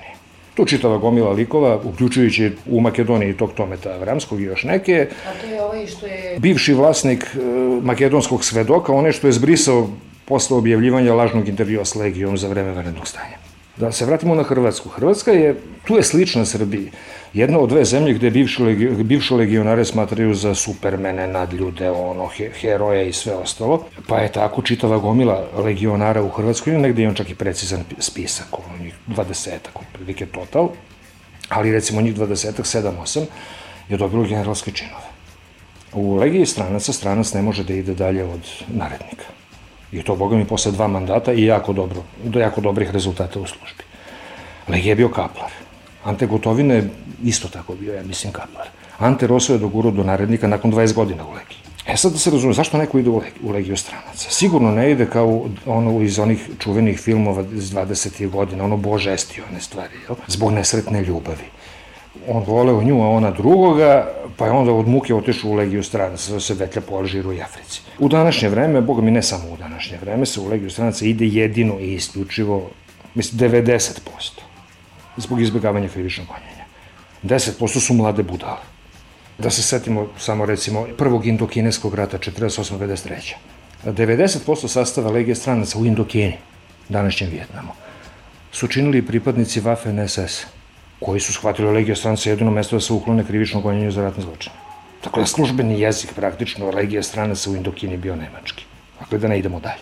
Tu 0.56 0.66
čitava 0.66 0.98
gomila 0.98 1.32
likova, 1.32 1.80
uključujući 1.84 2.52
u 2.70 2.82
Makedoniji 2.82 3.34
tog 3.34 3.54
Tometa 3.54 3.94
Avramskog 3.94 4.42
i 4.42 4.44
još 4.44 4.64
neke. 4.64 5.08
A 5.28 5.42
to 5.42 5.48
je 5.48 5.64
ovaj 5.64 5.88
što 5.88 6.06
je... 6.06 6.40
Bivši 6.40 6.74
vlasnik 6.74 7.24
e, 7.24 7.38
makedonskog 7.82 8.46
svedoka, 8.46 8.94
onaj 8.94 9.12
što 9.12 9.28
je 9.28 9.34
zbrisao 9.34 9.90
posle 10.26 10.58
objavljivanja 10.58 11.14
lažnog 11.14 11.48
intervjua 11.48 11.86
s 11.86 11.96
Legijom 11.96 12.38
za 12.38 12.48
vreme 12.48 12.72
varednog 12.72 13.08
stanja. 13.08 13.45
Da 13.78 13.92
se 13.92 14.06
vratimo 14.06 14.36
na 14.36 14.44
Hrvatsku. 14.44 14.90
Hrvatska 14.90 15.32
je, 15.32 15.56
tu 15.86 15.96
je 15.96 16.04
slična 16.04 16.46
Srbiji. 16.46 16.92
Jedna 17.34 17.60
od 17.60 17.70
dve 17.70 17.86
zemlje 17.86 18.14
gde 18.14 18.30
bivši, 18.30 18.64
legi, 18.64 18.88
bivše 19.04 19.36
legionare 19.36 19.86
smatraju 19.86 20.34
za 20.34 20.56
supermene, 20.56 21.28
nadljude, 21.28 21.90
ono, 21.92 22.28
he, 22.28 22.50
heroje 22.62 23.10
i 23.10 23.14
sve 23.14 23.34
ostalo. 23.36 23.84
Pa 24.08 24.18
je 24.18 24.32
tako 24.32 24.62
čitava 24.62 24.98
gomila 24.98 25.48
legionara 25.58 26.24
u 26.24 26.30
Hrvatskoj, 26.30 26.78
negde 26.78 27.04
imam 27.04 27.16
čak 27.16 27.30
i 27.30 27.36
precizan 27.36 27.84
spisak, 28.00 28.48
ono, 28.52 28.84
njih 28.84 28.96
20-ak, 29.08 29.76
otprilike 29.76 30.26
total, 30.26 30.70
ali 31.50 31.72
recimo 31.72 32.02
njih 32.02 32.16
20-ak, 32.16 32.64
7-8, 32.64 33.26
je 33.90 33.98
dobilo 33.98 34.24
generalske 34.24 34.72
činove. 34.72 35.12
U 35.94 36.16
legiji 36.16 36.46
stranaca 36.46 36.94
stranac 36.94 37.34
ne 37.34 37.42
može 37.42 37.64
da 37.64 37.74
ide 37.74 37.94
dalje 37.94 38.24
od 38.24 38.42
narednika. 38.68 39.26
I 39.92 40.04
to, 40.04 40.16
boga 40.16 40.36
mi, 40.36 40.46
posle 40.46 40.72
dva 40.72 40.88
mandata 40.88 41.34
i 41.34 41.46
jako, 41.46 41.74
dobro, 41.74 42.04
do 42.24 42.40
jako 42.40 42.62
dobrih 42.62 42.92
rezultata 42.92 43.40
u 43.40 43.46
službi. 43.46 43.84
Legija 44.68 44.92
je 44.92 44.96
bio 44.96 45.10
kaplar. 45.10 45.52
Ante 46.04 46.26
Gotovina 46.26 46.74
je 46.74 46.90
isto 47.24 47.48
tako 47.48 47.76
bio, 47.76 47.94
ja 47.94 48.04
mislim, 48.04 48.34
kaplar. 48.34 48.68
Ante 48.98 49.28
Roso 49.28 49.54
je 49.54 49.60
dogurao 49.60 49.92
do 49.92 50.04
narednika 50.04 50.48
nakon 50.48 50.72
20 50.72 50.94
godina 50.94 51.26
u 51.26 51.32
Legiji. 51.32 51.58
E 51.88 51.98
sad 51.98 52.12
da 52.12 52.18
se 52.18 52.32
razume, 52.32 52.54
zašto 52.54 52.78
neko 52.78 53.00
ide 53.00 53.10
u, 53.10 53.18
legiju, 53.18 53.42
u 53.44 53.52
Legiju 53.52 53.78
stranaca? 53.78 54.30
Sigurno 54.30 54.72
ne 54.72 54.92
ide 54.92 55.06
kao 55.06 55.46
ono 55.66 56.02
iz 56.02 56.20
onih 56.20 56.50
čuvenih 56.60 57.00
filmova 57.00 57.44
iz 57.54 57.72
20. 57.72 58.30
godina, 58.30 58.64
ono 58.64 58.78
božestione 58.78 59.62
stvari, 59.62 59.94
jel? 60.08 60.16
zbog 60.28 60.52
nesretne 60.52 61.02
ljubavi. 61.02 61.46
On 62.28 62.44
voleo 62.48 62.84
nju, 62.84 63.04
a 63.04 63.10
ona 63.10 63.32
drugoga, 63.32 64.08
pa 64.38 64.46
je 64.46 64.52
onda 64.52 64.72
od 64.72 64.88
muke 64.88 65.16
otišao 65.16 65.52
u 65.52 65.54
Legiju 65.54 65.84
stranaca, 65.84 66.40
se 66.40 66.54
vetlja 66.54 66.82
po 66.82 66.96
Alžiru 66.96 67.34
i 67.34 67.42
Africi. 67.42 67.82
U 68.00 68.10
današnje 68.10 68.50
vreme, 68.50 68.82
boga 68.82 69.02
mi 69.02 69.12
ne 69.12 69.22
samo 69.22 69.50
u 69.54 69.58
današnje 69.58 69.98
vreme, 70.02 70.26
se 70.26 70.40
u 70.40 70.48
Legiju 70.48 70.70
stranaca 70.70 71.06
ide 71.06 71.28
jedino 71.28 71.80
i 71.80 71.94
isključivo, 71.94 72.70
mislim, 73.16 73.52
90% 73.52 73.92
zbog 75.18 75.42
izbjegavanja 75.42 75.90
krivičnog 75.90 76.28
gonjenja. 76.28 76.66
10% 77.24 77.80
su 77.80 77.94
mlade 77.94 78.24
budale. 78.24 78.62
Da 79.38 79.50
se 79.50 79.64
setimo 79.64 80.08
samo 80.18 80.46
recimo 80.46 80.88
prvog 80.98 81.26
indokineskog 81.26 81.96
rata 81.96 82.18
48-53. 82.18 83.34
90% 83.86 84.68
sastava 84.68 85.12
legije 85.12 85.36
stranaca 85.36 85.80
u 85.80 85.86
Indokini, 85.86 86.38
današnjem 86.90 87.30
Vjetnamu, 87.30 87.72
su 88.52 88.68
činili 88.68 89.06
pripadnici 89.06 89.62
Waffen 89.62 90.08
SS, 90.08 90.46
koji 91.00 91.20
su 91.20 91.34
shvatili 91.34 91.74
legije 91.74 91.96
stranaca 91.96 92.30
jedino 92.30 92.52
mesto 92.52 92.76
da 92.76 92.80
se 92.80 92.94
uklone 92.94 93.24
krivično 93.24 93.62
gonjenje 93.62 93.92
za 93.92 94.02
ratne 94.02 94.24
zločine. 94.24 94.56
Dakle, 95.04 95.26
službeni 95.26 95.80
jezik 95.80 96.14
praktično 96.16 96.70
legija 96.70 97.04
stranaca 97.04 97.50
u 97.52 97.56
Indokini 97.56 97.98
bio 97.98 98.16
nemački. 98.16 98.66
Dakle, 99.00 99.18
da 99.20 99.28
ne 99.28 99.40
idemo 99.40 99.60
dalje. 99.60 99.82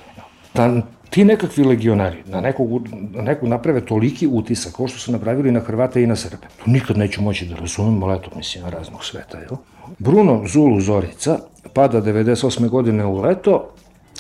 Da 0.54 0.82
ti 1.10 1.24
nekakvi 1.24 1.64
legionari 1.64 2.24
na 2.26 2.42
nekog, 2.42 2.88
na 3.12 3.22
nekog 3.22 3.50
naprave 3.50 3.86
toliki 3.86 4.28
utisak, 4.28 4.74
kao 4.76 4.88
što 4.88 5.00
su 5.00 5.12
napravili 5.12 5.52
na 5.52 5.60
Hrvate 5.60 6.04
i 6.04 6.08
na 6.08 6.16
Srbe. 6.16 6.48
To 6.58 6.72
nikad 6.72 6.98
neću 6.98 7.22
moći 7.22 7.46
da 7.46 7.56
razumem, 7.56 8.04
ali 8.04 8.16
eto, 8.16 8.30
mislim, 8.36 8.66
raznog 8.66 9.06
sveta, 9.06 9.38
jel? 9.38 9.58
Bruno 10.00 10.44
Zulu 10.48 10.82
Zorica 10.82 11.40
pada 11.74 12.02
98. 12.02 12.70
godine 12.70 13.06
u 13.06 13.22
leto, 13.22 13.70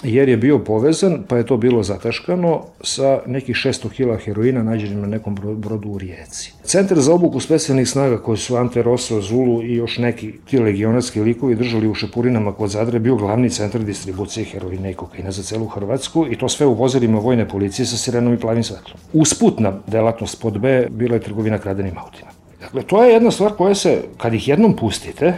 jer 0.03 0.29
je 0.29 0.37
bio 0.37 0.59
povezan, 0.59 1.23
pa 1.27 1.37
je 1.37 1.45
to 1.45 1.57
bilo 1.57 1.83
zataškano 1.83 2.61
sa 2.81 3.21
nekih 3.25 3.55
600 3.55 3.89
kila 3.89 4.17
heroina 4.17 4.63
nađenim 4.63 5.01
na 5.01 5.07
nekom 5.07 5.35
brodu 5.35 5.89
u 5.89 5.97
Rijeci. 5.97 6.53
Centar 6.63 6.99
za 6.99 7.13
obuku 7.13 7.39
specijalnih 7.39 7.89
snaga 7.89 8.17
koji 8.17 8.37
su 8.37 8.55
Ante 8.55 8.83
Rosso, 8.83 9.21
Zulu 9.21 9.63
i 9.63 9.75
još 9.75 9.97
neki 9.97 10.33
ti 10.45 10.59
legionarski 10.59 11.21
likovi 11.21 11.55
držali 11.55 11.87
u 11.87 11.93
Šepurinama 11.93 12.53
kod 12.53 12.69
Zadre 12.69 12.99
bio 12.99 13.15
glavni 13.15 13.49
centar 13.49 13.83
distribucije 13.83 14.45
heroina 14.45 14.89
i 14.89 14.93
kokaina 14.93 15.31
za 15.31 15.43
celu 15.43 15.67
Hrvatsku 15.67 16.27
i 16.31 16.35
to 16.35 16.49
sve 16.49 16.65
u 16.65 16.73
vozilima 16.73 17.19
vojne 17.19 17.49
policije 17.49 17.85
sa 17.85 17.97
sirenom 17.97 18.33
i 18.33 18.39
plavim 18.39 18.63
svetlom. 18.63 18.97
Usputna 19.13 19.73
delatnost 19.87 20.41
pod 20.41 20.59
B 20.59 20.87
bila 20.89 21.15
je 21.15 21.21
trgovina 21.21 21.57
kradenim 21.57 21.97
autima. 21.97 22.31
Dakle, 22.61 22.83
to 22.83 23.03
je 23.03 23.13
jedna 23.13 23.31
stvar 23.31 23.51
koja 23.51 23.75
se, 23.75 24.01
kad 24.17 24.33
ih 24.33 24.47
jednom 24.47 24.75
pustite, 24.75 25.33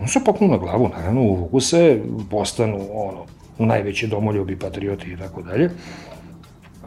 on 0.00 0.08
se 0.08 0.20
popnu 0.24 0.48
na 0.48 0.56
glavu, 0.56 0.88
naravno, 0.88 1.22
uvuku 1.22 1.60
se, 1.60 2.00
postanu 2.30 2.76
ono, 2.92 3.26
najveći 3.58 4.06
domoljubi, 4.06 4.58
patrioti 4.58 5.12
i 5.12 5.16
tako 5.16 5.42
dalje. 5.42 5.70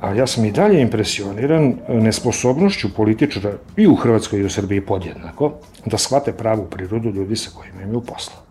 A 0.02 0.14
ja 0.14 0.28
sam 0.28 0.46
i 0.46 0.52
dalje 0.52 0.82
impresioniran 0.82 1.74
nesposobnošću 1.88 2.94
političara 2.96 3.54
i 3.78 3.88
u 3.88 3.96
Hrvatskoj 3.96 4.40
i 4.40 4.46
u 4.46 4.50
Srbiji 4.50 4.82
podjednako 4.82 5.52
da 5.86 5.98
shvate 5.98 6.32
pravu 6.34 6.66
prirodu 6.66 7.10
ljudi 7.10 7.36
sa 7.36 7.50
kojima 7.56 7.82
imaju 7.82 8.02
posla. 8.02 8.50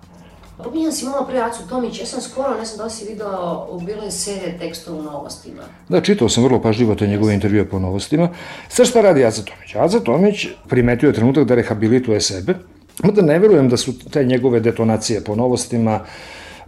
Pominjam 0.64 0.92
si 0.92 1.04
malo 1.04 1.26
pre 1.26 1.38
Acu 1.38 1.68
Tomić, 1.68 2.00
ja 2.00 2.06
sam 2.06 2.20
skoro, 2.20 2.58
ne 2.58 2.64
znam 2.64 2.86
da 2.86 2.90
si 2.90 3.04
video, 3.04 3.78
bilo 3.86 4.02
je 4.02 4.10
serije 4.10 4.58
tekstova 4.58 4.98
u 4.98 5.02
novostima. 5.02 5.62
Da, 5.88 6.00
čitao 6.00 6.28
sam 6.28 6.44
vrlo 6.44 6.62
pažljivo 6.62 6.94
te 6.94 7.06
njegove 7.06 7.34
intervjue 7.34 7.68
po 7.68 7.78
novostima. 7.78 8.28
Sve 8.68 8.84
šta 8.84 9.00
radi 9.00 9.24
Aca 9.24 9.42
Tomić? 9.42 9.74
Aca 9.74 10.00
Tomić 10.00 10.46
primetio 10.68 11.06
je 11.06 11.12
trenutak 11.12 11.44
da 11.44 11.54
rehabilituje 11.54 12.20
sebe, 12.20 12.54
mada 13.02 13.22
ne 13.22 13.38
verujem 13.38 13.68
da 13.68 13.76
su 13.76 13.98
te 14.10 14.24
njegove 14.24 14.60
detonacije 14.60 15.24
po 15.24 15.34
novostima 15.34 16.00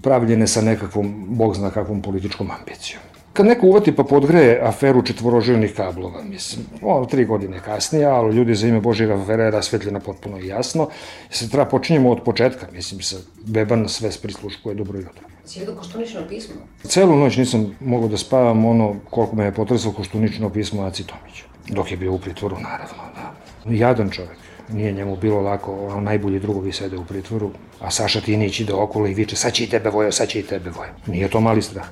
pravljene 0.03 0.47
sa 0.47 0.63
nekakvom, 0.63 1.25
bog 1.29 1.57
zna 1.57 1.71
kakvom 1.71 2.03
političkom 2.03 2.51
ambicijom. 2.51 3.03
Kad 3.33 3.47
neko 3.47 3.67
uvati 3.67 3.97
pa 3.97 4.05
podgreje 4.05 4.61
aferu 4.63 5.03
četvorožilnih 5.03 5.75
kablova, 5.75 6.23
mislim, 6.23 6.67
ono, 6.83 7.07
tri 7.07 7.25
godine 7.25 7.61
kasnije, 7.61 8.07
ali 8.07 8.37
ljudi 8.37 8.55
za 8.55 8.69
ime 8.69 8.81
Božjega 8.81 9.15
afera 9.15 9.45
je 9.45 9.51
rasvetljena 9.51 10.01
potpuno 10.01 10.39
i 10.39 10.47
jasno. 10.47 10.89
Se 11.31 11.49
treba 11.51 11.65
počinjemo 11.65 12.11
od 12.11 12.23
početka, 12.25 12.67
mislim, 12.73 13.03
sa 13.03 13.17
Beban 13.47 13.89
sve 13.89 14.11
prisluškuje 14.23 14.75
dobro 14.75 14.99
jutro. 14.99 15.29
Vidio 15.59 15.75
Koštunično 15.75 16.21
pismo? 16.29 16.55
Celu 16.83 17.17
noć 17.17 17.37
nisam 17.37 17.77
mogao 17.81 18.09
da 18.09 18.17
spavam 18.17 18.65
ono 18.65 18.97
koliko 19.11 19.37
me 19.37 19.45
je 19.45 19.55
potresalo 19.55 19.95
Koštunično 19.95 20.51
pismo 20.51 20.83
Aci 20.83 21.05
Tomiću. 21.07 21.45
Dok 21.69 21.91
je 21.91 21.97
bio 21.97 22.13
u 22.13 22.19
pritvoru, 22.19 22.57
naravno, 22.57 23.03
da. 23.15 23.35
Jadan 23.75 24.11
čovek. 24.11 24.50
Nije 24.73 24.93
njemu 24.93 25.17
bilo 25.17 25.41
lako, 25.41 25.87
ono, 25.87 26.01
najbolji 26.01 26.41
drugovi 26.41 26.73
sede 26.73 26.97
u 26.97 27.05
pritvoru, 27.05 27.51
a 27.81 27.91
Saša 27.91 28.21
Tinić 28.21 28.61
ide 28.61 28.73
okolo 28.73 29.07
i 29.07 29.15
viče, 29.15 29.37
sad 29.37 29.53
će 29.53 29.65
i 29.65 29.69
tebe 29.69 29.91
vojo, 29.91 30.13
sad 30.13 30.29
će 30.29 30.41
i 30.41 30.43
tebe 30.43 30.71
vojo. 30.71 30.91
Nije 31.07 31.29
to 31.29 31.41
mali 31.41 31.63
strah. 31.63 31.87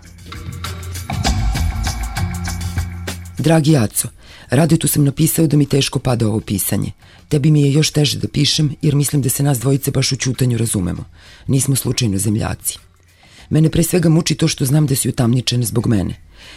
Dragi 3.38 3.76
Aco, 3.76 4.08
Radetu 4.50 4.88
sam 4.88 5.04
napisao 5.04 5.46
da 5.46 5.56
mi 5.56 5.66
teško 5.66 5.98
pada 5.98 6.28
ovo 6.28 6.40
pisanje. 6.40 6.92
Tebi 7.28 7.50
mi 7.50 7.62
je 7.62 7.72
još 7.72 7.90
teže 7.90 8.18
da 8.18 8.28
pišem, 8.28 8.74
jer 8.82 8.94
mislim 8.94 9.22
da 9.22 9.28
se 9.28 9.42
nas 9.42 9.58
dvojice 9.58 9.90
baš 9.90 10.12
u 10.12 10.16
čutanju 10.16 10.58
razumemo. 10.58 11.04
Nismo 11.46 11.76
slučajno 11.76 12.18
zemljaci. 12.18 12.78
Mene 13.50 13.70
pre 13.70 13.82
svega 13.82 14.08
muči 14.08 14.34
to 14.34 14.48
što 14.48 14.64
znam 14.64 14.86
da 14.86 14.96
si 14.96 15.08
utamničen 15.08 15.64
zbog 15.64 15.86
mene. 15.86 16.14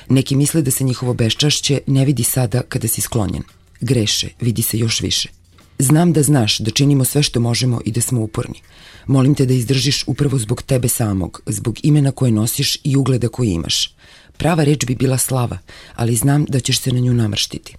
Neki 0.10 0.36
misle 0.36 0.62
da 0.62 0.72
se 0.72 0.84
njihovo 0.84 1.14
beščašće 1.14 1.82
ne 1.88 2.06
vidi 2.06 2.24
sada 2.24 2.62
kada 2.62 2.88
si 2.88 3.02
sklonjen. 3.02 3.44
Greše, 3.82 4.30
vidi 4.42 4.62
se 4.62 4.78
još 4.78 5.02
više. 5.02 5.30
Znam 5.80 6.14
da 6.14 6.24
znaš 6.24 6.60
da 6.60 6.72
činimo 6.72 7.06
sve 7.06 7.24
što 7.24 7.40
možemo 7.40 7.82
i 7.86 7.92
da 7.92 8.02
smo 8.02 8.22
uporni. 8.22 8.62
Molim 9.08 9.36
te 9.36 9.46
da 9.46 9.54
izdržiš 9.54 10.04
upravo 10.08 10.38
zbog 10.38 10.62
tebe 10.62 10.88
samog, 10.88 11.42
zbog 11.46 11.78
imena 11.84 12.12
koje 12.12 12.32
nosiš 12.32 12.78
i 12.84 12.96
ugleda 12.96 13.28
koji 13.28 13.50
imaš. 13.50 13.96
Prava 14.38 14.64
reč 14.64 14.86
bi 14.86 14.96
bila 14.96 15.18
slava, 15.18 15.58
ali 15.96 16.16
znam 16.16 16.46
da 16.46 16.60
ćeš 16.60 16.80
se 16.80 16.92
na 16.92 17.00
nju 17.00 17.14
namrštiti. 17.14 17.76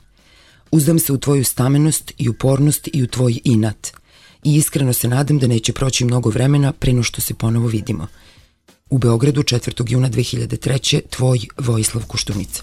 Uzdam 0.73 0.99
se 0.99 1.13
u 1.13 1.19
tvoju 1.19 1.45
stamenost 1.45 2.13
i 2.19 2.29
upornost 2.29 2.89
i 2.93 3.03
u 3.03 3.07
tvoj 3.07 3.41
inat. 3.45 3.93
I 4.45 4.55
iskreno 4.57 4.93
se 4.93 5.09
nadam 5.09 5.39
da 5.39 5.47
neće 5.47 5.73
proći 5.73 6.05
mnogo 6.05 6.31
vremena 6.31 6.73
pre 6.73 6.93
no 6.93 7.03
što 7.03 7.21
se 7.21 7.35
ponovo 7.35 7.67
vidimo. 7.67 8.07
U 8.91 8.99
Beogradu 8.99 9.43
4. 9.43 9.93
juna 9.93 10.11
2003. 10.11 11.01
tvoj 11.11 11.39
Vojislav 11.59 12.07
Kuštunica. 12.07 12.63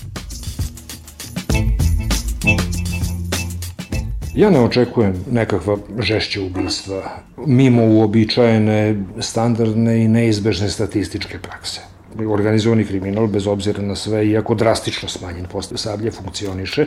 Ja 4.34 4.50
ne 4.50 4.60
očekujem 4.60 5.14
nekakva 5.32 5.78
žešća 6.00 6.42
ubistva, 6.42 7.02
mimo 7.46 7.86
uobičajene, 7.86 8.96
standardne 9.20 10.04
i 10.04 10.08
neizbežne 10.08 10.70
statističke 10.70 11.40
prakse. 11.40 11.82
Organizovani 12.28 12.86
kriminal, 12.86 13.28
bez 13.28 13.48
obzira 13.48 13.82
na 13.82 13.96
sve, 13.96 14.28
iako 14.28 14.56
drastično 14.56 15.10
smanjen 15.10 15.46
posle 15.52 15.78
sablje, 15.78 16.12
funkcioniše. 16.12 16.86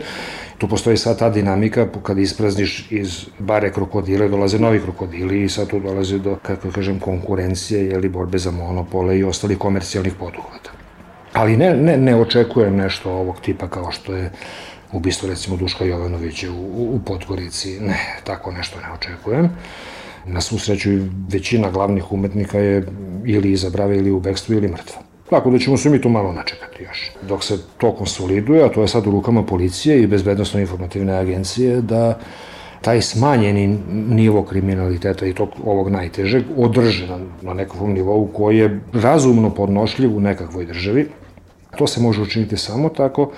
Tu 0.58 0.68
postoji 0.68 0.96
sad 0.96 1.18
ta 1.18 1.30
dinamika, 1.30 1.86
kad 2.02 2.18
isprazniš 2.18 2.86
iz 2.90 3.26
bare 3.38 3.72
krokodile, 3.72 4.28
dolaze 4.28 4.58
novi 4.58 4.80
krokodili 4.80 5.42
i 5.44 5.48
sad 5.48 5.68
tu 5.68 5.80
dolaze 5.80 6.18
do, 6.18 6.36
kako 6.42 6.70
kažem, 6.70 7.00
konkurencije, 7.00 7.86
jeli, 7.86 8.08
borbe 8.08 8.38
za 8.38 8.50
monopole 8.50 9.18
i 9.18 9.24
ostalih 9.24 9.58
komercijalnih 9.58 10.14
poduhvata. 10.18 10.70
Ali 11.32 11.56
ne, 11.56 11.74
ne, 11.74 11.96
ne 11.96 12.16
očekujem 12.16 12.76
nešto 12.76 13.10
ovog 13.10 13.40
tipa 13.40 13.68
kao 13.68 13.92
što 13.92 14.14
je 14.14 14.30
ubistvo 14.92 15.28
recimo 15.28 15.56
Duška 15.56 15.84
Jovanovića 15.84 16.50
u, 16.50 16.94
u 16.94 17.00
Podgorici. 17.06 17.80
Ne, 17.80 18.20
tako 18.24 18.52
nešto 18.52 18.80
ne 18.80 18.92
očekujem. 18.92 19.50
Na 20.26 20.40
svu 20.40 20.58
sreću 20.58 20.90
većina 21.28 21.70
glavnih 21.70 22.12
umetnika 22.12 22.58
je 22.58 22.86
ili 23.26 23.52
izabrave 23.52 23.96
ili 23.96 24.10
u 24.10 24.20
bekstvu 24.20 24.54
ili 24.54 24.68
mrtva. 24.68 25.02
Tako 25.30 25.50
da 25.50 25.58
ćemo 25.58 25.76
se 25.76 25.90
mi 25.90 26.00
tu 26.00 26.08
malo 26.08 26.32
načekati 26.32 26.82
još. 26.82 27.10
Dok 27.22 27.44
se 27.44 27.58
to 27.78 27.92
konsoliduje, 27.92 28.64
a 28.64 28.68
to 28.68 28.82
je 28.82 28.88
sad 28.88 29.06
u 29.06 29.10
rukama 29.10 29.42
policije 29.42 30.02
i 30.02 30.06
bezbednostno 30.06 30.60
informativne 30.60 31.12
agencije, 31.12 31.80
da 31.80 32.18
taj 32.80 33.02
smanjeni 33.02 33.78
nivo 34.08 34.42
kriminaliteta 34.42 35.26
i 35.26 35.34
tog 35.34 35.48
ovog 35.64 35.88
najtežeg 35.88 36.44
održe 36.56 37.06
na, 37.06 37.18
na 37.42 37.54
nekakvom 37.54 37.92
nivou 37.92 38.26
koji 38.26 38.58
je 38.58 38.80
razumno 38.92 39.50
podnošljiv 39.50 40.16
u 40.16 40.20
nekakvoj 40.20 40.66
državi. 40.66 41.08
To 41.78 41.86
se 41.86 42.00
može 42.00 42.22
učiniti 42.22 42.56
samo 42.56 42.88
tako 42.88 43.32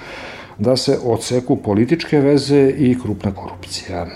da 0.59 0.77
se 0.77 0.99
odseku 1.05 1.57
političke 1.57 2.21
veze 2.21 2.75
i 2.79 2.97
krupna 3.03 3.35
korupcija. 3.35 4.07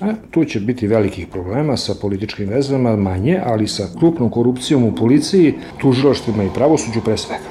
E, 0.00 0.14
tu 0.30 0.44
će 0.44 0.60
biti 0.60 0.86
velikih 0.86 1.26
problema 1.26 1.76
sa 1.76 1.94
političkim 2.00 2.48
vezama, 2.48 2.96
manje, 2.96 3.40
ali 3.44 3.68
sa 3.68 3.88
krupnom 3.98 4.30
korupcijom 4.30 4.84
u 4.84 4.94
policiji, 4.94 5.54
tužilaštvima 5.78 6.44
i 6.44 6.50
pravosuđu 6.54 7.00
pre 7.04 7.16
svega. 7.16 7.44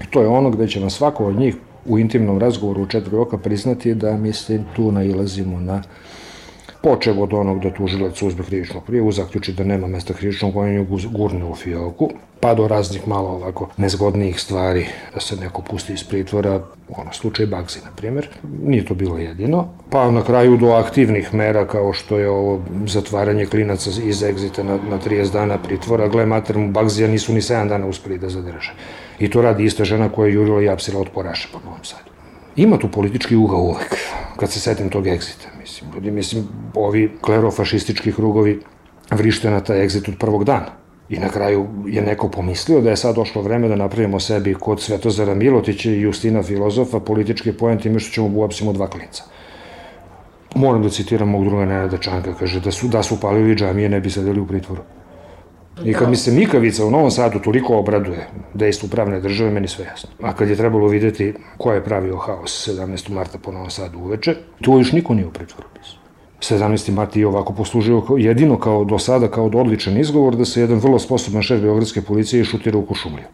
E, 0.00 0.04
to 0.10 0.22
je 0.22 0.28
ono 0.28 0.50
gde 0.50 0.68
će 0.68 0.80
vam 0.80 0.90
svako 0.90 1.26
od 1.26 1.36
njih 1.36 1.56
u 1.86 1.98
intimnom 1.98 2.38
razgovoru 2.38 2.82
u 2.82 2.86
četiri 2.86 3.16
oka 3.16 3.38
priznati 3.38 3.94
da 3.94 4.16
mislim 4.16 4.64
tu 4.76 4.92
nailazimo 4.92 5.60
na 5.60 5.82
počev 6.82 7.22
od 7.22 7.32
onog 7.32 7.62
da 7.62 7.70
tužilac 7.70 8.22
uzme 8.22 8.44
krivičnu 8.44 8.80
prijavu, 8.86 9.12
zaključi 9.12 9.52
da 9.52 9.64
nema 9.64 9.86
mesta 9.86 10.14
krivičnog 10.14 10.52
gonjenju, 10.52 10.86
gurne 11.10 11.44
u 11.44 11.54
fioku, 11.54 12.10
pa 12.40 12.54
do 12.54 12.68
raznih 12.68 13.08
malo 13.08 13.28
ovako 13.28 13.68
nezgodnijih 13.76 14.40
stvari, 14.40 14.86
da 15.14 15.20
se 15.20 15.36
neko 15.36 15.62
pusti 15.62 15.92
iz 15.92 16.04
pritvora, 16.04 16.60
ono, 16.88 17.12
slučaj 17.12 17.46
Bagzi, 17.46 17.78
na 17.84 17.90
primjer, 17.96 18.28
nije 18.64 18.84
to 18.84 18.94
bilo 18.94 19.18
jedino, 19.18 19.68
pa 19.90 20.10
na 20.10 20.24
kraju 20.24 20.56
do 20.56 20.72
aktivnih 20.72 21.34
mera 21.34 21.66
kao 21.66 21.92
što 21.92 22.18
je 22.18 22.30
ovo 22.30 22.60
zatvaranje 22.86 23.46
klinaca 23.46 23.90
iz 24.04 24.22
egzita 24.22 24.62
na, 24.62 24.78
na 24.90 24.98
30 24.98 25.32
dana 25.32 25.58
pritvora, 25.58 26.08
gle 26.08 26.26
mater 26.26 26.58
mu 26.58 26.70
Bagzija 26.70 27.08
nisu 27.08 27.32
ni 27.32 27.40
7 27.40 27.68
dana 27.68 27.86
uspeli 27.86 28.18
da 28.18 28.28
zadrže. 28.28 28.72
I 29.18 29.30
to 29.30 29.42
radi 29.42 29.64
ista 29.64 29.84
žena 29.84 30.08
koja 30.08 30.26
je 30.26 30.34
jurila 30.34 30.62
i 30.62 30.68
apsila 30.68 31.00
od 31.00 31.08
poraša 31.14 31.48
po 31.52 31.60
Novom 31.64 31.84
Sadu. 31.84 32.11
Ima 32.56 32.78
tu 32.78 32.88
politički 32.88 33.36
ugao 33.36 33.60
uvek, 33.60 33.96
kad 34.36 34.50
se 34.50 34.60
setim 34.60 34.88
tog 34.88 35.06
egzita, 35.06 35.48
mislim. 35.60 35.90
Ljudi, 35.94 36.10
mislim, 36.10 36.44
ovi 36.74 37.12
klerofašistički 37.20 38.12
krugovi 38.12 38.60
vrište 39.10 39.50
na 39.50 39.60
taj 39.60 39.82
egzit 39.84 40.08
od 40.08 40.14
prvog 40.18 40.44
dana. 40.44 40.66
I 41.08 41.18
na 41.18 41.28
kraju 41.28 41.68
je 41.86 42.02
neko 42.02 42.28
pomislio 42.28 42.80
da 42.80 42.90
je 42.90 42.96
sad 42.96 43.14
došlo 43.14 43.42
vreme 43.42 43.68
da 43.68 43.76
napravimo 43.76 44.20
sebi 44.20 44.54
kod 44.54 44.80
Svetozara 44.80 45.34
Milotića 45.34 45.90
i 45.90 46.00
Justina 46.00 46.42
Filozofa 46.42 47.00
politički 47.00 47.52
poen 47.52 47.78
time 47.78 48.00
što 48.00 48.14
ćemo 48.14 48.28
buapsimo 48.28 48.72
dva 48.72 48.88
klinca. 48.88 49.24
Moram 50.54 50.82
da 50.82 50.88
citiram 50.88 51.28
mog 51.28 51.44
druga 51.44 51.64
Nenada 51.64 51.98
Čanka, 51.98 52.34
kaže 52.38 52.60
da 52.60 52.70
su, 52.70 52.88
da 52.88 53.02
su 53.02 53.20
palili 53.20 53.54
džamije 53.54 53.88
ne 53.88 54.00
bi 54.00 54.10
sedeli 54.10 54.40
u 54.40 54.46
pritvoru. 54.46 54.82
I 55.84 55.92
kad 55.92 56.10
mi 56.10 56.16
se 56.16 56.30
Mikavica 56.30 56.86
u 56.86 56.90
Novom 56.90 57.10
Sadu 57.10 57.38
toliko 57.38 57.78
obraduje 57.78 58.28
dejstvu 58.54 58.88
pravne 58.88 59.20
države, 59.20 59.50
meni 59.50 59.68
sve 59.68 59.84
jasno. 59.84 60.10
A 60.22 60.32
kad 60.32 60.48
je 60.48 60.56
trebalo 60.56 60.88
videti 60.88 61.34
ko 61.58 61.72
je 61.72 61.84
pravio 61.84 62.16
haos 62.16 62.68
17. 62.68 63.10
marta 63.10 63.38
po 63.38 63.52
Novom 63.52 63.70
Sadu 63.70 63.98
uveče, 63.98 64.34
tu 64.60 64.78
još 64.78 64.92
niko 64.92 65.14
nije 65.14 65.26
u 65.26 65.30
pritvoru 65.30 65.68
pisao. 65.74 65.98
17. 66.42 66.92
mart 66.92 67.16
je 67.16 67.26
ovako 67.26 67.52
poslužio 67.52 68.02
jedino 68.18 68.58
kao 68.58 68.84
do 68.84 68.98
sada 68.98 69.28
kao 69.28 69.46
odličan 69.46 69.96
izgovor 69.96 70.36
da 70.36 70.44
se 70.44 70.60
jedan 70.60 70.78
vrlo 70.78 70.98
sposoban 70.98 71.42
šef 71.42 71.60
Beogradske 71.60 72.02
policije 72.02 72.44
šutira 72.44 72.78
u 72.78 72.86
Kušumliju. 72.86 73.26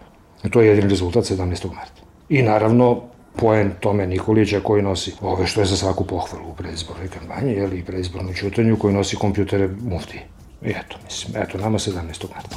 I 0.45 0.51
to 0.51 0.61
je 0.61 0.69
jedin 0.69 0.91
rezultat 0.91 1.25
17. 1.25 1.75
marta. 1.75 2.03
I 2.29 2.43
naravno, 2.43 3.01
poen 3.37 3.73
Tome 3.81 4.07
Nikolića 4.07 4.61
koji 4.61 4.83
nosi 4.83 5.13
ove 5.21 5.47
što 5.47 5.61
je 5.61 5.67
za 5.67 5.77
svaku 5.77 6.05
pohvalu 6.05 6.51
u 6.51 6.55
predizbornoj 6.55 7.09
kampanji, 7.09 7.53
jeli 7.53 7.79
i 7.79 7.85
predizbornu 7.85 8.35
čutanju 8.35 8.77
koji 8.77 8.95
nosi 8.95 9.17
kompjutere 9.17 9.69
mufti. 9.83 10.21
I 10.63 10.71
eto, 10.71 10.97
mislim, 11.05 11.43
eto 11.43 11.59
nama 11.59 11.79
17. 11.79 12.27
marta. 12.35 12.57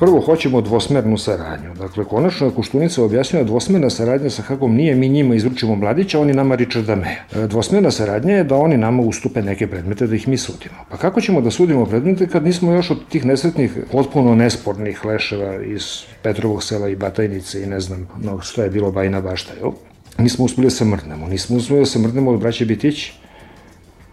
Prvo 0.00 0.20
hoćemo 0.20 0.60
dvosmernu 0.60 1.18
saradnju. 1.18 1.74
Dakle, 1.74 2.04
konačno 2.04 2.46
je 2.46 2.54
Koštunica 2.54 3.04
objasnila 3.04 3.44
dvosmerna 3.44 3.90
saradnja 3.90 4.30
sa 4.30 4.42
Hagom 4.42 4.74
nije 4.74 4.94
mi 4.94 5.08
njima 5.08 5.34
izručimo 5.34 5.76
mladića, 5.76 6.20
oni 6.20 6.32
nama 6.32 6.54
Richarda 6.54 6.96
Meja. 6.96 7.24
E, 7.34 7.46
dvosmerna 7.46 7.90
saradnja 7.90 8.34
je 8.34 8.44
da 8.44 8.56
oni 8.56 8.76
nama 8.76 9.02
ustupe 9.02 9.42
neke 9.42 9.66
predmete 9.66 10.06
da 10.06 10.14
ih 10.14 10.28
mi 10.28 10.36
sudimo. 10.36 10.74
Pa 10.90 10.96
kako 10.96 11.20
ćemo 11.20 11.40
da 11.40 11.50
sudimo 11.50 11.86
predmete 11.86 12.26
kad 12.26 12.44
nismo 12.44 12.72
još 12.72 12.90
od 12.90 13.08
tih 13.08 13.24
nesretnih, 13.24 13.78
potpuno 13.92 14.34
nespornih 14.34 15.04
leševa 15.04 15.62
iz 15.62 16.02
Petrovog 16.22 16.62
sela 16.62 16.88
i 16.88 16.96
Batajnice 16.96 17.62
i 17.62 17.66
ne 17.66 17.80
znam 17.80 18.08
no, 18.22 18.40
što 18.40 18.62
je 18.62 18.70
bilo 18.70 18.92
Bajna 18.92 19.20
bašta, 19.20 19.52
jel? 19.60 19.70
Nismo 20.18 20.44
uspeli 20.44 20.66
da 20.66 20.70
se 20.70 20.84
mrnemo. 20.84 21.28
Nismo 21.28 21.56
uspeli 21.56 21.80
da 21.80 21.86
se 21.86 21.98
mrnemo 21.98 22.30
od 22.30 22.40
braće 22.40 22.64
Bitići, 22.64 23.12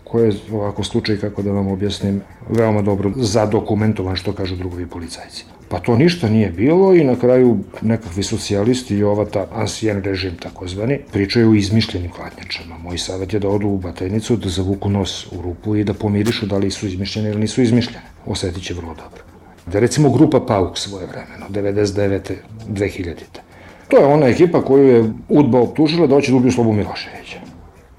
koje 0.04 0.30
je 0.30 0.36
ovako 0.52 0.84
slučaj, 0.84 1.18
kako 1.18 1.42
da 1.42 1.52
vam 1.52 1.68
objasnim, 1.68 2.22
veoma 2.50 2.82
dobro 2.82 3.12
zadokumentovan, 3.16 4.16
što 4.16 4.34
kažu 4.34 4.56
drugovi 4.56 4.88
policajci. 4.88 5.46
Pa 5.70 5.80
to 5.80 5.96
ništa 5.98 6.30
nije 6.30 6.50
bilo 6.50 6.94
i 6.94 7.04
na 7.04 7.16
kraju 7.16 7.58
nekakvi 7.82 8.24
socijalisti 8.24 8.98
i 8.98 9.04
ova 9.04 9.26
ta 9.26 9.48
ansijen 9.52 10.04
režim 10.04 10.36
takozvani 10.38 11.00
pričaju 11.12 11.52
o 11.52 11.56
izmišljenim 11.56 12.12
kladnjačama. 12.12 12.78
Moj 12.78 12.98
savjet 12.98 13.34
je 13.34 13.40
da 13.40 13.50
odu 13.50 13.68
u 13.68 13.78
batajnicu, 13.78 14.38
da 14.38 14.50
zavuku 14.50 14.90
nos 14.90 15.32
u 15.32 15.42
rupu 15.42 15.76
i 15.76 15.84
da 15.84 15.94
pomirišu 15.94 16.46
da 16.46 16.58
li 16.58 16.72
su 16.72 16.88
izmišljene 16.88 17.30
ili 17.30 17.40
nisu 17.40 17.62
izmišljene. 17.62 18.06
Osetit 18.26 18.64
će 18.64 18.74
vrlo 18.74 18.94
dobro. 18.94 19.24
Da 19.66 19.80
recimo 19.80 20.10
grupa 20.10 20.40
Pauk 20.40 20.78
svoje 20.78 21.08
vremeno, 21.08 21.46
99. 21.50 22.36
2000. 22.70 23.53
To 23.94 24.00
je 24.00 24.06
ona 24.06 24.28
ekipa 24.28 24.62
koju 24.62 24.88
je 24.88 25.14
Udba 25.30 25.60
optužila 25.60 26.08
da 26.08 26.16
hoće 26.16 26.32
da 26.32 26.38
ubiju 26.38 26.52
Slobu 26.52 26.72
Miloševića. 26.74 27.40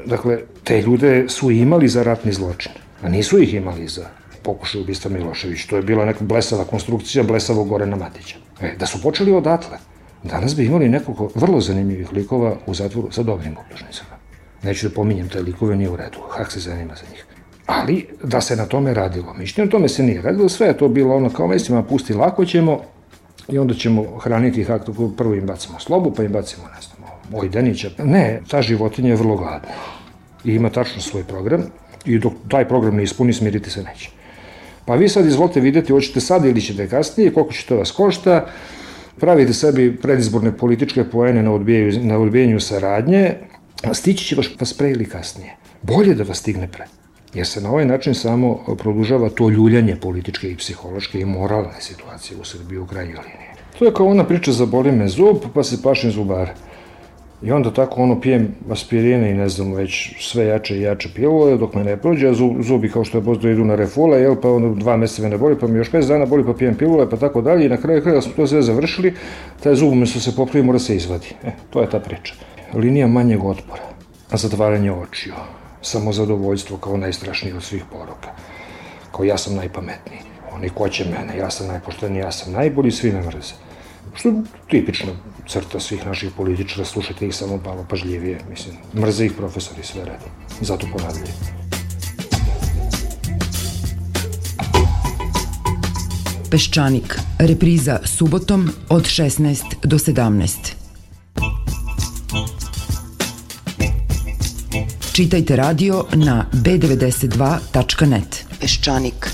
Dakle, 0.07 0.39
te 0.65 0.81
ljude 0.83 1.29
su 1.29 1.51
imali 1.51 1.89
za 1.89 2.03
ratni 2.03 2.33
zločin, 2.33 2.73
a 3.03 3.09
nisu 3.09 3.39
ih 3.39 3.55
imali 3.55 3.89
za 3.89 4.07
pokušaj 4.43 4.81
ubistva 4.81 5.11
Milošević. 5.11 5.67
To 5.67 5.77
je 5.77 5.83
bila 5.83 6.05
neka 6.05 6.25
blesava 6.25 6.65
konstrukcija 6.65 7.25
blesavog 7.25 7.69
Gorena 7.69 7.97
Matića. 7.97 8.37
E, 8.61 8.75
da 8.79 8.87
su 8.87 9.03
počeli 9.03 9.33
odatle, 9.33 9.79
danas 10.23 10.57
bi 10.57 10.67
imali 10.67 10.89
nekoliko 10.89 11.31
vrlo 11.35 11.61
zanimljivih 11.61 12.13
likova 12.13 12.57
u 12.67 12.75
zatvoru 12.75 13.13
sa 13.13 13.23
dobrim 13.23 13.57
optužnicama. 13.57 14.19
Neću 14.63 14.89
da 14.89 14.95
pominjem 14.95 15.29
te 15.29 15.43
likove, 15.43 15.77
nije 15.77 15.91
u 15.91 15.97
redu. 15.97 16.19
Hak 16.31 16.53
se 16.53 16.61
zanima 16.61 16.95
za 16.95 17.11
njih. 17.11 17.27
Ali 17.67 18.07
da 18.23 18.41
se 18.41 18.57
na 18.57 18.67
tome 18.67 18.95
radilo. 18.95 19.35
Mišljenje, 19.35 19.71
tome 19.71 19.89
se 19.89 20.03
nije 20.03 20.23
radilo. 20.23 20.49
Sve 20.49 20.67
je 20.67 20.77
to 20.77 20.89
bilo 20.89 21.17
ono 21.17 21.31
kao 21.31 21.47
mestima, 21.47 21.83
pusti 21.83 22.15
lako 22.15 22.45
ćemo 22.45 22.81
i 23.49 23.59
onda 23.59 23.75
ćemo 23.75 24.19
hraniti 24.19 24.65
hak, 24.65 24.83
prvo 25.17 25.35
im 25.35 25.47
bacimo 25.47 25.81
slobu, 25.81 26.13
pa 26.17 26.23
im 26.23 26.33
bacimo, 26.33 26.65
ne 26.75 26.81
znam, 26.81 27.41
ojdenića. 27.41 27.91
Ne, 27.99 28.41
ta 28.49 28.63
životinja 28.63 29.09
je 29.09 29.17
vrlo 29.17 29.37
gladna 29.37 29.69
i 30.45 30.55
ima 30.55 30.71
tačno 30.71 31.03
svoj 31.03 31.25
program 31.25 31.63
i 32.05 32.19
dok 32.19 32.33
taj 32.49 32.69
program 32.69 32.97
ne 32.97 33.03
ispuni, 33.03 33.33
smiriti 33.33 33.71
se 33.71 33.83
neće. 33.83 34.11
Pa 34.85 34.95
vi 34.95 35.09
sad 35.09 35.27
izvolite 35.27 35.61
videti, 35.61 35.93
hoćete 35.93 36.21
sad 36.21 36.45
ili 36.45 36.61
ćete 36.61 36.89
kasnije, 36.89 37.33
koliko 37.33 37.53
će 37.53 37.67
to 37.67 37.77
vas 37.77 37.91
košta, 37.91 38.47
pravite 39.21 39.53
sebi 39.53 39.97
predizborne 39.97 40.57
političke 40.57 41.05
poene 41.05 41.43
na, 41.43 41.53
odbijenju, 41.53 42.01
na 42.03 42.19
odbijenju 42.19 42.61
saradnje, 42.61 43.35
stići 43.93 44.25
će 44.25 44.37
vas, 44.37 44.47
vas 44.61 44.75
pre 44.75 44.91
ili 44.91 45.09
kasnije. 45.09 45.57
Bolje 45.83 46.15
da 46.15 46.25
vas 46.25 46.39
stigne 46.39 46.69
pre. 46.69 46.85
Jer 47.35 47.47
se 47.47 47.61
na 47.61 47.71
ovaj 47.71 47.85
način 47.85 48.15
samo 48.15 48.61
produžava 48.79 49.29
to 49.29 49.49
ljuljanje 49.49 49.97
političke 49.97 50.51
i 50.51 50.57
psihološke 50.57 51.21
i 51.21 51.25
moralne 51.25 51.81
situacije 51.81 52.39
u 52.41 52.45
Srbiji 52.45 52.79
u 52.79 52.87
krajnjoj 52.87 53.17
liniji. 53.17 53.55
To 53.79 53.85
je 53.85 53.95
kao 53.95 54.07
ona 54.07 54.25
priča 54.25 54.53
za 54.53 54.67
boli 54.67 54.93
me 54.93 55.09
zub, 55.09 55.37
pa 55.55 55.63
se 55.63 55.83
pašim 55.83 56.11
zubara. 56.11 56.55
I 57.43 57.53
onda 57.53 57.71
tako 57.71 58.03
ono 58.03 58.21
pijem 58.21 58.55
aspirine 58.71 59.31
i 59.31 59.35
ne 59.35 59.49
znam 59.49 59.73
već 59.73 60.15
sve 60.19 60.47
jače 60.47 60.77
i 60.77 60.81
jače 60.81 61.09
pilule 61.15 61.57
dok 61.57 61.75
me 61.75 61.85
ne 61.85 61.97
prođe, 61.97 62.29
a 62.29 62.35
zubi 62.61 62.89
kao 62.89 63.05
što 63.05 63.19
je 63.19 63.25
pozdo 63.25 63.49
idu 63.49 63.65
na 63.65 63.75
refule, 63.75 64.21
jel, 64.21 64.37
pa 64.43 64.51
ono 64.51 64.75
dva 64.75 64.97
meseca 64.97 65.23
me 65.23 65.29
ne 65.29 65.39
boli, 65.39 65.59
pa 65.59 65.67
mi 65.67 65.79
još 65.79 65.91
5 65.91 66.09
dana 66.09 66.27
boli, 66.27 66.45
pa 66.45 66.53
pijem 66.53 66.75
pilule, 66.75 67.11
pa 67.11 67.17
tako 67.17 67.43
dalje 67.43 67.67
i 67.67 67.69
na 67.69 67.77
kraju 67.77 68.03
kraja 68.03 68.23
smo 68.23 68.33
to 68.37 68.47
sve 68.47 68.63
završili, 68.63 69.15
taj 69.63 69.75
zub 69.75 69.93
umesto 69.93 70.21
se 70.21 70.37
popravi 70.37 70.67
mora 70.67 70.79
se 70.79 70.97
izvadi. 70.97 71.35
E, 71.45 71.53
to 71.71 71.81
je 71.81 71.91
ta 71.91 72.01
priča. 72.01 72.35
Linija 72.75 73.07
manjeg 73.07 73.45
otpora, 73.45 73.83
zatvaranje 74.33 74.93
očiju, 74.93 75.35
samozadovoljstvo 75.85 76.77
kao 76.77 76.97
najstrašnije 76.97 77.57
od 77.57 77.63
svih 77.63 77.85
poroka, 77.93 78.33
kao 79.13 79.25
ja 79.25 79.39
sam 79.39 79.55
najpametniji, 79.55 80.21
oni 80.53 80.69
ko 80.69 80.89
će 80.89 81.05
mene, 81.05 81.39
ja 81.39 81.51
sam 81.51 81.67
najpošteniji, 81.67 82.21
ja 82.21 82.33
sam 82.33 82.53
najbolji, 82.53 82.91
svi 82.91 83.13
me 83.13 83.23
mrze. 83.23 83.55
Što 84.15 84.29
je 84.29 84.35
tipično 84.71 85.13
crta 85.49 85.81
svih 85.81 86.07
naših 86.07 86.31
političara, 86.37 86.85
slušajte 86.85 87.27
ih 87.27 87.35
samo 87.35 87.61
malo 87.65 87.87
pažljivije, 87.91 88.41
mislim, 88.51 88.77
mrze 88.95 89.27
ih 89.27 89.33
profesori 89.33 89.83
sve 89.83 90.05
redom, 90.05 90.31
zato 90.61 90.87
ponavljaju. 90.93 91.33
Peščanik, 96.51 97.19
repriza 97.39 97.99
subotom 98.05 98.71
od 98.89 99.03
16 99.03 99.63
do 99.83 99.99
17. 99.99 100.84
Čitajte 105.15 105.57
radio 105.57 106.05
na 106.15 106.47
b92.net. 106.53 108.45
Peščanik. 108.61 109.29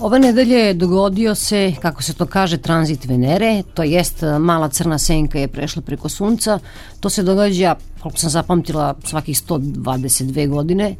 Ove 0.00 0.18
nedelje 0.18 0.74
dogodio 0.74 1.34
se, 1.34 1.72
kako 1.82 2.02
se 2.02 2.14
to 2.14 2.26
kaže, 2.26 2.58
tranzit 2.58 3.04
Venere, 3.04 3.62
to 3.74 3.82
jest 3.82 4.22
mala 4.40 4.68
crna 4.68 4.98
senka 4.98 5.38
je 5.38 5.48
prešla 5.48 5.82
preko 5.82 6.08
sunca. 6.08 6.58
To 7.00 7.10
se 7.10 7.22
događa, 7.22 7.74
koliko 8.00 8.18
sam 8.18 8.30
zapamtila, 8.30 8.94
svakih 9.04 9.36
122 9.36 10.48
godine, 10.48 10.94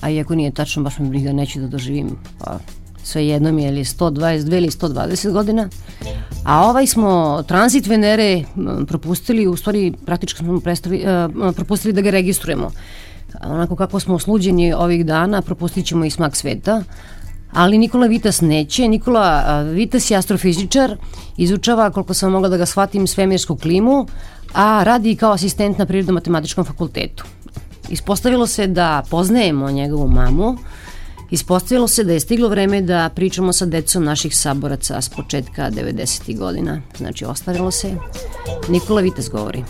a 0.00 0.10
iako 0.10 0.34
nije 0.34 0.50
tačno, 0.50 0.82
baš 0.82 0.98
me 0.98 1.08
briga, 1.08 1.32
neću 1.32 1.60
da 1.60 1.66
doživim, 1.66 2.16
pa 2.38 2.58
sve 3.08 3.26
jedno 3.26 3.52
mi 3.52 3.62
je 3.62 3.68
ili 3.68 3.84
122 3.84 4.56
ili 4.56 4.70
120 4.70 5.32
godina. 5.32 5.68
A 6.44 6.68
ovaj 6.68 6.86
smo 6.86 7.42
tranzit 7.48 7.86
Venere 7.86 8.44
propustili, 8.86 9.46
u 9.46 9.56
stvari 9.56 9.92
praktički 10.06 10.38
smo 10.38 10.60
predstavi, 10.60 11.04
uh, 11.04 11.54
propustili 11.54 11.92
da 11.92 12.00
ga 12.00 12.10
registrujemo. 12.10 12.70
Onako 13.44 13.76
kako 13.76 14.00
smo 14.00 14.14
osluđeni 14.14 14.72
ovih 14.72 15.06
dana, 15.06 15.42
propustit 15.42 15.86
ćemo 15.86 16.04
i 16.04 16.10
smak 16.10 16.36
sveta 16.36 16.82
ali 17.52 17.78
Nikola 17.78 18.06
Vitas 18.06 18.40
neće. 18.40 18.88
Nikola 18.88 19.60
Vitas 19.62 20.10
je 20.10 20.16
astrofizičar, 20.16 20.96
izučava, 21.36 21.90
koliko 21.90 22.14
sam 22.14 22.32
mogla 22.32 22.48
da 22.48 22.56
ga 22.56 22.66
shvatim, 22.66 23.06
svemirsku 23.06 23.56
klimu, 23.56 24.06
a 24.54 24.82
radi 24.84 25.16
kao 25.16 25.32
asistent 25.32 25.78
na 25.78 25.86
Prirodno-matematičkom 25.86 26.64
fakultetu. 26.64 27.24
Ispostavilo 27.88 28.46
se 28.46 28.66
da 28.66 29.02
poznajemo 29.10 29.70
njegovu 29.70 30.08
mamu, 30.08 30.56
Ispostavilo 31.30 31.88
se 31.88 32.04
da 32.04 32.12
je 32.12 32.20
stiglo 32.20 32.48
vreme 32.48 32.80
da 32.82 33.10
pričamo 33.14 33.52
sa 33.52 33.66
decom 33.66 34.04
naših 34.04 34.36
saboraca 34.36 35.00
s 35.00 35.08
početka 35.08 35.70
90. 35.70 36.38
godina. 36.38 36.80
Znači, 36.96 37.24
ostavilo 37.24 37.70
se. 37.70 37.94
Nikola 38.68 39.00
Vitas 39.00 39.30
govori. 39.30 39.64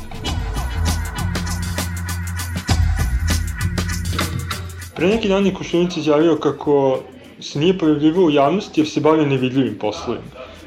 Pre 4.97 5.09
neki 5.09 5.29
dan 5.29 5.47
je 5.47 5.55
Koštunic 5.55 5.97
izjavio 5.97 6.37
kako 6.37 7.01
se 7.41 7.59
nije 7.59 7.79
pojavljivao 7.79 8.25
u 8.25 8.31
javnosti 8.31 8.81
jer 8.81 8.89
se 8.89 9.01
bavio 9.01 9.27
nevidljivim 9.27 9.79
poslovima. 9.79 10.25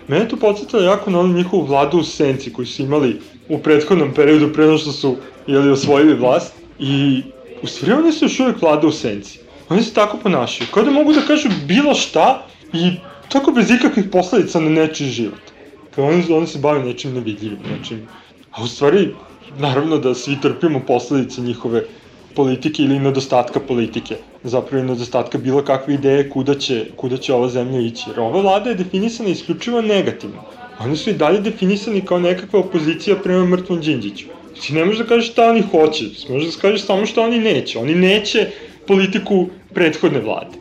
Mene 0.08 0.28
to 0.28 0.38
podsjetilo 0.38 0.82
jako 0.82 1.12
na 1.12 1.20
onu 1.20 1.34
njihovu 1.34 1.66
vladu 1.66 1.98
u 1.98 2.04
senci 2.04 2.54
koju 2.54 2.66
su 2.66 2.82
imali 2.82 3.22
u 3.50 3.60
prethodnom 3.60 4.14
periodu 4.14 4.54
pre 4.54 4.78
što 4.78 4.92
su 4.92 5.16
jeli, 5.48 5.72
osvojili 5.72 6.14
vlast 6.14 6.54
i 6.80 7.24
u 7.64 7.68
stvari 7.68 7.94
oni 7.94 8.12
su 8.12 8.26
još 8.26 8.40
uvijek 8.40 8.62
vlada 8.62 8.88
u 8.88 8.92
senci. 8.92 9.41
Oni 9.72 9.84
se 9.84 9.94
tako 9.94 10.18
ponašaju, 10.18 10.68
kao 10.74 10.84
da 10.84 10.92
mogu 10.92 11.14
da 11.14 11.22
kažu 11.28 11.50
bilo 11.68 11.94
šta 11.96 12.46
i 12.74 12.92
tako 13.32 13.52
bez 13.52 13.72
ikakvih 13.72 14.06
posledica 14.12 14.60
na 14.60 14.70
nečiji 14.70 15.10
život. 15.10 15.52
Kao 15.96 16.06
oni, 16.06 16.24
oni 16.30 16.48
se 16.48 16.60
bave 16.60 16.84
nečim 16.84 17.14
nevidljivim, 17.14 17.60
nečim... 17.72 18.02
A 18.52 18.64
u 18.64 18.68
stvari, 18.68 19.14
naravno 19.58 19.98
da 19.98 20.16
svi 20.16 20.36
trpimo 20.42 20.82
posledice 20.88 21.42
njihove 21.42 21.84
politike 22.36 22.84
ili 22.84 23.00
nedostatka 23.00 23.60
politike, 23.60 24.16
zapravo 24.44 24.84
i 24.84 24.88
nedostatka 24.88 25.38
bilo 25.38 25.64
kakve 25.64 25.94
ideje 25.94 26.30
kuda 26.30 26.56
će, 26.56 26.86
kuda 26.96 27.18
će 27.18 27.34
ova 27.34 27.48
zemlja 27.50 27.80
ići. 27.80 28.04
Jer 28.10 28.20
ova 28.20 28.42
vlada 28.42 28.70
je 28.70 28.76
definisana 28.76 29.30
isključivo 29.30 29.82
negativno. 29.82 30.44
Oni 30.80 30.98
su 30.98 31.10
i 31.10 31.14
dalje 31.14 31.40
definisani 31.40 32.02
kao 32.02 32.20
nekakva 32.20 32.60
opozicija 32.60 33.16
prema 33.24 33.46
mrtvom 33.46 33.80
Đinđiću. 33.82 34.26
Znači 34.54 34.74
ne 34.74 34.86
možeš 34.86 35.00
da 35.00 35.06
kažeš 35.06 35.32
šta 35.32 35.50
oni 35.50 35.64
hoće, 35.72 36.06
možeš 36.30 36.56
da 36.56 36.62
kažeš 36.62 36.86
samo 36.86 37.06
šta 37.06 37.22
oni 37.22 37.40
neće. 37.40 37.80
Oni 37.80 37.96
neće 37.96 38.52
politiku 38.88 39.48
prethodne 39.74 40.20
vlade. 40.20 40.58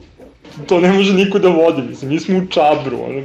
To 0.67 0.81
ne 0.81 0.93
može 0.93 1.15
niko 1.15 1.39
da 1.39 1.49
vodi, 1.49 1.83
mislim, 1.83 2.11
mi 2.11 2.21
smo 2.21 2.39
u 2.39 2.47
čabru, 2.47 2.99
ono, 3.07 3.23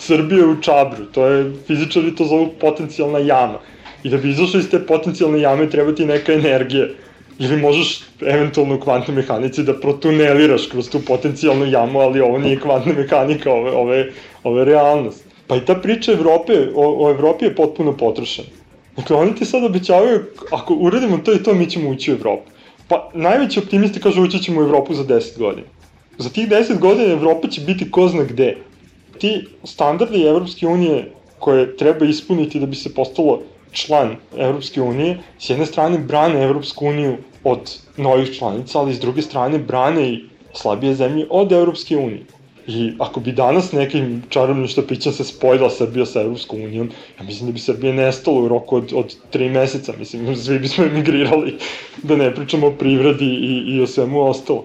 Srbije 0.00 0.46
u 0.46 0.60
Čabru, 0.60 1.04
to 1.12 1.26
je, 1.26 1.52
fizičari 1.66 2.14
to 2.16 2.24
zovu 2.24 2.48
potencijalna 2.60 3.18
jama. 3.18 3.58
I 4.02 4.08
da 4.08 4.16
bi 4.16 4.30
izašao 4.30 4.60
iz 4.60 4.70
te 4.70 4.78
potencijalne 4.86 5.40
jame 5.40 5.70
treba 5.70 5.94
ti 5.94 6.06
neka 6.06 6.32
energija. 6.32 6.86
Ili 7.38 7.56
možeš 7.56 8.00
eventualno 8.20 8.74
u 8.76 8.80
kvantnoj 8.80 9.16
mehanici 9.16 9.62
da 9.62 9.74
protuneliraš 9.80 10.66
kroz 10.66 10.88
tu 10.90 11.00
potencijalnu 11.06 11.66
jamu, 11.66 12.00
ali 12.00 12.20
ovo 12.20 12.38
nije 12.38 12.60
kvantna 12.60 12.92
mehanika, 12.92 13.52
ovo, 13.52 13.70
ovo, 13.70 13.94
je, 13.94 14.12
ovo 14.44 14.58
je 14.58 14.64
realnost. 14.64 15.24
Pa 15.46 15.56
i 15.56 15.64
ta 15.64 15.74
priča 15.74 16.12
Evrope, 16.12 16.52
o, 16.74 17.06
o 17.06 17.10
Evropi 17.10 17.44
je 17.44 17.54
potpuno 17.54 17.96
potrošena. 17.96 18.48
Dakle, 18.96 19.16
oni 19.16 19.34
ti 19.34 19.44
sad 19.44 19.64
obećavaju, 19.64 20.20
ako 20.52 20.74
uradimo 20.74 21.18
to 21.18 21.32
i 21.32 21.42
to, 21.42 21.54
mi 21.54 21.70
ćemo 21.70 21.90
ući 21.90 22.12
u 22.12 22.14
Evropu. 22.14 22.50
Pa 22.90 23.10
najveći 23.14 23.58
optimisti 23.58 24.00
kažu 24.00 24.22
ući 24.22 24.38
ćemo 24.42 24.60
u 24.60 24.64
Evropu 24.64 24.94
za 24.94 25.04
10 25.04 25.38
godina. 25.38 25.66
Za 26.18 26.30
tih 26.30 26.48
10 26.48 26.78
godina 26.78 27.12
Evropa 27.12 27.48
će 27.48 27.60
biti 27.60 27.90
ko 27.90 28.08
zna 28.08 28.22
gde. 28.24 28.56
Ti 29.18 29.46
standardi 29.64 30.22
Evropske 30.22 30.66
unije 30.66 31.12
koje 31.38 31.76
treba 31.76 32.06
ispuniti 32.06 32.60
da 32.60 32.66
bi 32.66 32.76
se 32.76 32.94
postalo 32.94 33.42
član 33.72 34.16
Evropske 34.36 34.82
unije, 34.82 35.18
s 35.38 35.50
jedne 35.50 35.66
strane 35.66 35.98
brane 35.98 36.42
Evropsku 36.42 36.86
uniju 36.86 37.16
od 37.44 37.78
novih 37.96 38.34
članica, 38.38 38.78
ali 38.78 38.94
s 38.94 39.00
druge 39.00 39.22
strane 39.22 39.58
brane 39.58 40.08
i 40.12 40.24
slabije 40.54 40.94
zemlje 40.94 41.26
od 41.30 41.52
Evropske 41.52 41.96
unije. 41.96 42.24
I 42.66 42.92
ako 42.98 43.20
bi 43.20 43.32
danas 43.32 43.72
nekim 43.72 44.22
čarobnim 44.28 44.68
štapićem 44.68 45.12
se 45.12 45.24
spojila 45.24 45.70
Srbija 45.70 46.06
sa 46.06 46.20
Evropskom 46.20 46.62
unijom, 46.62 46.90
ja 47.18 47.24
mislim 47.24 47.46
da 47.46 47.52
bi 47.52 47.58
Srbija 47.58 47.92
nestala 47.92 48.40
u 48.40 48.48
roku 48.48 48.76
od, 48.76 48.92
od 48.94 49.16
tri 49.30 49.48
meseca, 49.48 49.92
mislim, 49.98 50.36
svi 50.44 50.58
bismo 50.58 50.84
emigrirali, 50.84 51.56
da 52.02 52.16
ne 52.16 52.34
pričamo 52.34 52.66
o 52.66 52.70
privredi 52.70 53.26
i, 53.26 53.76
i 53.76 53.80
o 53.80 53.86
svemu 53.86 54.20
ostalo. 54.20 54.64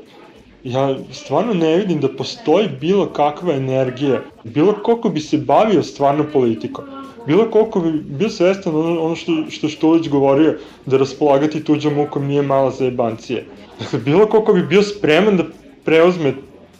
Ja 0.63 0.97
stvarno 1.11 1.53
ne 1.53 1.77
vidim 1.77 1.99
da 2.01 2.09
postoji 2.09 2.69
bilo 2.81 3.05
kakva 3.05 3.53
energija, 3.53 4.21
bilo 4.43 4.73
koliko 4.83 5.09
bi 5.09 5.19
se 5.19 5.37
bavio 5.37 5.83
stvarno 5.83 6.25
politikom, 6.33 6.85
bilo 7.27 7.49
koliko 7.51 7.79
bi 7.79 7.91
bio 7.91 8.29
svestan 8.29 8.75
ono, 8.75 9.01
ono 9.01 9.15
što, 9.15 9.31
što 9.49 9.69
Štulić 9.69 10.09
govorio, 10.09 10.57
da 10.85 10.97
raspolagati 10.97 11.63
tuđom 11.63 11.93
mukom 11.93 12.25
nije 12.25 12.41
mala 12.41 12.71
zajebancije. 12.71 13.45
Dakle, 13.79 13.99
bilo 13.99 14.25
koliko 14.25 14.53
bi 14.53 14.63
bio 14.63 14.83
spreman 14.83 15.37
da 15.37 15.43
preuzme 15.83 16.33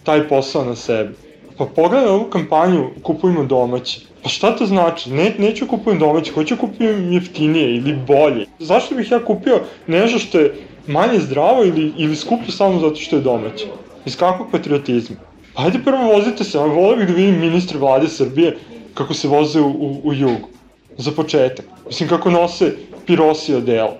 taj 0.06 0.28
posao 0.28 0.66
na 0.66 0.76
sebe. 0.76 1.14
Pa 1.58 1.66
pogledaj 1.66 2.10
ovu 2.10 2.26
kampanju 2.30 2.90
Kupujmo 3.04 3.44
domaće. 3.44 4.00
Pa 4.24 4.30
šta 4.30 4.56
to 4.56 4.66
znači? 4.66 5.12
Ne, 5.12 5.36
neću 5.38 5.68
kupujem 5.68 6.00
domaće, 6.00 6.32
hoću 6.32 6.58
kupujem 6.58 7.14
jeftinije 7.14 7.76
ili 7.76 7.94
bolje. 8.08 8.46
Zašto 8.60 8.96
bih 8.96 9.12
ja 9.12 9.26
kupio 9.26 9.60
nešto 9.88 10.20
što 10.20 10.40
je 10.40 10.54
manje 10.88 11.20
zdravo 11.20 11.66
ili, 11.66 11.94
ili 11.98 12.16
skuplje 12.16 12.52
samo 12.52 12.80
zato 12.80 12.96
što 12.96 13.16
je 13.16 13.22
domaće? 13.22 13.66
Iz 14.06 14.18
kakvog 14.18 14.48
patriotizma? 14.52 15.16
Pa 15.54 15.64
ajde 15.64 15.80
prvo 15.86 16.04
vozite 16.14 16.44
se, 16.44 16.58
a 16.60 16.62
volio 16.62 16.98
bih 16.98 17.08
da 17.08 17.14
vidim 17.14 17.40
ministre 17.40 17.80
vlade 17.80 18.08
Srbije 18.08 18.58
kako 18.94 19.14
se 19.14 19.28
voze 19.28 19.62
u, 19.62 19.70
u, 19.70 20.02
u 20.04 20.14
jugu. 20.14 20.50
Za 20.98 21.12
početak. 21.12 21.66
Mislim 21.88 22.10
kako 22.10 22.32
nose 22.32 22.74
pirosi 23.06 23.54
odela. 23.54 23.98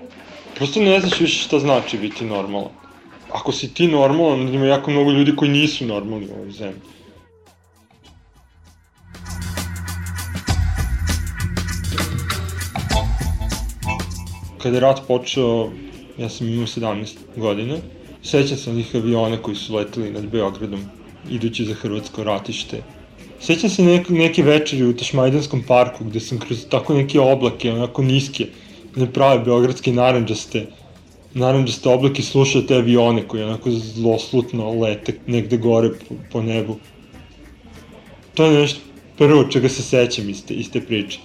Prosto 0.56 0.80
ne 0.80 1.00
znaš 1.00 1.20
više 1.20 1.44
šta 1.44 1.60
znači 1.60 1.98
biti 1.98 2.26
normalan 2.26 2.85
ako 3.36 3.52
si 3.52 3.74
ti 3.74 3.88
normalan, 3.88 4.40
onda 4.40 4.52
ima 4.52 4.66
jako 4.66 4.92
mnogo 4.92 5.12
ljudi 5.12 5.36
koji 5.36 5.52
nisu 5.52 5.86
normalni 5.86 6.28
u 6.28 6.36
ovoj 6.36 6.52
zemlji. 6.52 6.80
Kada 14.58 14.78
je 14.78 14.82
rat 14.82 15.02
počeo, 15.08 15.70
ja 16.18 16.30
sam 16.30 16.48
imao 16.48 16.68
17 16.68 17.16
godina, 17.36 17.78
sećam 18.24 18.58
se 18.58 18.70
onih 18.70 18.96
aviona 18.96 19.38
koji 19.38 19.56
su 19.56 19.76
leteli 19.76 20.12
nad 20.12 20.28
Beogradom, 20.28 20.86
idući 21.30 21.66
za 21.66 21.74
Hrvatsko 21.74 22.24
ratište. 22.24 22.84
Sećam 23.40 23.70
se 23.70 23.84
nek, 23.84 24.10
neke 24.10 24.44
večeri 24.44 24.84
u 24.84 24.98
Tašmajdanskom 24.98 25.64
parku, 25.68 26.06
gde 26.06 26.20
sam 26.20 26.40
kroz 26.40 26.66
tako 26.70 26.94
neke 26.94 27.20
oblake, 27.20 27.72
onako 27.72 28.04
niske, 28.04 28.48
ne 28.96 29.12
prave 29.14 29.40
beogradske 29.40 29.94
naranđaste, 29.94 30.66
naranđaste 31.36 31.90
oblake 31.90 32.24
sluša 32.24 32.62
te 32.68 32.76
avione 32.76 33.28
koji 33.28 33.44
onako 33.44 33.72
zloslutno 33.72 34.74
lete 34.74 35.14
negde 35.28 35.58
gore 35.58 35.90
po, 35.90 36.16
po 36.32 36.42
nebu. 36.42 36.78
To 38.34 38.46
je 38.46 38.60
nešto 38.60 38.80
prvo 39.18 39.44
čega 39.44 39.70
se 39.70 39.84
sećam 39.84 40.30
iz 40.30 40.46
te, 40.46 40.54
iz 40.54 40.72
te 40.72 40.82
priče. 40.82 41.20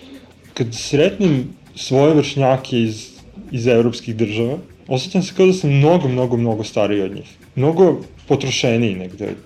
Kad 0.54 0.74
sretnem 0.74 1.44
svoje 1.74 2.14
vršnjake 2.14 2.80
iz, 2.80 3.08
iz 3.50 3.66
evropskih 3.66 4.16
država, 4.16 4.58
osjećam 4.88 5.22
se 5.22 5.34
kao 5.36 5.46
da 5.46 5.52
sam 5.52 5.70
mnogo, 5.70 6.08
mnogo, 6.08 6.36
mnogo 6.36 6.64
stariji 6.64 7.02
od 7.02 7.14
njih. 7.14 7.36
Mnogo 7.54 8.00
potrošeniji 8.28 8.94
negde 8.94 9.28
od, 9.28 9.36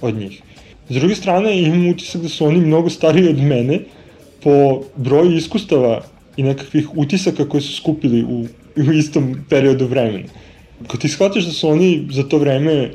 od 0.00 0.14
njih. 0.14 0.42
S 0.88 0.94
druge 0.94 1.14
strane, 1.14 1.62
imam 1.62 1.88
utisak 1.88 2.22
da 2.22 2.28
su 2.28 2.46
oni 2.46 2.60
mnogo 2.60 2.90
stariji 2.90 3.28
od 3.28 3.42
mene 3.42 3.78
po 4.42 4.82
broju 4.96 5.36
iskustava 5.36 6.02
i 6.36 6.42
nekakvih 6.42 6.88
utisaka 6.96 7.48
koje 7.48 7.60
su 7.60 7.76
skupili 7.76 8.24
u 8.24 8.46
u 8.76 8.92
istom 8.92 9.36
periodu 9.48 9.86
vremena. 9.86 10.28
Kad 10.86 11.00
ti 11.00 11.08
shvatiš 11.08 11.44
da 11.44 11.52
su 11.52 11.68
oni 11.68 12.06
za 12.10 12.22
to 12.22 12.38
vreme 12.38 12.90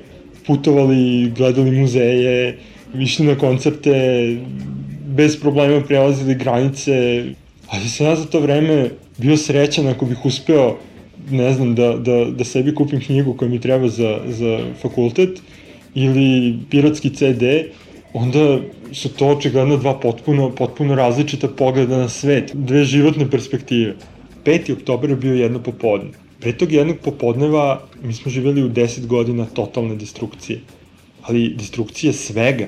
putovali, 0.47 1.31
gledali 1.37 1.71
muzeje, 1.71 2.57
išli 2.99 3.25
na 3.25 3.35
koncerte, 3.35 4.37
bez 5.05 5.39
problema 5.39 5.81
prelazili 5.83 6.35
granice, 6.35 7.25
ali 7.67 7.89
sam 7.89 8.05
ja 8.05 8.15
za 8.15 8.25
to 8.25 8.39
vreme 8.39 8.89
bio 9.17 9.37
srećan 9.37 9.87
ako 9.87 10.05
bih 10.05 10.25
uspeo 10.25 10.77
ne 11.31 11.53
znam, 11.53 11.75
da, 11.75 11.97
da, 11.97 12.25
da 12.25 12.43
sebi 12.43 12.75
kupim 12.75 13.01
knjigu 13.01 13.33
koja 13.33 13.49
mi 13.49 13.61
treba 13.61 13.87
za, 13.87 14.19
za 14.27 14.59
fakultet 14.81 15.41
ili 15.95 16.59
piratski 16.69 17.09
CD, 17.09 17.43
onda 18.13 18.59
su 18.91 19.09
to 19.09 19.27
očigledno 19.27 19.77
dva 19.77 19.93
potpuno, 19.99 20.49
potpuno 20.55 20.95
različita 20.95 21.47
pogleda 21.47 21.97
na 21.97 22.09
svet, 22.09 22.51
dve 22.53 22.85
životne 22.85 23.29
perspektive. 23.31 23.95
5. 24.45 24.73
oktober 24.73 25.09
je 25.09 25.15
bio 25.15 25.33
jedno 25.33 25.59
popodne. 25.63 26.11
Pre 26.39 26.53
tog 26.57 26.71
jednog 26.71 26.97
popodneva 27.03 27.81
mi 28.03 28.13
smo 28.13 28.31
živjeli 28.31 28.63
u 28.63 28.69
10 28.69 29.05
godina 29.05 29.45
totalne 29.45 29.95
destrukcije. 29.95 30.61
Ali 31.21 31.55
destrukcije 31.57 32.13
svega. 32.13 32.67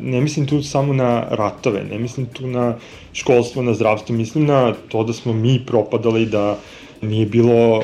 Ne 0.00 0.20
mislim 0.20 0.46
tu 0.46 0.62
samo 0.62 0.92
na 0.92 1.26
ratove, 1.30 1.84
ne 1.84 1.98
mislim 1.98 2.26
tu 2.26 2.46
na 2.46 2.76
školstvo, 3.12 3.62
na 3.62 3.74
zdravstvo, 3.74 4.14
mislim 4.14 4.46
na 4.46 4.74
to 4.88 5.04
da 5.04 5.12
smo 5.12 5.32
mi 5.32 5.60
propadali, 5.66 6.26
da 6.26 6.58
nije 7.02 7.26
bilo 7.26 7.82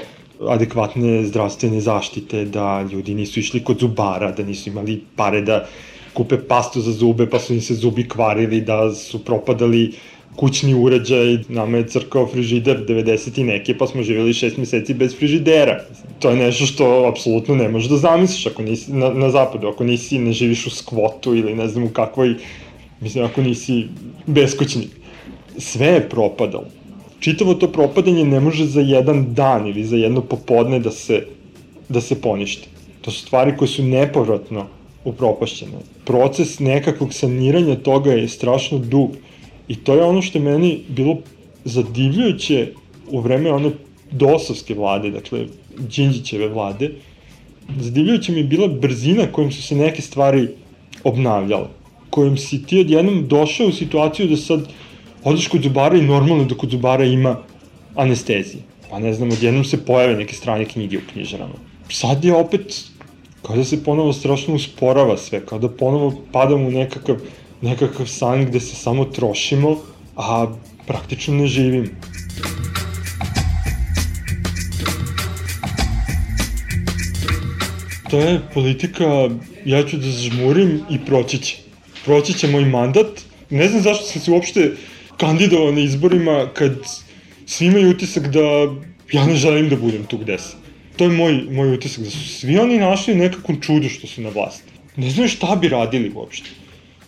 adekvatne 0.48 1.24
zdravstvene 1.24 1.80
zaštite, 1.80 2.44
da 2.44 2.82
ljudi 2.82 3.14
nisu 3.14 3.40
išli 3.40 3.64
kod 3.64 3.78
zubara, 3.80 4.32
da 4.32 4.42
nisu 4.42 4.68
imali 4.68 5.00
pare 5.16 5.40
da 5.40 5.66
kupe 6.14 6.38
pastu 6.48 6.80
za 6.80 6.92
zube, 6.92 7.26
pa 7.30 7.38
su 7.38 7.54
im 7.54 7.60
se 7.60 7.74
zubi 7.74 8.08
kvarili, 8.08 8.60
da 8.60 8.94
su 8.94 9.24
propadali 9.24 9.92
kućni 10.36 10.74
uređaj, 10.74 11.38
nama 11.48 11.76
je 11.76 11.88
crkao 11.88 12.26
frižider 12.26 12.84
90 12.88 13.40
i 13.40 13.44
neke, 13.44 13.78
pa 13.78 13.86
smo 13.86 14.02
živjeli 14.02 14.32
6 14.32 14.58
meseci 14.58 14.94
bez 14.94 15.16
frižidera. 15.16 15.84
To 16.18 16.30
je 16.30 16.36
nešto 16.36 16.66
što 16.66 17.06
apsolutno 17.12 17.54
ne 17.54 17.68
možeš 17.68 17.88
da 17.88 17.96
zamisliš 17.96 18.46
ako 18.46 18.62
nisi 18.62 18.92
na, 18.92 19.10
na 19.10 19.30
zapadu, 19.30 19.68
ako 19.68 19.84
nisi, 19.84 20.18
ne 20.18 20.32
živiš 20.32 20.66
u 20.66 20.70
skvotu 20.70 21.34
ili 21.34 21.54
ne 21.54 21.68
znam 21.68 21.84
u 21.84 21.88
kakvoj, 21.88 22.34
mislim, 23.00 23.24
ako 23.24 23.42
nisi 23.42 23.86
beskućnik. 24.26 24.88
Sve 25.58 25.86
je 25.86 26.08
propadalo. 26.08 26.64
Čitavo 27.20 27.54
to 27.54 27.68
propadanje 27.72 28.24
ne 28.24 28.40
može 28.40 28.66
za 28.66 28.80
jedan 28.80 29.34
dan 29.34 29.66
ili 29.66 29.84
za 29.84 29.96
jedno 29.96 30.20
popodne 30.20 30.78
da 30.80 30.90
se, 30.90 31.26
da 31.88 32.00
se 32.00 32.20
poništi. 32.20 32.68
To 33.00 33.10
su 33.10 33.26
stvari 33.26 33.56
koje 33.56 33.68
su 33.68 33.82
nepovratno 33.82 34.66
upropašćene. 35.04 35.78
Proces 36.04 36.58
nekakvog 36.58 37.14
saniranja 37.14 37.76
toga 37.76 38.12
je 38.12 38.28
strašno 38.28 38.78
dug 38.78 39.16
I 39.68 39.76
to 39.76 39.94
je 39.94 40.02
ono 40.02 40.22
što 40.22 40.38
je 40.38 40.44
meni 40.44 40.80
bilo 40.88 41.18
zadivljujuće 41.64 42.72
u 43.10 43.20
vreme 43.20 43.52
one 43.52 43.70
dosovske 44.10 44.74
vlade, 44.74 45.10
dakle, 45.10 45.46
Đinđićeve 45.78 46.48
vlade, 46.48 46.90
zadivljujuće 47.78 48.32
mi 48.32 48.38
je 48.38 48.44
bila 48.44 48.68
brzina 48.68 49.26
kojom 49.32 49.52
su 49.52 49.62
se 49.62 49.76
neke 49.76 50.02
stvari 50.02 50.48
obnavljale, 51.04 51.68
kojom 52.10 52.36
si 52.36 52.62
ti 52.66 52.80
odjednom 52.80 53.28
došao 53.28 53.66
u 53.66 53.72
situaciju 53.72 54.28
da 54.28 54.36
sad 54.36 54.68
odeš 55.24 55.48
kod 55.48 55.62
zubara 55.62 55.96
i 55.96 56.02
normalno 56.02 56.44
da 56.44 56.54
kod 56.54 56.70
zubara 56.70 57.04
ima 57.04 57.36
anestezije. 57.94 58.62
Pa 58.90 58.98
ne 58.98 59.14
znam, 59.14 59.30
odjednom 59.30 59.64
se 59.64 59.84
pojave 59.84 60.16
neke 60.16 60.34
strane 60.34 60.64
knjige 60.64 60.98
u 60.98 61.06
knjižarama. 61.12 61.54
Sad 61.88 62.24
je 62.24 62.34
opet, 62.34 62.91
kao 63.42 63.56
da 63.56 63.64
se 63.64 63.84
ponovo 63.84 64.12
strašno 64.12 64.54
usporava 64.54 65.16
sve, 65.16 65.46
kao 65.46 65.58
da 65.58 65.68
ponovo 65.68 66.14
padamo 66.32 66.68
u 66.68 66.70
nekakav 66.70 67.16
nekakav 67.62 68.06
san 68.06 68.44
gde 68.44 68.60
se 68.60 68.76
samo 68.76 69.04
trošimo, 69.04 69.76
a 70.16 70.46
praktično 70.86 71.34
ne 71.34 71.46
živimo. 71.46 71.86
To 78.10 78.18
je 78.18 78.40
politika, 78.54 79.30
ja 79.64 79.86
ću 79.86 79.96
da 79.96 80.06
žmurim 80.06 80.80
i 80.90 80.98
proći 81.06 81.38
će. 81.38 81.56
Proći 82.04 82.34
će 82.34 82.48
moj 82.48 82.64
mandat. 82.64 83.20
Ne 83.50 83.68
znam 83.68 83.82
zašto 83.82 84.04
sam 84.04 84.22
se 84.22 84.30
uopšte 84.30 84.72
kandidovao 85.16 85.72
na 85.72 85.80
izborima 85.80 86.48
kad 86.54 86.72
svi 87.46 87.66
imaju 87.66 87.90
utisak 87.90 88.28
da 88.28 88.40
ja 89.12 89.26
ne 89.26 89.34
želim 89.34 89.68
da 89.68 89.76
budem 89.76 90.04
tu 90.04 90.18
gde 90.18 90.38
sam. 90.38 90.61
To 90.96 91.04
je 91.04 91.10
moj, 91.10 91.44
moj 91.50 91.74
utisak, 91.74 92.04
da 92.04 92.10
su 92.10 92.28
svi 92.28 92.58
oni 92.58 92.78
našli 92.78 93.14
nekakvom 93.14 93.60
čudu 93.60 93.88
što 93.88 94.06
su 94.06 94.22
na 94.22 94.28
vlasti. 94.28 94.72
Ne 94.96 95.10
znaju 95.10 95.28
šta 95.28 95.56
bi 95.56 95.68
radili 95.68 96.12
uopšte 96.14 96.50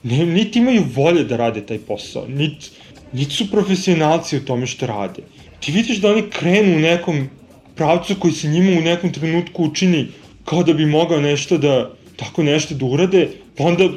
ne, 0.05 0.27
niti 0.27 0.59
imaju 0.59 0.85
volje 0.95 1.25
da 1.25 1.37
rade 1.37 1.67
taj 1.67 1.79
posao, 1.79 2.27
niti, 2.29 2.71
niti 3.13 3.35
su 3.35 3.51
profesionalci 3.51 4.37
u 4.37 4.45
tome 4.45 4.67
što 4.67 4.87
rade. 4.87 5.23
Ti 5.61 5.73
vidiš 5.73 6.01
da 6.01 6.11
oni 6.11 6.23
krenu 6.31 6.77
u 6.77 6.81
nekom 6.81 7.29
pravcu 7.75 8.15
koji 8.19 8.33
se 8.33 8.49
njima 8.49 8.79
u 8.79 8.83
nekom 8.83 9.13
trenutku 9.13 9.65
učini 9.65 10.07
kao 10.45 10.63
da 10.63 10.73
bi 10.73 10.87
mogao 10.87 11.21
nešto 11.21 11.59
da, 11.59 11.91
tako 12.17 12.43
nešto 12.43 12.75
da 12.75 12.85
urade, 12.87 13.29
pa 13.57 13.65
onda 13.65 13.89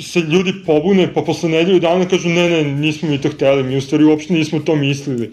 se 0.00 0.20
ljudi 0.20 0.54
pobune, 0.66 1.14
pa 1.14 1.22
posle 1.22 1.48
nedelju 1.48 1.80
dana 1.80 2.08
kažu 2.08 2.28
ne, 2.28 2.48
ne, 2.50 2.64
nismo 2.64 3.08
mi 3.08 3.20
to 3.20 3.28
hteli, 3.28 3.62
mi 3.62 3.76
u 3.76 3.80
stvari 3.80 4.04
uopšte 4.04 4.34
nismo 4.34 4.60
to 4.60 4.76
mislili. 4.76 5.30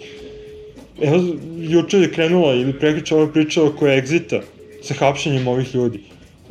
Evo, 1.02 1.24
juče 1.60 1.98
je 1.98 2.12
krenula 2.12 2.54
ili 2.54 2.80
prekriče 2.80 3.16
ova 3.16 3.28
priča 3.32 3.64
oko 3.64 3.88
egzita 3.88 4.41
sa 4.84 4.93
hapšenjem 4.93 5.48
ovih 5.48 5.76
ljudi. 5.76 6.00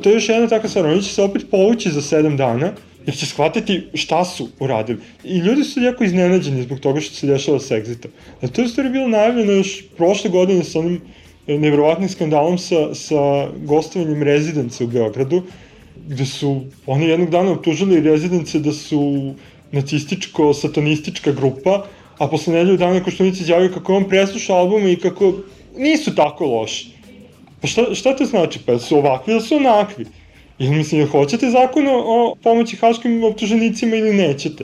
To 0.01 0.09
je 0.09 0.13
još 0.13 0.29
jedna 0.29 0.47
takva 0.47 0.69
stvar, 0.69 0.85
oni 0.85 1.03
će 1.03 1.13
se 1.13 1.21
opet 1.21 1.45
povući 1.51 1.91
za 1.91 2.01
sedam 2.01 2.37
dana, 2.37 2.71
jer 3.05 3.15
će 3.15 3.25
shvatiti 3.25 3.81
šta 3.93 4.25
su 4.25 4.49
uradili. 4.59 4.99
I 5.23 5.37
ljudi 5.37 5.63
su 5.63 5.81
jako 5.81 6.03
iznenađeni 6.03 6.63
zbog 6.63 6.79
toga 6.79 7.01
što 7.01 7.15
se 7.15 7.27
dešava 7.27 7.59
sa 7.59 7.75
egzitom. 7.75 8.11
A 8.41 8.47
to 8.47 8.61
je 8.61 8.67
stvari 8.67 8.89
bilo 8.89 9.07
najavljeno 9.07 9.51
još 9.51 9.83
prošle 9.97 10.29
godine 10.29 10.63
sa 10.63 10.79
onim 10.79 11.01
nevjerovatnim 11.47 12.09
skandalom 12.09 12.57
sa, 12.57 12.95
sa 12.95 13.47
gostovanjem 13.63 14.23
rezidence 14.23 14.83
u 14.83 14.87
Beogradu, 14.87 15.43
gde 16.07 16.25
su 16.25 16.61
oni 16.85 17.05
jednog 17.05 17.29
dana 17.29 17.51
optužili 17.51 18.01
rezidence 18.01 18.59
da 18.59 18.73
su 18.73 19.33
nacističko-satanistička 19.71 21.35
grupa, 21.35 21.85
a 22.17 22.27
posle 22.27 22.53
nedelju 22.53 22.77
dana 22.77 23.03
Koštunici 23.03 23.41
izjavio 23.41 23.71
kako 23.73 23.95
on 23.95 24.09
presluša 24.09 24.55
albume 24.55 24.91
i 24.91 24.99
kako 24.99 25.33
nisu 25.77 26.15
tako 26.15 26.45
loši. 26.45 26.87
Pa 27.61 27.67
šta, 27.67 27.95
šta 27.95 28.15
to 28.15 28.25
znači? 28.25 28.59
Pa 28.65 28.79
su 28.79 28.97
ovakvi 28.97 29.33
ili 29.33 29.41
su 29.41 29.55
onakvi? 29.55 30.05
Ili 30.59 30.75
mislim, 30.75 31.07
hoćete 31.07 31.49
zakon 31.49 31.87
o 31.89 32.35
pomoći 32.43 32.75
haškim 32.75 33.23
optuženicima 33.23 33.95
ili 33.95 34.13
nećete? 34.13 34.63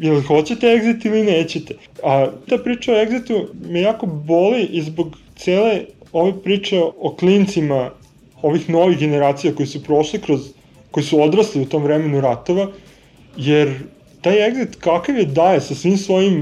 Ili 0.00 0.22
hoćete 0.22 0.66
exit 0.66 1.06
ili 1.06 1.24
nećete? 1.24 1.74
A 2.02 2.26
ta 2.48 2.58
priča 2.58 2.92
o 2.92 2.96
exitu 2.96 3.46
me 3.70 3.80
jako 3.80 4.06
boli 4.06 4.62
i 4.62 4.82
zbog 4.82 5.16
cele 5.36 5.80
ove 6.12 6.32
priče 6.42 6.82
o 6.98 7.16
klincima 7.16 7.90
ovih 8.42 8.70
novih 8.70 8.98
generacija 8.98 9.54
koji 9.54 9.66
su 9.66 9.82
prošli 9.82 10.20
kroz, 10.20 10.40
koji 10.90 11.04
su 11.04 11.22
odrasli 11.22 11.62
u 11.62 11.66
tom 11.66 11.82
vremenu 11.82 12.20
ratova, 12.20 12.68
jer 13.36 13.74
taj 14.20 14.50
exit 14.50 14.76
kakav 14.80 15.18
je 15.18 15.24
daje 15.24 15.60
sa 15.60 15.74
svim 15.74 15.96
svojim 15.96 16.36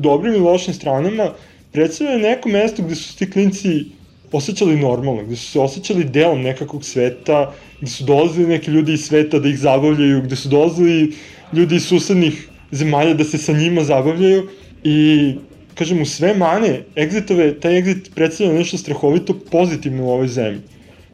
dobrim 0.00 0.34
i 0.34 0.38
lošim 0.38 0.74
stranama, 0.74 1.32
predstavlja 1.72 2.18
neko 2.18 2.48
mesto 2.48 2.82
gde 2.82 2.94
su 2.94 3.16
ti 3.18 3.30
klinci 3.30 3.84
osjećali 4.32 4.76
normalno, 4.76 5.24
gde 5.24 5.36
su 5.36 5.50
se 5.50 5.60
osjećali 5.60 6.04
delom 6.04 6.42
nekakvog 6.42 6.84
sveta, 6.84 7.52
gde 7.80 7.90
su 7.90 8.04
dolazili 8.04 8.46
neki 8.46 8.70
ljudi 8.70 8.92
iz 8.92 9.04
sveta 9.04 9.38
da 9.38 9.48
ih 9.48 9.58
zabavljaju, 9.58 10.22
gde 10.22 10.36
su 10.36 10.48
dolazili 10.48 11.12
ljudi 11.52 11.76
iz 11.76 11.86
susednih 11.86 12.48
zemalja 12.70 13.14
da 13.14 13.24
se 13.24 13.38
sa 13.38 13.52
njima 13.52 13.84
zabavljaju 13.84 14.48
i 14.84 15.34
kažem, 15.74 16.02
u 16.02 16.06
sve 16.06 16.34
mane 16.34 16.82
exitove, 16.96 17.60
taj 17.60 17.82
exit 17.82 18.10
predstavlja 18.14 18.52
nešto 18.52 18.78
strahovito 18.78 19.34
pozitivno 19.50 20.04
u 20.04 20.10
ovoj 20.10 20.28
zemlji. 20.28 20.60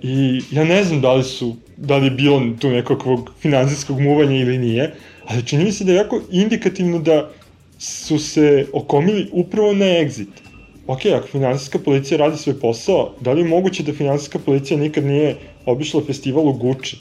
I 0.03 0.41
ja 0.51 0.65
ne 0.65 0.85
znam 0.85 1.01
da 1.01 1.15
li 1.15 1.25
su, 1.25 1.57
da 1.77 1.97
li 1.97 2.07
je 2.07 2.11
bilo 2.11 2.43
tu 2.61 2.71
nekakvog 2.71 3.33
finansijskog 3.41 4.01
muvanja 4.01 4.37
ili 4.37 4.59
nije, 4.59 4.95
ali 5.27 5.47
čini 5.47 5.65
mi 5.65 5.73
se 5.73 5.85
da 5.85 5.93
je 5.93 5.97
jako 5.97 6.21
indikativno 6.31 6.99
da 6.99 7.31
su 7.79 8.19
se 8.19 8.67
okomili 8.73 9.29
upravo 9.33 9.73
na 9.73 9.85
exit. 9.85 10.29
Ok, 10.87 11.01
ako 11.07 11.27
finansijska 11.27 11.79
policija 11.79 12.19
radi 12.19 12.37
svoj 12.37 12.61
posao, 12.61 13.15
da 13.21 13.33
li 13.33 13.41
je 13.41 13.49
moguće 13.49 13.83
da 13.83 13.93
finansijska 13.93 14.39
policija 14.39 14.79
nikad 14.81 15.05
nije 15.05 15.37
obišla 15.67 16.03
festival 16.07 16.49
u 16.49 16.53
Gucci 16.53 16.97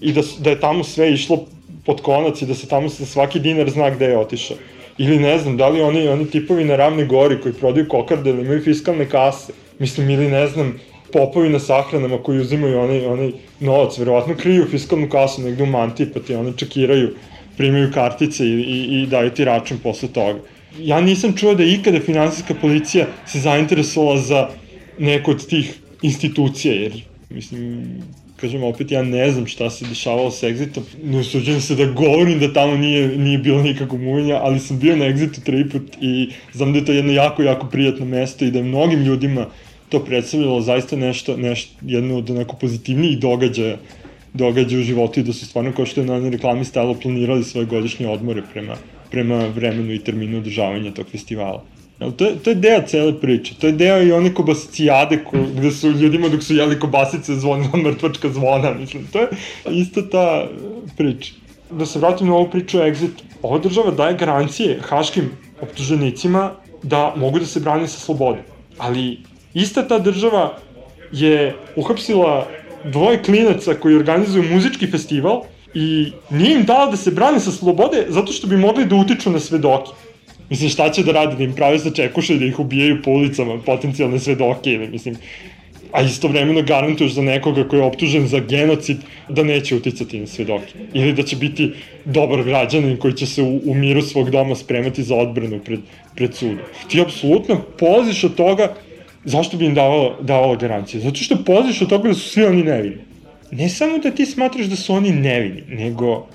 i 0.00 0.12
da, 0.12 0.22
da 0.38 0.50
je 0.50 0.60
tamo 0.60 0.84
sve 0.84 1.12
išlo 1.12 1.44
pod 1.86 2.00
konac 2.02 2.42
i 2.42 2.46
da 2.46 2.54
se 2.54 2.68
tamo 2.68 2.88
svaki 2.88 3.40
dinar 3.40 3.70
zna 3.70 3.90
gde 3.90 4.06
je 4.06 4.18
otišao? 4.18 4.56
Ili 4.98 5.18
ne 5.18 5.38
znam, 5.38 5.56
da 5.56 5.68
li 5.68 5.80
oni, 5.80 6.08
oni 6.08 6.30
tipovi 6.30 6.64
na 6.64 6.76
ravne 6.76 7.04
gori 7.04 7.40
koji 7.40 7.54
prodaju 7.54 7.88
kokarde 7.88 8.30
ili 8.30 8.42
imaju 8.42 8.62
fiskalne 8.62 9.08
kase, 9.08 9.52
mislim, 9.78 10.10
ili 10.10 10.28
ne 10.30 10.46
znam, 10.46 10.80
popovi 11.12 11.48
na 11.48 11.58
sahranama 11.58 12.18
koji 12.22 12.40
uzimaju 12.40 12.78
onaj, 12.78 13.06
onaj 13.06 13.32
novac, 13.60 13.98
verovatno 13.98 14.34
kriju 14.34 14.66
fiskalnu 14.70 15.08
kasu 15.08 15.42
negde 15.42 15.62
u 15.62 15.66
mantiji, 15.66 16.06
pa 16.14 16.20
ti 16.20 16.34
oni 16.34 16.52
čekiraju, 16.56 17.14
primaju 17.56 17.90
kartice 17.94 18.46
i, 18.46 18.60
i, 18.60 19.02
i 19.02 19.06
daju 19.06 19.30
ti 19.30 19.44
račun 19.44 19.78
posle 19.78 20.08
toga. 20.08 20.40
Ja 20.78 21.00
nisam 21.00 21.36
čuo 21.36 21.54
da 21.54 21.64
ikada 21.64 22.00
finansijska 22.00 22.54
policija 22.54 23.06
se 23.26 23.40
zainteresovala 23.40 24.20
za 24.20 24.48
neku 24.98 25.30
od 25.30 25.46
tih 25.46 25.78
institucija, 26.02 26.74
jer, 26.74 26.92
mislim, 27.30 27.86
kažem 28.36 28.62
opet, 28.62 28.90
ja 28.90 29.02
ne 29.02 29.30
znam 29.30 29.46
šta 29.46 29.70
se 29.70 29.86
dešavalo 29.88 30.30
sa 30.30 30.46
Exitom, 30.46 30.82
ne 31.02 31.18
usuđujem 31.18 31.60
se 31.60 31.74
da 31.74 31.84
govorim 31.84 32.38
da 32.38 32.52
tamo 32.52 32.76
nije, 32.76 33.18
nije 33.18 33.38
bilo 33.38 33.62
nikakvog 33.62 34.00
muvenja, 34.00 34.40
ali 34.42 34.60
sam 34.60 34.78
bio 34.78 34.96
na 34.96 35.04
Exitu 35.04 35.44
tri 35.44 35.68
put 35.68 35.96
i 36.00 36.28
znam 36.52 36.72
da 36.72 36.78
je 36.78 36.84
to 36.84 36.92
jedno 36.92 37.12
jako, 37.12 37.42
jako 37.42 37.66
prijatno 37.66 38.06
mesto 38.06 38.44
i 38.44 38.50
da 38.50 38.58
je 38.58 38.64
mnogim 38.64 39.02
ljudima 39.02 39.46
to 39.88 40.04
predstavljalo 40.04 40.60
zaista 40.60 40.96
nešto, 40.96 41.36
nešto 41.36 41.72
jedno 41.82 42.18
od 42.18 42.30
onako 42.30 42.56
pozitivnijih 42.56 43.18
događaja 43.18 43.76
događaja 44.36 44.80
u 44.80 44.84
životu 44.84 45.20
i 45.20 45.22
da 45.22 45.32
su 45.32 45.46
stvarno 45.46 45.72
kao 45.72 45.86
što 45.86 46.00
je 46.00 46.06
na 46.06 46.28
reklami 46.30 46.64
stalo 46.64 46.94
planirali 46.94 47.44
svoje 47.44 47.66
godišnje 47.66 48.08
odmore 48.08 48.42
prema, 48.52 48.76
prema 49.10 49.46
vremenu 49.46 49.92
i 49.92 49.98
terminu 49.98 50.38
održavanja 50.38 50.94
tog 50.94 51.06
festivala. 51.12 51.64
Jel, 52.00 52.12
to, 52.12 52.24
je, 52.24 52.38
to 52.44 52.50
je 52.50 52.54
deo 52.54 52.82
cele 52.86 53.20
priče. 53.20 53.54
To 53.60 53.66
je 53.66 53.72
deo 53.72 54.02
i 54.02 54.12
one 54.12 54.34
kobasicijade 54.34 55.22
ko, 55.24 55.38
gde 55.56 55.70
su 55.70 55.90
ljudima 55.90 56.28
dok 56.28 56.42
su 56.42 56.56
jeli 56.56 56.80
kobasice 56.80 57.34
zvonila 57.34 57.78
mrtvačka 57.84 58.28
zvona. 58.28 58.74
Mislim, 58.74 59.06
to 59.12 59.20
je 59.20 59.28
isto 59.70 60.02
ta 60.02 60.48
priča. 60.96 61.32
Da 61.70 61.86
se 61.86 61.98
vratim 61.98 62.26
na 62.26 62.34
ovu 62.34 62.50
priču 62.50 62.78
o 62.78 62.82
Exit. 62.82 63.24
Ova 63.42 63.58
država 63.58 63.90
daje 63.90 64.16
garancije 64.16 64.78
haškim 64.82 65.30
optuženicima 65.60 66.50
da 66.82 67.14
mogu 67.16 67.38
da 67.38 67.46
se 67.46 67.60
brane 67.60 67.88
sa 67.88 67.98
slobode. 68.00 68.42
Ali 68.78 69.18
ista 69.54 69.88
ta 69.88 69.98
država 69.98 70.58
je 71.12 71.54
uhapsila 71.76 72.46
dvoje 72.92 73.22
klinaca 73.22 73.74
koji 73.74 73.96
organizuju 73.96 74.52
muzički 74.52 74.86
festival 74.86 75.42
i 75.74 76.12
nije 76.30 76.54
im 76.54 76.64
dala 76.64 76.90
da 76.90 76.96
se 76.96 77.10
brane 77.10 77.40
sa 77.40 77.52
slobode 77.52 78.06
zato 78.08 78.32
što 78.32 78.46
bi 78.46 78.56
mogli 78.56 78.84
da 78.84 78.96
utiču 78.96 79.30
na 79.30 79.40
svedoke. 79.40 79.90
Mislim, 80.50 80.70
šta 80.70 80.90
će 80.90 81.02
da 81.02 81.12
radi, 81.12 81.36
da 81.36 81.44
im 81.44 81.52
pravi 81.52 81.78
sa 81.78 81.90
čekuše 81.90 82.34
i 82.34 82.38
da 82.38 82.44
ih 82.46 82.58
ubijaju 82.58 83.02
po 83.02 83.10
ulicama, 83.10 83.58
potencijalne 83.66 84.18
svedoke 84.18 84.72
ili, 84.72 84.88
mislim, 84.88 85.16
a 85.92 86.02
istovremeno 86.02 86.62
garantuješ 86.62 87.12
za 87.12 87.22
nekoga 87.22 87.64
koji 87.68 87.80
je 87.80 87.84
optužen 87.84 88.26
za 88.28 88.40
genocid 88.40 88.96
da 89.28 89.42
neće 89.42 89.76
uticati 89.76 90.20
na 90.20 90.26
svedoke. 90.26 90.72
Ili 90.94 91.12
da 91.12 91.22
će 91.22 91.36
biti 91.36 91.72
dobar 92.04 92.42
građanin 92.42 92.96
koji 92.96 93.14
će 93.14 93.26
se 93.26 93.42
u, 93.42 93.60
u 93.64 93.74
miru 93.74 94.02
svog 94.02 94.30
doma 94.30 94.54
spremati 94.54 95.02
za 95.02 95.14
odbranu 95.14 95.60
pred, 95.64 95.80
pred 96.14 96.34
sudom. 96.34 96.58
Ti 96.88 97.00
apsolutno 97.00 97.60
polaziš 97.78 98.24
od 98.24 98.34
toga 98.34 98.74
zašto 99.26 99.56
bi 99.56 99.66
im 99.66 99.74
davalo, 99.74 100.16
davalo 100.20 100.56
garancije. 100.56 101.00
Zato 101.00 101.16
što 101.16 101.44
polaziš 101.44 101.82
od 101.82 101.88
toga 101.88 102.08
da 102.08 102.14
su 102.14 102.28
svi 102.28 102.44
oni 102.44 102.62
nevini. 102.62 103.02
Ne 103.50 103.68
samo 103.68 103.98
da 103.98 104.10
ti 104.10 104.26
smatraš 104.26 104.66
da 104.66 104.76
su 104.76 104.94
oni 104.94 105.10
nevini, 105.10 105.62
nego 105.68 106.26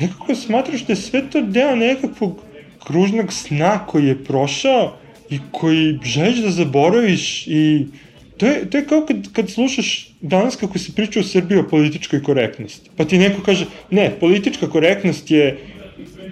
nekako 0.00 0.34
smatraš 0.34 0.84
da 0.84 0.92
je 0.92 0.96
sve 0.96 1.22
to 1.30 1.40
deo 1.40 1.76
nekakvog 1.76 2.42
kružnog 2.86 3.32
sna 3.32 3.86
koji 3.86 4.06
je 4.06 4.24
prošao 4.24 4.96
i 5.30 5.38
koji 5.50 5.98
želiš 6.04 6.38
da 6.38 6.50
zaboraviš 6.50 7.46
i 7.46 7.86
to 8.36 8.46
je, 8.46 8.70
to 8.70 8.78
je 8.78 8.86
kao 8.86 9.04
kad, 9.06 9.32
kad 9.32 9.50
slušaš 9.50 10.14
danas 10.20 10.56
kako 10.56 10.78
se 10.78 10.92
priča 10.96 11.20
u 11.20 11.22
Srbiji 11.22 11.58
o 11.58 11.68
političkoj 11.68 12.22
korektnosti. 12.22 12.90
Pa 12.96 13.04
ti 13.04 13.18
neko 13.18 13.42
kaže, 13.42 13.66
ne, 13.90 14.10
politička 14.20 14.70
korektnost 14.70 15.30
je 15.30 15.58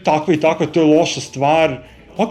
takva 0.04 0.34
i 0.34 0.40
takva, 0.40 0.66
to 0.66 0.80
je 0.80 0.96
loša 0.96 1.20
stvar. 1.20 1.76
Ok, 2.16 2.30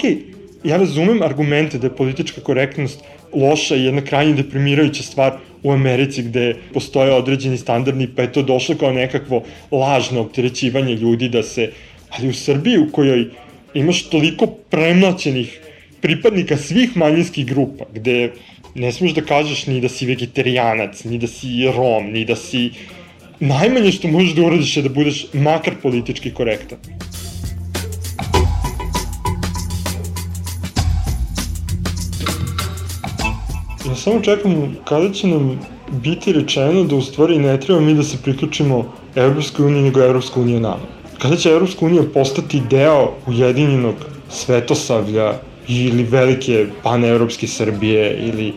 ja 0.63 0.77
razumem 0.77 1.21
argumente 1.21 1.77
da 1.77 1.87
je 1.87 1.95
politička 1.95 2.41
korektnost 2.41 3.03
loša 3.33 3.75
i 3.75 3.83
jedna 3.83 4.01
krajnje 4.01 4.33
deprimirajuća 4.33 5.03
stvar 5.03 5.37
u 5.63 5.71
Americi 5.71 6.23
gde 6.23 6.55
postoje 6.73 7.11
određeni 7.13 7.57
standardni, 7.57 8.07
pa 8.15 8.21
je 8.21 8.31
to 8.31 8.41
došlo 8.41 8.75
kao 8.75 8.91
nekakvo 8.91 9.43
lažno 9.71 10.21
opterećivanje 10.21 10.95
ljudi 10.95 11.29
da 11.29 11.43
se, 11.43 11.71
ali 12.09 12.29
u 12.29 12.33
Srbiji 12.33 12.77
u 12.77 12.91
kojoj 12.91 13.25
imaš 13.73 14.03
toliko 14.03 14.47
premlaćenih 14.47 15.59
pripadnika 16.01 16.57
svih 16.57 16.97
manjinskih 16.97 17.45
grupa, 17.45 17.85
gde 17.93 18.31
ne 18.75 18.91
smeš 18.91 19.11
da 19.11 19.21
kažeš 19.21 19.65
ni 19.67 19.81
da 19.81 19.89
si 19.89 20.05
vegetarijanac, 20.05 21.03
ni 21.03 21.17
da 21.17 21.27
si 21.27 21.65
rom, 21.75 22.11
ni 22.11 22.25
da 22.25 22.35
si... 22.35 22.69
Najmanje 23.39 23.91
što 23.91 24.07
možeš 24.07 24.31
da 24.33 24.41
uradiš 24.41 24.77
je 24.77 24.83
da 24.83 24.89
budeš 24.89 25.25
makar 25.33 25.75
politički 25.81 26.31
korektan. 26.33 26.77
Ja 33.87 33.95
samo 33.95 34.21
čekam 34.21 34.75
kada 34.83 35.13
će 35.13 35.27
nam 35.27 35.59
biti 36.03 36.33
rečeno 36.33 36.83
da 36.83 36.95
u 36.95 37.01
stvari 37.01 37.37
ne 37.39 37.59
treba 37.59 37.81
mi 37.81 37.93
da 37.93 38.03
se 38.03 38.17
priključimo 38.23 38.93
Evropskoj 39.15 39.65
uniji, 39.65 39.83
nego 39.83 40.01
Evropska 40.01 40.39
unija 40.39 40.59
nama? 40.59 40.83
Kada 41.19 41.35
će 41.35 41.49
Evropska 41.49 41.85
unija 41.85 42.03
postati 42.13 42.61
deo 42.69 43.13
ujedinjenog 43.27 43.95
svetosavlja 44.29 45.33
ili 45.67 46.03
velike 46.03 46.65
paneuropske 46.83 47.47
Srbije 47.47 48.17
ili 48.19 48.53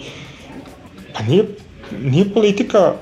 pa 1.14 1.22
nije, 1.22 1.44
nije 2.02 2.34
politika 2.34 2.92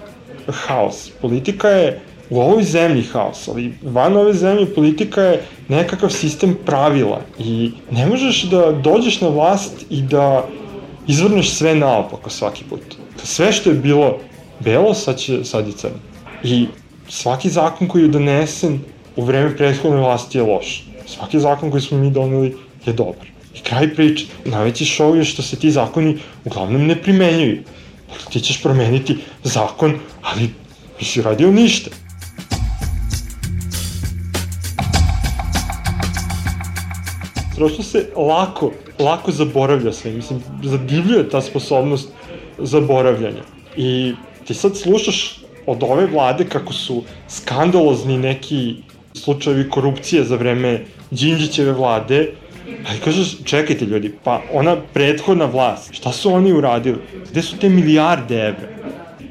haos, 0.46 1.10
politika 1.20 1.68
je 1.68 2.00
u 2.30 2.40
ovoj 2.40 2.62
zemlji 2.62 3.02
haos, 3.02 3.48
ali 3.48 3.72
van 3.82 4.16
ove 4.16 4.34
zemlje 4.34 4.74
politika 4.74 5.22
je 5.22 5.42
nekakav 5.68 6.10
sistem 6.10 6.56
pravila 6.66 7.20
i 7.38 7.70
ne 7.90 8.06
možeš 8.06 8.42
da 8.42 8.72
dođeš 8.72 9.20
na 9.20 9.28
vlast 9.28 9.86
i 9.90 10.02
da 10.02 10.44
izvrneš 11.09 11.50
sve 11.50 11.74
naopako 11.74 12.30
svaki 12.30 12.64
put. 12.64 12.80
Sve 13.24 13.52
što 13.52 13.70
je 13.70 13.76
bilo 13.76 14.18
belo, 14.61 14.94
sad, 14.94 15.18
će, 15.18 15.44
sad 15.44 15.66
je 15.66 15.72
crno. 15.72 15.98
I 16.42 16.66
svaki 17.09 17.50
zakon 17.50 17.88
koji 17.88 18.02
je 18.02 18.09
donesen 18.09 18.80
u 19.16 19.24
vreme 19.24 19.56
prethodne 19.56 19.96
vlasti 19.96 20.38
je 20.38 20.42
loš. 20.42 20.84
Svaki 21.06 21.40
zakon 21.40 21.70
koji 21.70 21.82
smo 21.82 21.98
mi 21.98 22.11
doneli 22.11 22.56
je 22.86 22.92
dobar. 22.92 23.26
I 23.54 23.61
kraj 23.61 23.94
priče. 23.94 24.26
Najveći 24.44 24.84
šov 24.84 25.16
je 25.16 25.24
što 25.24 25.42
se 25.42 25.56
ti 25.56 25.70
zakoni 25.70 26.18
uglavnom 26.44 26.86
ne 26.86 27.02
primenjuju. 27.02 27.62
Dakle, 28.09 28.32
ti 28.32 28.40
ćeš 28.40 28.62
promeniti 28.62 29.16
zakon, 29.44 29.98
ali 30.22 30.50
nisi 31.00 31.22
radio 31.22 31.50
ništa. 31.50 31.90
Strašno 37.52 37.84
se 37.84 38.06
lako, 38.16 38.72
lako 38.99 39.32
zaboravlja 39.32 39.92
sve. 39.92 40.11
Mislim, 40.12 40.42
zadivljuje 40.62 41.28
ta 41.28 41.40
sposobnost 41.40 42.09
zaboravljanja. 42.59 43.42
I 43.76 44.12
ti 44.46 44.55
sad 44.55 44.76
slušaš 44.76 45.40
od 45.66 45.82
ove 45.82 46.07
vlade 46.07 46.44
kako 46.44 46.72
su 46.72 47.03
skandalozni 47.28 48.18
neki 48.18 48.74
slučajevi 49.14 49.70
korupcije 49.70 50.24
za 50.24 50.36
vreme 50.36 50.84
Đinđićeve 51.11 51.72
vlade, 51.72 52.32
ali 52.88 52.99
kažeš, 53.05 53.36
čekajte 53.44 53.84
ljudi, 53.84 54.12
pa 54.24 54.42
ona 54.53 54.76
prethodna 54.92 55.44
vlast, 55.44 55.92
šta 55.92 56.12
su 56.12 56.32
oni 56.32 56.53
uradili? 56.53 56.99
Gde 57.30 57.42
su 57.42 57.57
te 57.59 57.68
milijarde 57.68 58.34
evra? 58.34 58.68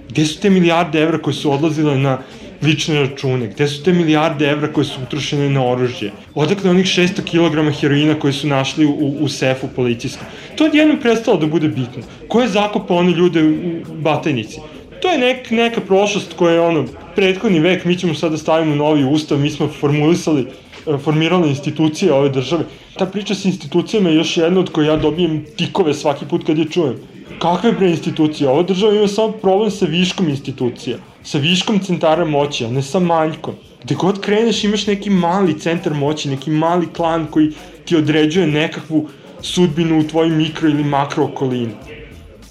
Gde 0.10 0.26
su 0.26 0.40
te 0.40 0.50
milijarde 0.50 1.02
evra 1.02 1.18
koje 1.18 1.34
su 1.34 1.52
odlazile 1.52 1.98
na 1.98 2.18
lične 2.62 3.00
račune? 3.02 3.48
Gde 3.48 3.68
su 3.68 3.84
te 3.84 3.94
milijarde 3.94 4.46
evra 4.46 4.72
koje 4.74 4.86
su 4.86 5.02
utrošene 5.04 5.50
na 5.50 5.66
oružje? 5.66 6.12
Odakle 6.36 6.70
onih 6.70 6.86
600 6.86 7.22
kg 7.24 7.80
heroina 7.80 8.20
koje 8.20 8.34
su 8.34 8.48
našli 8.48 8.86
u, 8.86 9.16
u 9.20 9.30
sefu 9.30 9.68
policijskom? 9.76 10.28
To 10.56 10.66
je 10.66 10.72
jednom 10.74 11.00
prestalo 11.00 11.38
da 11.38 11.48
bude 11.48 11.68
bitno. 11.68 12.04
Ko 12.28 12.42
je 12.42 12.48
zakopao 12.48 12.98
one 12.98 13.12
ljude 13.12 13.44
u 13.44 13.94
Batajnici? 14.02 14.60
To 15.02 15.10
je 15.10 15.18
nek, 15.18 15.52
neka 15.52 15.82
prošlost 15.82 16.34
koja 16.34 16.54
je 16.54 16.62
ono, 16.62 16.86
prethodni 17.16 17.60
vek, 17.60 17.86
mi 17.86 17.98
ćemo 17.98 18.14
sada 18.14 18.32
da 18.32 18.38
stavimo 18.38 18.76
novi 18.76 19.04
ustav, 19.04 19.40
mi 19.40 19.50
smo 19.50 19.68
formulisali, 19.68 20.48
e, 20.88 20.98
formirali 20.98 21.50
institucije 21.50 22.14
ove 22.14 22.30
države. 22.30 22.64
Ta 22.98 23.06
priča 23.06 23.36
sa 23.36 23.48
institucijama 23.48 24.10
je 24.10 24.16
još 24.16 24.38
jedna 24.38 24.60
od 24.60 24.72
koje 24.72 24.88
ja 24.88 24.98
dobijem 24.98 25.46
tikove 25.58 25.94
svaki 25.94 26.26
put 26.26 26.46
kad 26.46 26.58
je 26.58 26.66
čujem. 26.66 26.96
Kakve 27.40 27.72
bre 27.72 27.90
institucije? 27.90 28.50
Ova 28.50 28.64
država 28.64 28.96
ima 28.96 29.08
samo 29.08 29.32
problem 29.32 29.72
sa 29.72 29.86
viškom 29.86 30.30
institucija, 30.30 30.98
sa 31.28 31.38
viškom 31.38 31.80
centara 31.80 32.26
moći, 32.26 32.66
a 32.66 32.70
ne 32.72 32.82
sa 32.82 33.00
manjkom. 33.00 33.56
Gde 33.84 33.96
god 33.96 34.22
kreneš 34.22 34.64
imaš 34.64 34.88
neki 34.88 35.10
mali 35.10 35.60
centar 35.60 35.94
moći, 35.94 36.30
neki 36.30 36.52
mali 36.52 36.88
klan 36.94 37.26
koji 37.32 37.52
ti 37.86 37.96
određuje 37.96 38.48
nekakvu 38.48 39.10
sudbinu 39.42 40.00
u 40.00 40.04
tvojoj 40.04 40.30
mikro 40.30 40.70
ili 40.70 40.84
makro 40.84 41.24
okolini. 41.24 41.74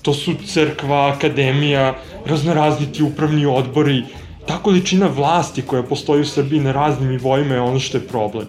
To 0.03 0.15
su 0.15 0.35
crkva, 0.47 1.09
akademija, 1.17 1.95
raznorazni 2.27 2.93
ti 2.93 3.03
upravni 3.03 3.47
odbori. 3.47 4.03
Ta 4.47 4.59
količina 4.63 5.07
vlasti 5.07 5.63
koja 5.63 5.83
postoji 5.83 6.21
u 6.21 6.33
Srbiji 6.35 6.61
na 6.61 6.73
raznim 6.73 7.11
nivoima 7.11 7.55
je 7.55 7.61
ono 7.61 7.81
što 7.81 7.99
je 7.99 8.09
problem. 8.09 8.47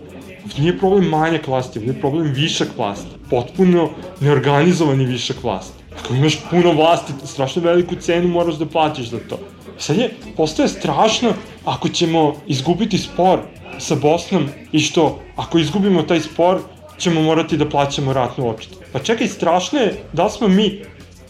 Nije 0.57 0.77
problem 0.77 1.09
manjak 1.09 1.47
vlasti, 1.47 1.79
ovdje 1.79 1.93
je 1.93 2.01
problem 2.01 2.33
višak 2.33 2.67
vlasti. 2.77 3.15
Potpuno 3.29 3.89
neorganizovani 4.19 5.05
višak 5.05 5.43
vlasti. 5.43 5.83
Ako 5.99 6.13
imaš 6.13 6.39
puno 6.49 6.71
vlasti, 6.71 7.13
strašno 7.25 7.61
veliku 7.61 7.95
cenu 7.95 8.27
moraš 8.27 8.55
da 8.55 8.65
platiš 8.65 9.09
za 9.09 9.19
to. 9.29 9.39
Sad 9.79 9.97
je, 9.97 10.09
postoje 10.37 10.67
strašno 10.67 11.33
ako 11.65 11.89
ćemo 11.89 12.35
izgubiti 12.47 12.97
spor 12.97 13.39
sa 13.79 13.95
Bosnom 13.95 14.49
i 14.71 14.79
što, 14.79 15.19
ako 15.35 15.57
izgubimo 15.57 16.01
taj 16.01 16.21
spor, 16.21 16.59
ćemo 16.97 17.21
morati 17.21 17.57
da 17.57 17.69
plaćamo 17.69 18.13
ratnu 18.13 18.49
odštetu. 18.49 18.79
Pa 18.93 18.99
čekaj, 18.99 19.27
strašno 19.27 19.79
je 19.79 20.03
da 20.13 20.29
smo 20.29 20.47
mi 20.47 20.81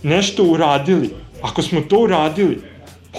nešto 0.04 0.44
uradili. 0.44 1.10
Ako 1.42 1.62
smo 1.62 1.82
to 1.82 2.00
uradili, 2.00 2.62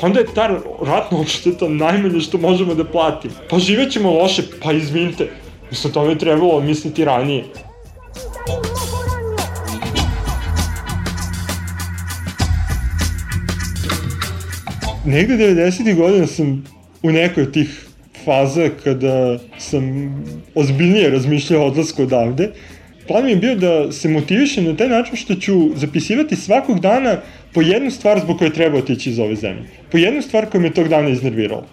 onda 0.03 0.21
je 0.21 0.35
ta 0.35 0.49
ratna 0.83 1.19
odšteta 1.19 1.69
najmanje 1.69 2.21
što 2.21 2.39
možemo 2.39 2.75
da 2.75 2.85
platimo. 2.85 3.35
Pa 3.51 3.59
živećemo 3.59 4.13
loše, 4.13 4.43
pa 4.63 4.73
izvinite. 4.73 5.31
Mislim, 5.71 5.93
to 5.93 6.05
je 6.05 6.19
trebalo 6.19 6.61
misliti 6.61 7.05
ranije. 7.05 7.45
Negde 15.09 15.37
90. 15.37 15.95
godina 15.95 16.27
sam 16.27 16.65
u 17.03 17.11
nekoj 17.11 17.43
od 17.43 17.53
tih 17.53 17.69
faza 18.25 18.69
kada 18.85 19.39
sam 19.59 19.85
ozbiljnije 20.55 21.11
razmišljao 21.11 21.63
o 21.63 21.67
odlasku 21.67 22.03
odavde, 22.03 22.51
plan 23.07 23.25
mi 23.25 23.31
je 23.31 23.37
bio 23.37 23.55
da 23.55 23.93
se 23.93 24.09
motivišem 24.09 24.65
na 24.65 24.77
taj 24.77 24.89
način 24.89 25.17
što 25.17 25.35
ću 25.35 25.55
zapisivati 25.77 26.37
svakog 26.37 26.81
dana 26.81 27.17
po 27.55 27.63
jednu 27.63 27.91
stvar 27.91 28.21
zbog 28.21 28.39
koje 28.39 28.53
treba 28.53 28.79
otići 28.79 29.11
iz 29.11 29.19
ove 29.19 29.37
zemlje. 29.37 29.63
Po 29.93 29.99
jednu 29.99 30.23
stvar 30.23 30.47
koja 30.47 30.61
me 30.61 30.75
tog 30.75 30.89
dana 30.89 31.09
iznervirala. 31.09 31.67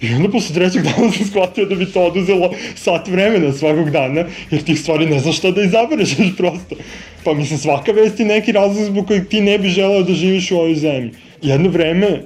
I 0.00 0.14
onda 0.14 0.28
posle 0.28 0.54
trećeg 0.54 0.82
dana 0.82 1.12
sam 1.12 1.26
shvatio 1.26 1.64
da 1.64 1.74
bi 1.74 1.86
to 1.86 2.02
oduzelo 2.02 2.52
sat 2.74 3.08
vremena 3.08 3.52
svakog 3.52 3.90
dana, 3.90 4.24
jer 4.50 4.62
tih 4.62 4.80
stvari 4.80 5.06
ne 5.06 5.20
znaš 5.20 5.38
šta 5.38 5.50
da 5.50 5.62
izabereš 5.62 6.16
prosto. 6.38 6.76
Pa 7.24 7.34
mislim, 7.34 7.58
svaka 7.58 7.92
vest 7.92 8.20
je 8.20 8.26
neki 8.26 8.52
razlog 8.52 8.84
zbog 8.84 9.06
kojeg 9.06 9.28
ti 9.28 9.40
ne 9.40 9.58
bi 9.58 9.68
želeo 9.68 10.02
da 10.02 10.12
živiš 10.12 10.50
u 10.50 10.56
ovoj 10.56 10.74
zemlji. 10.74 11.10
Jedno 11.42 11.68
vreme, 11.68 12.20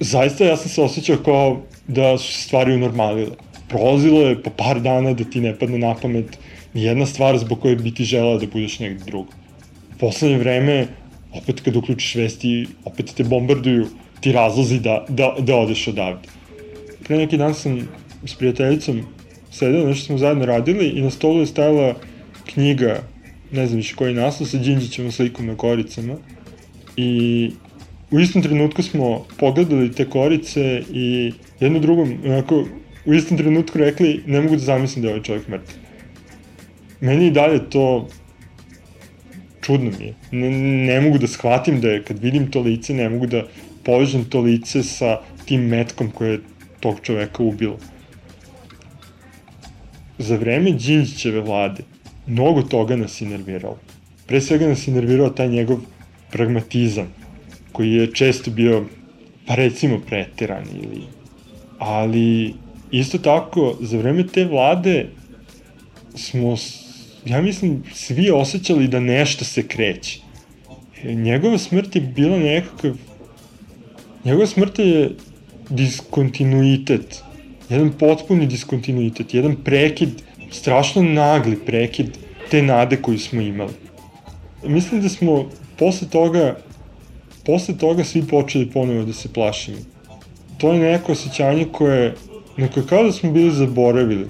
zaista 0.00 0.44
ja 0.44 0.56
sam 0.56 0.68
se 0.68 0.82
osjećao 0.82 1.16
kao 1.16 1.62
da 1.88 2.18
su 2.18 2.32
stvari 2.42 2.74
unormalile. 2.74 3.36
Prolazilo 3.68 4.20
je 4.20 4.42
po 4.42 4.50
par 4.50 4.80
dana 4.80 5.12
da 5.12 5.24
ti 5.24 5.40
ne 5.40 5.58
padne 5.58 5.78
na 5.78 5.94
pamet 5.94 6.38
jedna 6.74 7.06
stvar 7.06 7.38
zbog 7.38 7.60
koje 7.60 7.76
bi 7.76 7.94
ti 7.94 8.04
želeo 8.04 8.38
da 8.38 8.46
budeš 8.46 8.78
negde 8.78 9.04
drugo. 9.04 9.30
U 9.94 9.98
poslednje 9.98 10.38
vreme, 10.38 10.86
opet 11.32 11.60
kad 11.60 11.76
uključiš 11.76 12.14
vesti, 12.14 12.66
opet 12.84 13.12
te 13.16 13.24
bombarduju 13.24 13.86
ti 14.20 14.32
razlozi 14.32 14.80
da, 14.80 15.04
da, 15.08 15.34
da 15.38 15.56
odeš 15.56 15.88
odavde. 15.88 16.28
Pre 17.04 17.16
neki 17.16 17.36
dan 17.36 17.54
sam 17.54 17.88
s 18.24 18.34
prijateljicom 18.34 19.02
sedela, 19.50 19.88
nešto 19.88 20.06
smo 20.06 20.18
zajedno 20.18 20.46
radili 20.46 20.88
i 20.88 21.02
na 21.02 21.10
stolu 21.10 21.40
je 21.40 21.46
stajala 21.46 21.94
knjiga, 22.46 23.02
ne 23.52 23.66
znam 23.66 23.76
više 23.76 23.96
koji 23.96 24.14
naslov, 24.14 24.48
sa 24.48 24.58
Đinđićevom 24.58 25.12
slikom 25.12 25.46
na 25.46 25.56
koricama. 25.56 26.14
I 26.96 27.50
u 28.10 28.20
istom 28.20 28.42
trenutku 28.42 28.82
smo 28.82 29.26
pogledali 29.38 29.92
te 29.92 30.04
korice 30.10 30.82
i 30.92 31.32
jedno 31.60 31.78
drugom, 31.78 32.18
onako, 32.24 32.64
u 33.04 33.14
istom 33.14 33.36
trenutku 33.36 33.78
rekli, 33.78 34.22
ne 34.26 34.40
mogu 34.40 34.56
da 34.56 34.62
zamislim 34.62 35.02
da 35.02 35.08
je 35.08 35.14
ovaj 35.14 35.22
čovjek 35.22 35.48
mrtav 35.48 35.86
meni 37.00 37.26
i 37.26 37.30
dalje 37.30 37.70
to 37.70 38.08
čudno 39.60 39.90
mi 39.98 40.04
je. 40.04 40.14
Ne, 40.30 40.50
ne 40.86 41.00
mogu 41.00 41.18
da 41.18 41.26
shvatim 41.26 41.80
da 41.80 41.88
je, 41.88 42.02
kad 42.04 42.18
vidim 42.18 42.50
to 42.50 42.60
lice, 42.60 42.94
ne 42.94 43.08
mogu 43.08 43.26
da 43.26 43.42
povežem 43.84 44.24
to 44.24 44.40
lice 44.40 44.82
sa 44.82 45.20
tim 45.44 45.66
metkom 45.68 46.10
koje 46.10 46.32
je 46.32 46.40
tog 46.80 47.00
čoveka 47.02 47.42
ubilo. 47.42 47.78
Za 50.18 50.36
vreme 50.36 50.70
Đinđićeve 50.70 51.40
vlade 51.40 51.82
mnogo 52.26 52.62
toga 52.62 52.96
nas 52.96 53.20
je 53.20 53.28
nerviralo. 53.28 53.78
Pre 54.26 54.40
svega 54.40 54.68
nas 54.68 54.88
je 54.88 54.94
nervirao 54.94 55.30
taj 55.30 55.48
njegov 55.48 55.78
pragmatizam, 56.32 57.12
koji 57.76 57.92
je 57.92 58.12
često 58.12 58.50
bio, 58.50 58.84
pa 59.46 59.54
recimo, 59.54 60.00
preteran 60.06 60.64
ili... 60.82 61.02
Ali, 61.78 62.54
isto 62.90 63.18
tako, 63.18 63.76
za 63.80 63.98
vreme 63.98 64.26
te 64.26 64.44
vlade 64.44 65.06
smo 66.14 66.56
ja 67.26 67.42
mislim, 67.42 67.82
svi 67.94 68.30
osjećali 68.30 68.88
da 68.88 69.00
nešto 69.00 69.44
se 69.44 69.68
kreće. 69.68 70.20
Njegova 71.04 71.58
smrt 71.58 71.96
je 71.96 72.00
bila 72.00 72.38
nekakav... 72.38 72.96
Njegova 74.24 74.46
smrt 74.46 74.78
je 74.78 75.10
diskontinuitet. 75.70 77.22
Jedan 77.68 77.92
potpuni 77.98 78.46
diskontinuitet. 78.46 79.34
Jedan 79.34 79.56
prekid, 79.64 80.22
strašno 80.50 81.02
nagli 81.02 81.56
prekid 81.66 82.06
te 82.50 82.62
nade 82.62 82.96
koju 82.96 83.18
smo 83.18 83.40
imali. 83.40 83.72
Mislim 84.64 85.00
da 85.00 85.08
smo 85.08 85.50
posle 85.78 86.08
toga 86.08 86.56
posle 87.46 87.78
toga 87.78 88.04
svi 88.04 88.22
počeli 88.28 88.70
ponovo 88.70 89.04
da 89.04 89.12
se 89.12 89.32
plašimo. 89.32 89.76
To 90.58 90.72
je 90.72 90.78
neko 90.78 91.12
osjećanje 91.12 91.66
koje, 91.72 92.14
neko 92.56 92.82
kao 92.82 93.04
da 93.04 93.12
smo 93.12 93.32
bili 93.32 93.50
zaboravili 93.50 94.26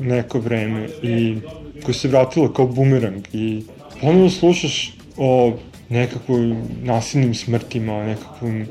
neko 0.00 0.38
vreme 0.38 0.88
i 1.02 1.36
koje 1.84 1.94
se 1.94 2.08
vratilo 2.08 2.52
kao 2.52 2.66
bumerang 2.66 3.24
i 3.32 3.62
ponovno 4.00 4.30
slušaš 4.30 4.92
o 5.16 5.52
nekakvoj 5.88 6.56
nasilnim 6.82 7.34
smrtima, 7.34 7.94
o 7.94 8.04
nekakvom 8.04 8.66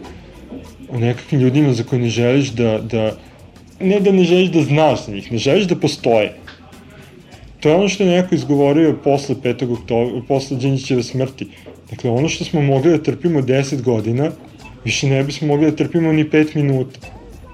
o 0.90 1.00
nekakvim 1.00 1.42
ljudima 1.42 1.74
za 1.74 1.84
koje 1.84 2.02
ne 2.02 2.10
želiš 2.10 2.50
da, 2.50 2.78
da 2.78 3.16
ne 3.80 4.00
da 4.00 4.12
ne 4.12 4.24
želiš 4.24 4.50
da 4.50 4.62
znaš 4.62 5.06
za 5.06 5.12
njih, 5.12 5.32
ne 5.32 5.38
želiš 5.38 5.66
da 5.68 5.76
postoje. 5.76 6.34
To 7.60 7.70
je 7.70 7.76
ono 7.76 7.90
što 7.90 8.04
je 8.04 8.22
neko 8.22 8.36
izgovorio 8.36 8.98
posle 9.04 9.36
5. 9.36 9.74
oktobra, 9.74 10.22
posle 10.28 10.58
Đinđićeve 10.58 11.04
smrti. 11.04 11.48
Dakle, 11.94 12.10
ono 12.10 12.30
što 12.30 12.46
smo 12.46 12.62
mogli 12.62 12.92
da 12.92 13.04
trpimo 13.04 13.42
10 13.42 13.82
godina, 13.82 14.32
više 14.86 15.08
ne 15.08 15.24
bismo 15.24 15.48
mogli 15.48 15.72
da 15.72 15.76
trpimo 15.76 16.12
ni 16.12 16.24
5 16.24 16.56
minuta. 16.56 17.00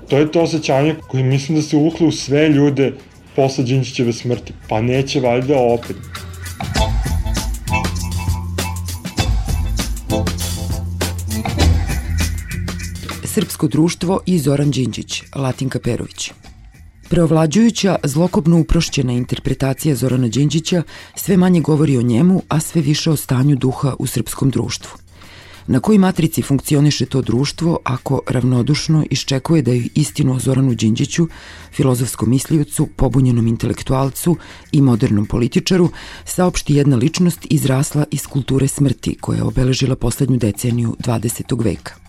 To 0.10 0.18
je 0.18 0.32
to 0.32 0.42
osjećanje 0.42 0.96
koje 1.08 1.24
mislim 1.24 1.58
da 1.58 1.62
se 1.62 1.78
uvuklo 1.78 2.08
u 2.08 2.12
sve 2.12 2.50
ljude 2.50 2.94
posle 3.36 3.64
Đinđićeve 3.64 4.14
smrti. 4.14 4.54
Pa 4.70 4.82
neće 4.82 5.20
valjda 5.20 5.58
opet. 5.58 5.96
Srpsko 13.24 13.68
društvo 13.68 14.20
i 14.26 14.40
Zoran 14.40 14.72
Đinđić, 14.72 15.24
Latinka 15.36 15.80
Perović. 15.80 16.32
Preovlađujuća, 17.10 17.96
zlokobno 18.04 18.60
uprošćena 18.60 19.14
interpretacija 19.14 19.96
Zorana 19.96 20.28
Đinđića 20.28 20.84
sve 21.16 21.38
manje 21.38 21.62
govori 21.62 21.98
o 21.98 22.02
njemu, 22.02 22.42
a 22.50 22.60
sve 22.60 22.82
više 22.82 23.12
o 23.12 23.16
stanju 23.16 23.56
duha 23.56 23.96
u 24.00 24.08
srpskom 24.08 24.50
društvu. 24.50 24.92
Na 25.68 25.80
koji 25.80 25.98
matrici 25.98 26.42
funkcioniše 26.42 27.06
to 27.06 27.22
društvo 27.22 27.80
ako 27.84 28.22
ravnodušno 28.28 29.06
iščekuje 29.10 29.62
da 29.62 29.72
ju 29.72 29.90
istinu 29.96 30.34
o 30.34 30.40
Zoranu 30.40 30.74
Đinđiću, 30.74 31.28
filozofskom 31.72 32.30
misliocu, 32.30 32.88
pobunjenom 32.96 33.48
intelektualcu 33.48 34.36
i 34.72 34.82
modernom 34.82 35.26
političaru, 35.26 35.90
saopšti 36.26 36.76
jedna 36.76 36.96
ličnost 36.96 37.48
izrasla 37.50 38.06
iz 38.12 38.28
kulture 38.28 38.68
smrti 38.68 39.18
koja 39.22 39.38
je 39.38 39.44
obeležila 39.44 39.96
poslednju 39.96 40.38
deceniju 40.38 40.96
20. 41.00 41.64
veka. 41.64 42.09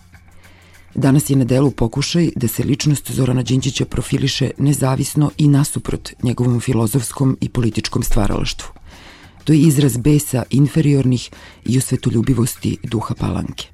Danas 0.95 1.29
je 1.29 1.35
na 1.35 1.45
delu 1.45 1.71
pokušaj 1.71 2.29
da 2.35 2.47
se 2.47 2.63
ličnost 2.63 3.11
Zorana 3.11 3.43
Đinđića 3.43 3.85
profiliše 3.85 4.51
nezavisno 4.57 5.31
i 5.37 5.47
nasuprot 5.47 6.09
njegovom 6.23 6.59
filozofskom 6.59 7.37
i 7.41 7.49
političkom 7.49 8.03
stvaralaštvu. 8.03 8.67
To 9.43 9.53
je 9.53 9.59
izraz 9.59 9.97
besa 9.97 10.43
inferiornih 10.49 11.29
i 11.65 11.77
osvetoljubivosti 11.77 12.77
duha 12.83 13.15
palanke. 13.15 13.67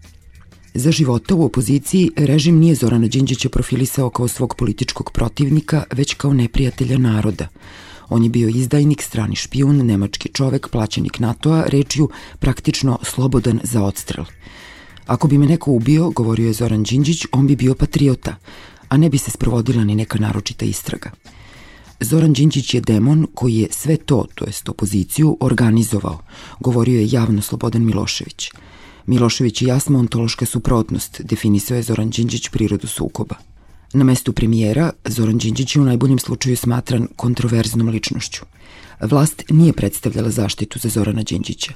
Za 0.74 0.92
života 0.92 1.36
u 1.36 1.46
opoziciji 1.46 2.12
režim 2.18 2.60
nije 2.60 2.76
Zorana 2.76 3.08
Đinđića 3.08 3.50
profilisao 3.50 4.10
kao 4.10 4.28
svog 4.28 4.56
političkog 4.58 5.12
protivnika, 5.12 5.84
već 5.92 6.14
kao 6.14 6.34
neprijatelja 6.34 6.98
naroda. 6.98 7.48
On 8.10 8.24
je 8.24 8.30
bio 8.30 8.50
izdajnik, 8.50 9.02
strani 9.02 9.36
špijun, 9.36 9.78
nemački 9.78 10.30
čovek, 10.34 10.70
plaćenik 10.70 11.20
NATO-a, 11.20 11.64
rečju 11.68 12.10
praktično 12.40 13.00
slobodan 13.04 13.60
za 13.64 13.84
odstrel– 13.84 14.26
Ako 15.08 15.28
bi 15.28 15.38
me 15.38 15.46
neko 15.46 15.72
ubio, 15.72 16.10
govorio 16.10 16.48
je 16.48 16.54
Zoran 16.54 16.84
Đinđić, 16.84 17.26
on 17.32 17.48
bi 17.48 17.56
bio 17.56 17.76
patriota, 17.76 18.36
a 18.90 18.98
ne 18.98 19.10
bi 19.10 19.18
se 19.18 19.32
sprovodila 19.32 19.84
ni 19.84 19.96
neka 19.96 20.20
naročita 20.20 20.66
istraga. 20.66 21.12
Zoran 22.00 22.34
Đinđić 22.34 22.74
je 22.74 22.82
demon 22.82 23.28
koji 23.34 23.56
je 23.56 23.68
sve 23.72 23.98
to, 23.98 24.26
to 24.36 24.46
jest 24.46 24.70
opoziciju, 24.70 25.38
organizovao, 25.40 26.20
govorio 26.60 27.00
je 27.00 27.10
javno 27.12 27.42
Slobodan 27.42 27.86
Milošević. 27.86 28.52
Milošević 29.06 29.62
i 29.62 29.66
ja 29.66 29.80
smo 29.80 30.00
ontološka 30.00 30.46
suprotnost, 30.46 31.22
definisao 31.24 31.76
je 31.76 31.84
Zoran 31.84 32.10
Đinđić 32.10 32.50
prirodu 32.50 32.88
sukoba. 32.88 33.36
Na 33.94 34.04
mestu 34.04 34.34
premijera, 34.34 34.92
Zoran 35.06 35.38
Đinđić 35.38 35.76
je 35.76 35.82
u 35.82 35.86
najboljem 35.86 36.20
slučaju 36.20 36.58
smatran 36.58 37.08
kontroverznom 37.16 37.90
ličnošću. 37.90 38.46
Vlast 39.02 39.44
nije 39.50 39.74
predstavljala 39.74 40.30
zaštitu 40.30 40.80
za 40.80 40.90
Zorana 40.90 41.24
Đinđića. 41.24 41.74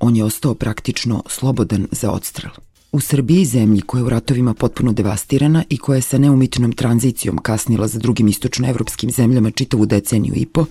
On 0.00 0.16
je 0.16 0.24
ostao 0.24 0.54
praktično 0.54 1.22
slobodan 1.28 1.86
za 1.92 2.10
odstrel. 2.10 2.52
U 2.92 3.00
Srbiji, 3.00 3.44
zemlji 3.44 3.80
koja 3.80 4.00
je 4.00 4.04
u 4.04 4.08
ratovima 4.08 4.54
potpuno 4.54 4.92
devastirana 4.92 5.64
i 5.68 5.78
koja 5.78 5.96
je 5.96 6.02
sa 6.02 6.18
neumitnom 6.18 6.72
tranzicijom 6.72 7.38
kasnila 7.38 7.88
za 7.88 7.98
drugim 7.98 8.28
istočnoevropskim 8.28 9.10
zemljama 9.10 9.50
čitavu 9.50 9.86
deceniju 9.86 10.34
i 10.36 10.46
po, 10.46 10.66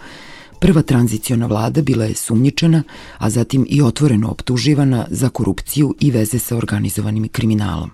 prva 0.60 0.82
tranziciona 0.82 1.46
vlada 1.46 1.82
bila 1.82 2.06
je 2.06 2.16
sumnjičena, 2.16 2.84
a 3.18 3.30
zatim 3.30 3.66
i 3.70 3.82
otvoreno 3.82 4.30
optuživana 4.30 5.08
za 5.10 5.30
korupciju 5.30 5.96
i 6.00 6.12
veze 6.12 6.40
sa 6.40 6.58
organizovanim 6.58 7.28
kriminalom. 7.28 7.92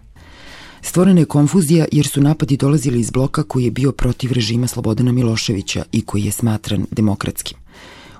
Stvorena 0.81 1.19
je 1.19 1.25
konfuzija 1.25 1.85
jer 1.91 2.07
su 2.07 2.21
napadi 2.21 2.57
dolazili 2.57 2.99
iz 2.99 3.11
bloka 3.11 3.43
koji 3.43 3.63
je 3.63 3.71
bio 3.71 3.91
protiv 3.91 4.31
režima 4.31 4.67
Slobodana 4.67 5.11
Miloševića 5.11 5.83
i 5.91 6.01
koji 6.01 6.23
je 6.23 6.31
smatran 6.31 6.85
demokratskim. 6.91 7.57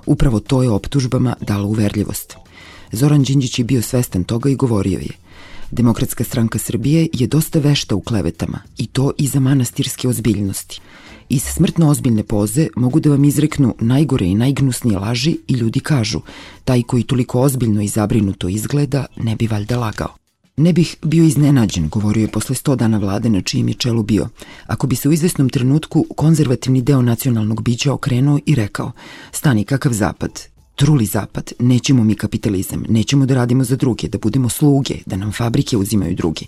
Upravo 0.06 0.40
to 0.40 0.62
je 0.62 0.70
optužbama 0.70 1.36
dalo 1.40 1.68
uverljivost. 1.68 2.36
Zoran 2.92 3.22
Đinđić 3.22 3.58
je 3.58 3.64
bio 3.64 3.82
svestan 3.82 4.24
toga 4.24 4.50
i 4.50 4.56
govorio 4.56 4.98
je– 4.98 5.12
Demokratska 5.70 6.24
stranka 6.24 6.58
Srbije 6.58 7.08
je 7.12 7.26
dosta 7.26 7.58
vešta 7.58 7.94
u 7.94 8.00
klevetama 8.00 8.58
i 8.78 8.86
to 8.86 9.12
i 9.18 9.26
za 9.26 9.40
manastirske 9.40 10.08
ozbiljnosti. 10.08 10.80
Iz 11.28 11.42
smrtno 11.42 11.88
ozbiljne 11.88 12.22
poze 12.22 12.68
mogu 12.76 13.00
da 13.00 13.10
vam 13.10 13.24
izreknu 13.24 13.74
najgore 13.80 14.26
i 14.26 14.34
najgnusnije 14.34 14.98
laži 14.98 15.36
i 15.48 15.52
ljudi 15.52 15.80
kažu, 15.80 16.20
taj 16.64 16.82
koji 16.82 17.02
toliko 17.02 17.40
ozbiljno 17.40 17.82
i 17.82 17.88
zabrinuto 17.88 18.48
izgleda 18.48 19.06
ne 19.16 19.36
bi 19.36 19.46
valjda 19.46 19.78
lagao. 19.78 20.14
Ne 20.56 20.72
bih 20.72 20.96
bio 21.02 21.24
iznenađen, 21.24 21.88
govorio 21.88 22.22
je 22.22 22.28
posle 22.28 22.54
100 22.54 22.76
dana 22.76 22.98
vlade 22.98 23.30
na 23.30 23.40
čijem 23.40 23.68
je 23.68 23.74
čelu 23.74 24.02
bio, 24.02 24.28
ako 24.66 24.86
bi 24.86 24.96
se 24.96 25.08
u 25.08 25.12
izvesnom 25.12 25.48
trenutku 25.48 26.06
konzervativni 26.16 26.82
deo 26.82 27.02
nacionalnog 27.02 27.62
bića 27.62 27.92
okrenuo 27.92 28.38
i 28.46 28.54
rekao, 28.54 28.92
stani 29.32 29.64
kakav 29.64 29.92
zapad, 29.92 30.40
truli 30.78 31.06
zapad, 31.06 31.52
nećemo 31.58 32.04
mi 32.04 32.14
kapitalizam, 32.14 32.84
nećemo 32.88 33.26
da 33.26 33.34
radimo 33.34 33.64
za 33.64 33.76
druge, 33.76 34.08
da 34.08 34.18
budemo 34.18 34.48
sluge, 34.48 34.94
da 35.06 35.16
nam 35.16 35.32
fabrike 35.32 35.76
uzimaju 35.76 36.14
drugi. 36.14 36.46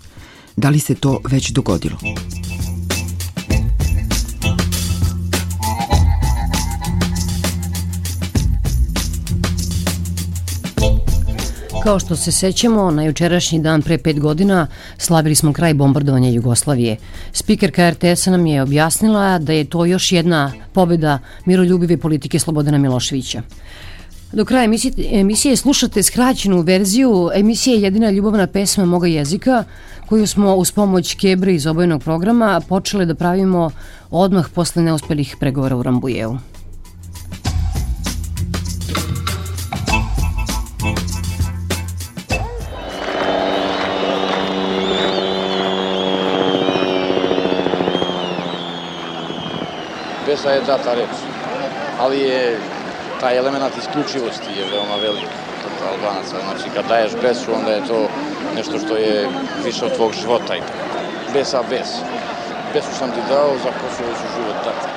Da 0.57 0.69
li 0.69 0.79
se 0.79 0.95
to 0.95 1.19
već 1.29 1.51
dogodilo? 1.51 1.97
Kao 11.83 11.99
što 11.99 12.15
se 12.15 12.31
sećamo, 12.31 12.91
na 12.91 13.03
jučerašnji 13.03 13.59
dan 13.59 13.81
pre 13.81 13.97
pet 13.97 14.19
godina 14.19 14.67
slavili 14.97 15.35
smo 15.35 15.53
kraj 15.53 15.73
bombardovanja 15.73 16.29
Jugoslavije. 16.29 16.97
Spikerka 17.33 17.89
RTS-a 17.89 18.31
nam 18.31 18.45
je 18.45 18.61
objasnila 18.61 19.39
da 19.39 19.53
je 19.53 19.65
to 19.65 19.85
još 19.85 20.11
jedna 20.11 20.51
pobeda 20.73 21.19
miroljubive 21.45 21.97
politike 21.97 22.39
Slobodana 22.39 22.77
Miloševića. 22.77 23.41
Do 24.33 24.45
kraja 24.45 24.63
emisije, 24.63 24.93
emisije 25.11 25.55
slušate 25.55 26.03
skraćenu 26.03 26.61
verziju 26.61 27.29
emisije 27.33 27.81
Jedina 27.81 28.09
ljubavna 28.11 28.47
pesma 28.47 28.85
moga 28.85 29.07
jezika 29.07 29.63
koju 30.09 30.27
smo 30.27 30.55
uz 30.55 30.71
pomoć 30.71 31.15
Kebre 31.15 31.53
iz 31.53 31.67
obojenog 31.67 32.03
programa 32.03 32.61
počeli 32.69 33.05
da 33.05 33.15
pravimo 33.15 33.71
odmah 34.11 34.49
posle 34.55 34.83
neuspelih 34.83 35.35
pregovora 35.39 35.75
u 35.75 35.83
Rambujevu. 35.83 36.37
Besa 50.25 50.49
je 50.49 50.61
data 50.67 50.93
reč, 50.93 51.09
ali 51.99 52.19
je 52.19 52.59
тај 53.21 53.37
елемент 53.37 53.77
исклучивости 53.77 54.49
е 54.57 54.65
веома 54.65 54.97
велик 54.97 55.29
кога 55.61 55.91
албанаца. 55.91 56.39
Значи, 56.41 56.69
кога 56.69 56.81
даеш 56.87 57.13
бесу, 57.21 57.53
онда 57.53 57.77
е 57.77 57.81
то 57.85 58.09
нешто 58.55 58.79
што 58.81 58.97
е 58.97 59.27
више 59.61 59.85
од 59.85 59.93
твог 59.93 60.13
живота 60.13 60.57
и 60.57 60.61
така. 60.61 61.33
Беса 61.33 61.61
без. 61.69 62.01
Бесу 62.73 62.93
сам 62.97 63.13
ти 63.13 63.21
дал 63.29 63.57
за 63.57 63.71
Косово 63.77 64.15
со 64.15 64.27
живот 64.35 64.57
така. 64.63 64.90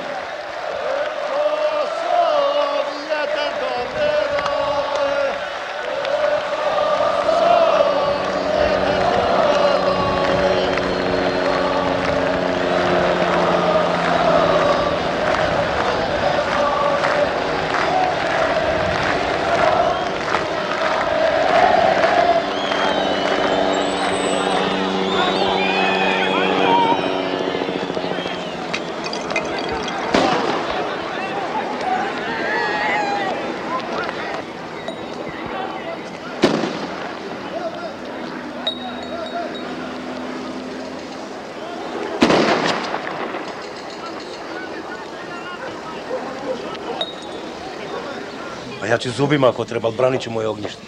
Ja 48.95 48.99
ću 48.99 49.11
zubima 49.11 49.49
ako 49.49 49.65
treba, 49.65 49.91
branit 49.91 50.21
ću 50.21 50.31
moje 50.31 50.47
ognjište. 50.47 50.81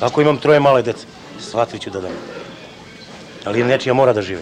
Ako 0.00 0.20
imam 0.20 0.36
troje 0.36 0.60
male 0.60 0.82
dece, 0.82 1.06
shvatit 1.38 1.80
ću 1.80 1.90
da 1.90 2.00
dam. 2.00 2.10
Ali 3.44 3.64
nečija 3.64 3.94
mora 3.94 4.12
da 4.12 4.22
žive. 4.22 4.40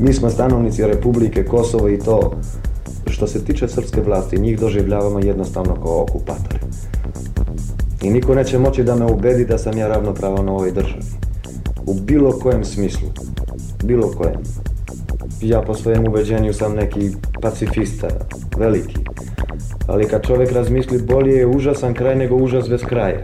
Mi 0.00 0.12
smo 0.14 0.30
stanovnici 0.30 0.86
Republike 0.86 1.44
Kosovo 1.44 1.88
i 1.88 1.98
to 1.98 2.32
što 3.10 3.26
se 3.26 3.44
tiče 3.44 3.68
srpske 3.68 4.00
vlasti, 4.00 4.40
njih 4.40 4.58
doživljavamo 4.60 5.18
jednostavno 5.18 5.74
kao 5.74 6.02
okupatori. 6.02 6.58
I 8.02 8.10
niko 8.10 8.34
neće 8.34 8.58
moći 8.58 8.84
da 8.84 8.94
me 8.94 9.04
ubedi 9.04 9.44
da 9.44 9.58
sam 9.58 9.78
ja 9.78 9.88
ravnopravan 9.88 10.48
u 10.48 10.54
ovoj 10.54 10.72
državi. 10.72 11.04
U 11.86 11.94
bilo 11.94 12.38
kojem 12.38 12.64
smislu. 12.64 13.08
Bilo 13.84 14.10
kojem. 14.16 14.40
ja 15.40 15.62
po 15.62 15.74
svojem 15.74 16.08
ubeđenju 16.08 16.52
sam 16.52 16.74
neki 16.74 17.10
pacifista, 17.42 18.08
veliki. 18.56 18.97
Ali 19.88 20.08
kad 20.08 20.26
čovjek 20.26 20.52
razmisli, 20.52 21.02
bolje 21.08 21.32
je 21.32 21.46
užasan 21.46 21.94
kraj 21.94 22.16
nego 22.16 22.36
užas 22.36 22.68
bez 22.70 22.84
kraja. 22.84 23.20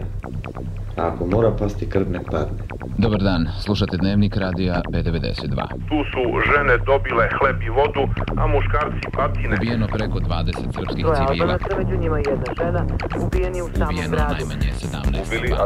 A 0.97 1.07
ako 1.07 1.25
mora 1.25 1.51
pasti 1.59 1.89
krv, 1.89 2.11
nek 2.11 2.21
padne. 2.31 2.57
Dobar 2.97 3.21
dan, 3.21 3.47
slušate 3.59 3.97
Dnevnik 3.97 4.35
radija 4.37 4.81
B92. 4.89 5.67
Tu 5.89 5.97
su 6.11 6.21
žene 6.49 6.77
dobile 6.77 7.29
hleb 7.39 7.61
i 7.61 7.69
vodu, 7.69 8.03
a 8.37 8.47
muškarci 8.47 9.07
patine. 9.13 9.55
Ubijeno 9.55 9.87
preko 9.87 10.19
20 10.19 10.73
srpskih 10.75 11.05
civila. 11.05 11.27
Albanaca, 11.29 11.77
među 11.77 11.97
njima 12.01 12.17
jedna 12.17 12.49
žena, 12.61 12.85
ubijeni 13.25 13.61
u 13.61 13.69
samom 13.77 13.95
Ubijeno 13.95 14.15
gradu. 14.15 14.33
najmanje 14.33 14.71
17 14.73 15.27
Ubili, 15.27 15.53
a 15.53 15.65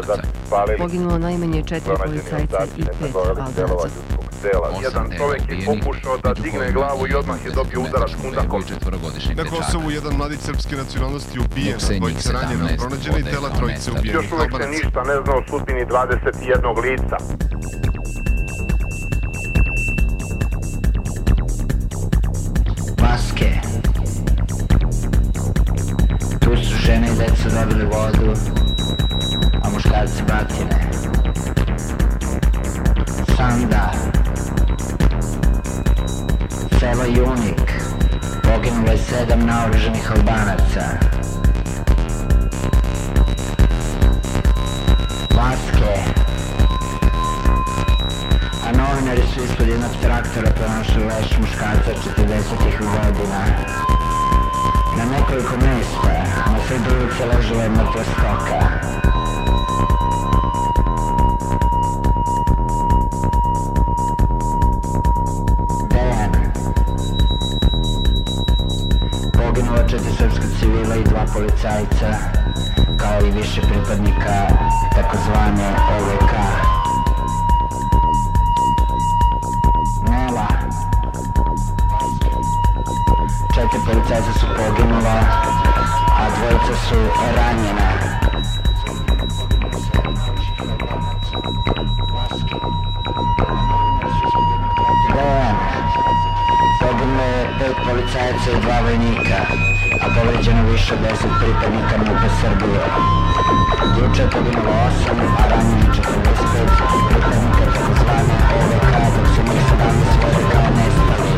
palili. 0.50 0.78
Poginulo 0.78 1.18
najmanje 1.18 1.64
četiri 1.64 1.94
policajca 2.06 2.58
i 2.78 2.82
pet 2.82 3.16
Albanaca. 3.16 4.19
Dela. 4.44 4.70
Jedan 4.84 5.08
čovjek 5.18 5.42
je 5.50 5.66
pokušao 5.66 6.18
da 6.18 6.34
digne 6.34 6.72
glavu 6.72 7.08
i 7.08 7.14
odmah 7.14 7.46
je 7.46 7.52
dobio 7.52 7.80
udarac 7.82 8.12
kundakom. 8.22 8.64
Na 9.36 9.44
Kosovu 9.44 9.92
jedan 9.92 10.14
mladić 10.18 10.40
srpske 10.40 10.76
nacionalnosti 10.76 11.40
ubijen, 11.40 11.78
dvojica 11.98 12.32
ranjena, 12.32 12.66
17 12.68 12.78
pronađena 12.78 13.18
i 13.20 13.24
tela 13.24 13.50
trojice 13.50 13.92
ubijenih 13.92 14.14
Još 14.14 14.32
uvek 14.32 14.52
se 14.62 14.70
ništa 14.70 15.04
ne 15.04 15.16
zna 15.24 15.34
o 15.36 15.42
sudbini 15.50 15.86
21 15.86 16.82
lica. 16.82 17.18
Maske. 23.02 23.52
Tu 26.40 26.58
su 26.58 26.76
žene 26.86 27.08
i 27.08 27.18
deca 27.18 27.50
dobili 27.60 27.86
vodu, 27.86 28.34
a 29.64 29.70
muškarci 29.70 30.24
batine. 30.28 30.89
Junik. 37.10 37.70
Poginulo 38.44 38.92
je 38.92 38.98
sedam 38.98 39.40
naoruženih 39.46 40.12
albanaca. 40.12 40.86
Maske. 45.36 45.94
A 48.66 48.72
novinari 48.78 49.22
su 49.34 49.44
ispod 49.44 49.68
jednog 49.68 49.92
traktora 50.02 50.52
pronašli 50.52 51.04
leš 51.04 51.38
muškarca 51.40 51.92
40-ih 52.06 52.80
godina. 52.80 53.42
Na 54.98 55.06
nekoliko 55.06 55.58
mjesta, 55.58 56.14
na 56.52 56.58
sred 56.68 56.82
ulice 56.82 57.26
ležela 57.26 57.64
je 57.64 57.70
mrtva 57.70 58.04
stoka. 58.04 58.90
Četiri 69.90 70.12
srpska 70.18 70.46
civila 70.60 70.96
i 70.96 71.04
dva 71.04 71.26
policajca, 71.34 72.10
kao 72.98 73.20
i 73.28 73.32
više 73.32 73.62
pripadnika 73.62 74.48
takozvane 74.96 75.70
OVK. 75.98 76.34
Nela. 80.10 80.48
Četiri 83.56 83.80
policajca 83.86 84.34
su 84.40 84.46
poginula, 84.58 85.20
a 86.18 86.28
dvojica 86.38 86.76
su 86.90 86.96
ranjena. 87.36 87.90
Policajaca 97.86 98.52
i 98.58 98.62
dva 98.62 98.82
vojnika, 98.82 99.69
a 100.02 100.06
povređeno 100.16 100.64
više 100.72 100.94
od 100.94 101.00
deset 101.00 101.32
pripadnika 101.40 101.98
MUP-a 101.98 102.30
Srbije. 102.42 102.82
Juče 103.98 104.22
je 104.22 104.30
poginulo 104.30 104.72
osam, 104.88 105.18
a 105.40 105.48
ranjeno 105.50 105.94
45 105.94 106.04
pripadnika 107.10 107.66
takozvane 107.74 108.36
OVK, 108.60 108.92
dok 109.16 109.28
se 109.36 109.42
njih 109.50 109.64
17 109.72 110.16
vode 110.24 110.70
nestali. 110.78 111.30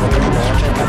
Poginulo 0.00 0.40
četiri 0.46 0.88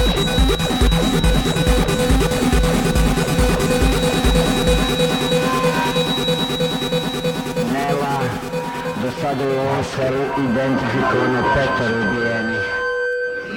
sada 9.21 9.43
u 9.45 9.59
ovom 9.59 9.83
selu 9.95 10.23
identifikovano 10.49 11.43
petoro 11.55 11.95
ubijenih. 12.01 12.61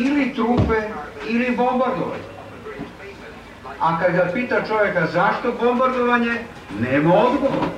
ili 0.01 0.35
trupe 0.35 0.79
ili 1.29 1.57
bombardovanje. 1.57 2.25
A 3.81 4.01
kad 4.01 4.13
ga 4.13 4.31
pita 4.35 4.63
čovjeka 4.69 5.07
zašto 5.13 5.53
bombardovanje, 5.63 6.33
nema 6.81 7.15
odgovora. 7.15 7.69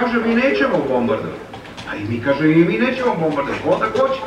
Kaže 0.00 0.18
mi 0.26 0.34
nećemo 0.34 0.78
bombardovati. 0.88 1.40
A 1.90 1.96
i 1.96 2.04
mi 2.08 2.20
kaže 2.20 2.52
i 2.52 2.64
mi 2.64 2.78
nećemo 2.78 3.14
bombardovati. 3.20 3.62
Onda 3.68 3.86
ko 3.86 4.08
će? 4.08 4.20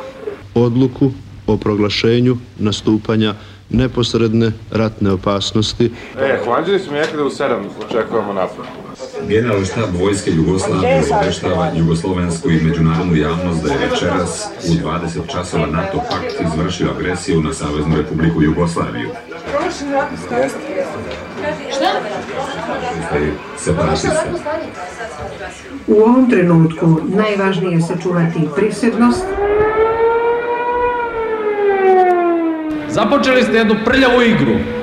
odluku 0.54 1.10
o 1.46 1.56
proglašenju 1.56 2.36
nastupanja 2.58 3.34
neposredne 3.70 4.52
ratne 4.70 5.10
opasnosti 5.10 5.92
E, 6.20 6.38
hlađeni 6.44 6.78
su 6.78 6.92
mi 6.92 6.98
rekli 6.98 7.16
da 7.16 7.24
u 7.24 7.30
7 7.30 7.56
očekujemo 7.88 8.32
napad. 8.32 8.64
Generalni 9.26 9.66
štab 9.66 9.94
Vojske 10.00 10.30
Jugoslavije 10.30 11.02
obaveštava 11.10 11.70
jugoslovensku 11.76 12.50
i 12.50 12.60
međunarodnu 12.60 13.16
javnost 13.16 13.62
da 13.62 13.72
je 13.72 13.78
večeras 13.78 14.46
u 14.68 14.72
20 14.72 15.32
časova 15.32 15.66
NATO 15.66 15.98
pakt 16.10 16.34
izvršio 16.40 16.90
agresiju 16.90 17.42
na 17.42 17.52
Saveznu 17.52 17.96
republiku 17.96 18.42
Jugoslaviju. 18.42 19.08
U 25.86 25.94
ovom 25.94 26.30
trenutku 26.30 27.00
najvažnije 27.14 27.72
je 27.72 27.82
sačuvati 27.82 28.48
prisebnost, 28.56 29.24
Započeli 32.88 33.42
ste 33.42 33.56
jednu 33.56 33.74
prljavu 33.84 34.22
igru. 34.22 34.77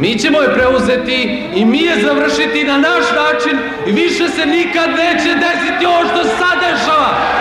Mi 0.00 0.18
ćemo 0.18 0.40
je 0.40 0.54
preuzeti 0.54 1.38
i 1.54 1.64
mi 1.64 1.78
je 1.78 2.02
završiti 2.02 2.64
na 2.64 2.78
naš 2.78 3.04
način 3.14 3.58
i 3.86 3.92
više 3.92 4.28
se 4.28 4.46
nikad 4.46 4.90
neće 4.90 5.34
desiti 5.34 5.86
ovo 5.86 6.04
što 6.04 6.24
sad 6.24 6.58
dešava. 6.60 7.38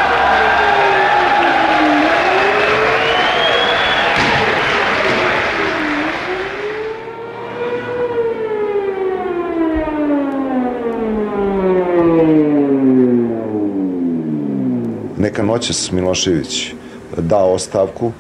Neka 15.17 15.43
noćas 15.43 15.91
Milošević 15.91 16.73
da 17.17 17.37
ostavku, 17.37 18.11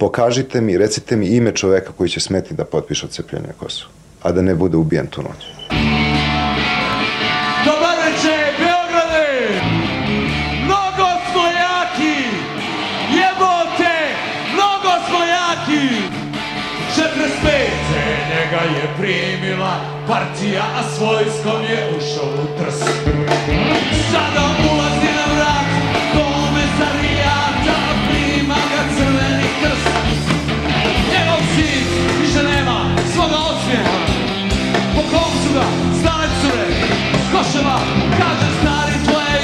pokažite 0.00 0.60
mi, 0.60 0.78
recite 0.78 1.16
mi 1.16 1.26
ime 1.26 1.52
čoveka 1.52 1.92
koji 1.92 2.10
će 2.10 2.20
smeti 2.20 2.54
da 2.54 2.64
potpiše 2.64 3.06
odcepljenje 3.06 3.52
Kosova, 3.58 3.92
a 4.22 4.32
da 4.32 4.42
ne 4.42 4.54
bude 4.54 4.76
ubijen 4.76 5.06
tu 5.06 5.22
noć. 5.22 5.44
Dobar! 7.64 8.00
Mnogo 10.64 11.08
smo 11.30 11.44
jaki! 11.64 12.16
Jebote! 13.18 13.96
Mnogo 14.54 14.92
smo 15.06 15.20
jaki! 15.36 15.86
45. 16.96 17.60
njega 18.30 18.62
je 18.76 18.84
primila 18.98 19.74
partija, 20.08 20.62
a 20.78 20.82
s 20.82 21.00
vojskom 21.00 21.62
je 21.62 21.90
ušao 21.98 22.28
u 22.42 22.46
trs. 22.58 22.78
Sada 24.12 24.44
ulazi 24.72 24.79
cure 36.40 36.66
Koševa, 37.32 37.78
kaže 38.18 38.48
stari 38.60 38.96
tvoje 39.04 39.34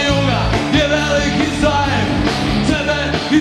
Je 0.78 0.84
veliki 0.88 1.48
tebe 2.68 3.00
i 3.30 3.40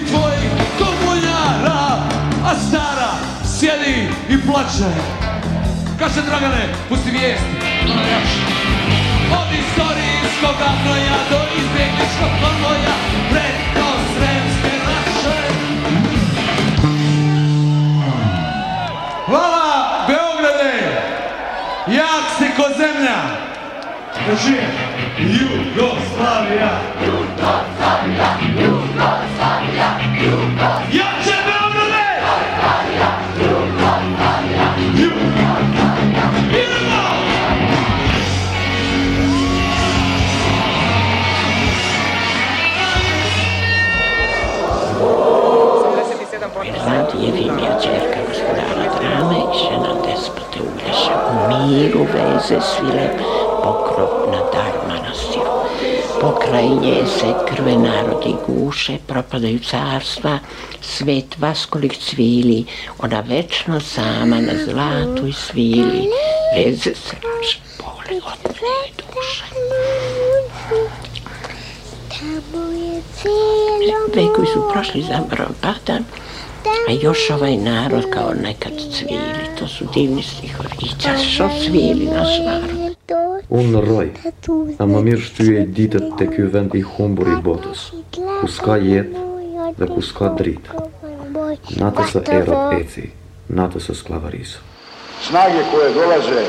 A 2.45 2.51
stara 2.67 3.11
i 4.29 4.41
plače. 4.41 4.91
Kaže 5.99 6.21
Dragane, 6.21 6.63
pusti 6.89 7.11
vijesti, 7.11 7.55
ona 7.83 8.01
Od 9.39 9.49
istorijskog 9.61 10.57
abnoja 10.71 11.17
do 11.29 11.39
izbjegličkog 11.59 12.31
konvoja 12.41 12.95
to 13.75 13.84
Drži 24.25 24.57
Jugoslavija 25.19 26.71
Jugoslavija 27.05 28.27
Jugoslavija 28.61 29.87
Jugoslavija 30.21 30.79
Jače 30.91 31.37
Beograde 31.45 31.95
Jefimija 47.21 47.79
čerka 47.83 48.19
gospodara 48.27 48.85
drame 48.99 49.35
i 49.39 49.57
žena 49.57 49.93
despote 50.05 50.59
Uglješa 50.59 51.15
u 51.31 51.53
miru 51.53 51.99
veze 52.13 52.61
svile 52.61 53.09
pokrov 53.65 54.29
na 54.29 54.41
dar 54.53 54.73
manastiru. 54.85 55.65
Pokraj 56.21 56.69
nje 56.81 57.05
se 57.17 57.33
krve 57.47 57.77
narodi 57.77 58.35
guše, 58.47 58.97
propadaju 59.07 59.59
carstva, 59.59 60.39
svet 60.81 61.37
vaskolik 61.39 61.97
cvili, 61.97 62.65
ona 62.99 63.19
večno 63.19 63.79
sama 63.79 64.35
na 64.35 64.53
zlatu 64.65 65.27
i 65.27 65.33
svili, 65.33 66.09
veze 66.55 66.93
straže, 66.95 67.59
bole 67.81 68.21
od 68.31 68.41
mene 68.61 68.89
duše. 68.97 69.45
Vekovi 74.15 74.47
su 74.47 74.69
prošli 74.73 75.01
zaborav 75.01 75.47
pada, 75.61 75.99
a 76.87 76.91
još 77.01 77.29
ovaj 77.29 77.57
narod 77.57 78.03
kao 78.13 78.33
nekad 78.43 78.73
cvili, 78.91 79.45
to 79.59 79.67
su 79.67 79.85
divni 79.93 80.23
stihovi. 80.23 80.69
I 80.81 81.01
čas 81.01 81.21
što 81.21 81.49
cvili 81.65 82.05
naš 82.05 82.39
narod. 82.45 82.84
On 83.49 83.75
roj, 83.77 84.09
a 84.81 84.85
ma 84.89 84.99
mirë 85.05 85.21
shtyje 85.21 85.65
ditët 85.77 86.15
të 86.17 86.25
ky 86.31 86.45
vend 86.53 86.73
i 86.73 86.81
humbur 86.81 87.27
i 87.29 87.35
botës, 87.45 87.91
ku 88.15 88.47
s'ka 88.49 88.79
jetë 88.81 89.21
dhe 89.77 89.87
ku 89.91 90.01
s'ka 90.01 90.31
dritë. 90.39 90.79
Natës 91.77 92.15
së 92.15 92.23
erët 92.39 92.73
eci, 92.79 93.03
natës 93.53 93.91
së 93.91 93.95
sklavarisë. 93.99 94.63
Snage 95.27 95.61
koje 95.71 95.91
dolaze 95.93 96.45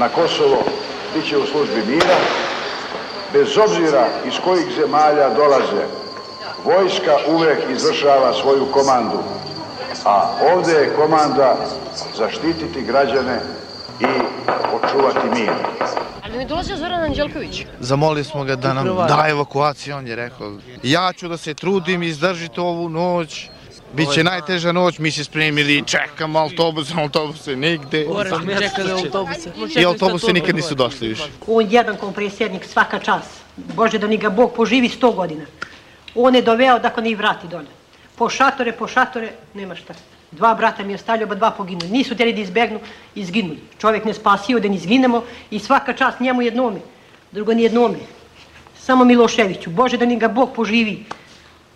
na 0.00 0.08
Kosovo 0.08 0.62
bit 1.14 1.28
će 1.28 1.36
u 1.36 1.44
službi 1.52 1.84
mira, 1.90 2.16
bez 3.32 3.58
obzira 3.58 4.08
iz 4.28 4.40
kojih 4.44 4.72
zemalja 4.80 5.28
dolaze. 5.36 5.84
Vojska 6.64 7.18
uvek 7.28 7.58
izvršava 7.72 8.32
svoju 8.40 8.72
komandu, 8.72 9.20
a 10.04 10.16
ovde 10.54 10.72
je 10.72 10.92
komanda 10.96 11.56
zaštititi 12.16 12.82
građane 12.82 13.40
i 14.00 14.06
očuvati 14.74 15.40
mir. 15.40 15.52
Ali 16.24 16.38
mi 16.38 16.46
dolazio 16.46 16.76
Zoran 16.76 17.04
Anđelković. 17.04 17.64
Zamolili 17.80 18.24
smo 18.24 18.44
ga 18.44 18.56
da 18.56 18.74
nam 18.74 18.86
da 18.86 19.26
evakuaciju, 19.28 19.96
on 19.96 20.06
je 20.06 20.16
rekao 20.16 20.52
ja 20.82 21.12
ću 21.12 21.28
da 21.28 21.36
se 21.36 21.54
trudim 21.54 22.02
izdržiti 22.02 22.60
ovu 22.60 22.88
noć, 22.88 23.48
Biće 23.92 24.24
najteža 24.24 24.72
noć, 24.72 24.98
mi 24.98 25.10
se 25.10 25.24
spremili, 25.24 25.82
čekamo 25.86 26.38
autobuse, 26.38 26.94
autobuse 26.96 27.56
nigde. 27.56 28.06
čeka 28.58 28.84
da 28.84 28.94
autobuse. 28.94 29.50
I 29.80 29.84
autobuse 29.84 30.32
nikad 30.32 30.54
nisu 30.54 30.74
došli 30.74 31.08
više. 31.08 31.22
On 31.46 31.66
jedan 31.70 31.96
kao 31.96 32.12
predsjednik 32.12 32.64
svaka 32.64 32.98
čas. 32.98 33.22
Bože 33.56 33.98
da 33.98 34.06
ni 34.06 34.16
ga 34.16 34.30
Bog 34.30 34.52
poživi 34.56 34.88
sto 34.88 35.12
godina. 35.12 35.44
On 36.14 36.34
je 36.34 36.42
doveo 36.42 36.78
da 36.78 36.90
ko 36.90 37.00
ni 37.00 37.14
vrati 37.14 37.48
dole. 37.48 37.66
Po 38.16 38.28
šatore, 38.28 38.72
po 38.72 38.88
šatore, 38.88 39.32
nema 39.54 39.74
šta. 39.74 39.94
Dva 40.32 40.54
brata 40.54 40.84
mi 40.84 40.92
je 40.92 40.96
ostavljao, 40.96 41.28
ba 41.28 41.34
dva 41.34 41.50
poginu. 41.50 41.80
Nisu 41.90 42.16
teli 42.16 42.32
da 42.32 42.40
izbegnu, 42.40 42.80
izginuli. 43.14 43.58
Čovjek 43.78 44.04
ne 44.04 44.14
spasio 44.14 44.60
da 44.60 44.68
ni 44.68 44.76
izginemo 44.76 45.22
i 45.50 45.58
svaka 45.58 45.92
čast 45.92 46.20
njemu 46.20 46.42
jednome. 46.42 46.80
Drugo 47.32 47.54
ni 47.54 47.62
jednome. 47.62 47.98
Samo 48.78 49.04
Miloševiću. 49.04 49.70
Bože 49.70 49.96
da 49.96 50.06
ni 50.06 50.18
ga 50.18 50.28
Bog 50.28 50.52
poživi. 50.56 51.04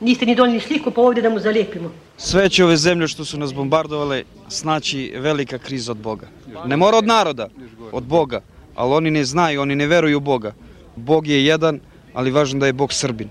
Niste 0.00 0.26
ni 0.26 0.34
donijeli 0.34 0.60
sliku 0.60 0.90
pa 0.90 1.00
ovdje 1.00 1.22
da 1.22 1.30
mu 1.30 1.38
zalijepimo. 1.38 1.90
Sve 2.16 2.48
će 2.48 2.64
ove 2.64 2.76
zemlje 2.76 3.08
što 3.08 3.24
su 3.24 3.38
nas 3.38 3.54
bombardovale 3.54 4.22
snaći 4.48 5.12
velika 5.16 5.58
kriza 5.58 5.92
od 5.92 5.98
Boga. 5.98 6.26
Ne 6.66 6.76
mora 6.76 6.98
od 6.98 7.06
naroda, 7.06 7.48
od 7.92 8.02
Boga, 8.02 8.40
ali 8.74 8.94
oni 8.94 9.10
ne 9.10 9.24
znaju, 9.24 9.62
oni 9.62 9.76
ne 9.76 9.86
veruju 9.86 10.16
u 10.16 10.20
Boga. 10.20 10.52
Bog 10.96 11.26
je 11.26 11.44
jedan, 11.44 11.80
ali 12.14 12.30
važno 12.30 12.60
da 12.60 12.66
je 12.66 12.72
Bog 12.72 12.92
Srbin. 12.92 13.28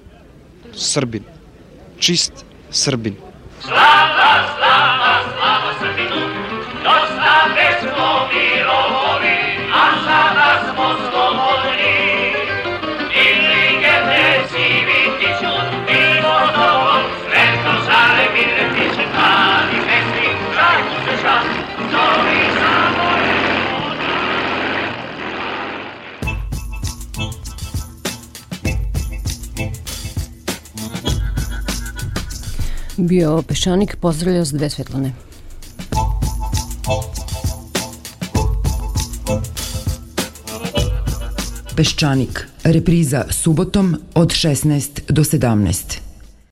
Srbin. 0.74 1.24
Čist 2.00 2.46
Srbin. 2.70 3.16
Slava, 3.62 4.08
slava, 4.16 4.61
Bio 33.12 33.42
Peščanik, 33.42 33.96
pozdravljao 34.02 34.46
s 34.46 34.54
dve 34.54 34.70
svetlane. 34.70 35.31
Peščanik, 41.76 42.48
repriza 42.64 43.26
subotom 43.32 43.96
od 44.14 44.34
16 44.36 45.02
do 45.08 45.24
17. 45.24 46.11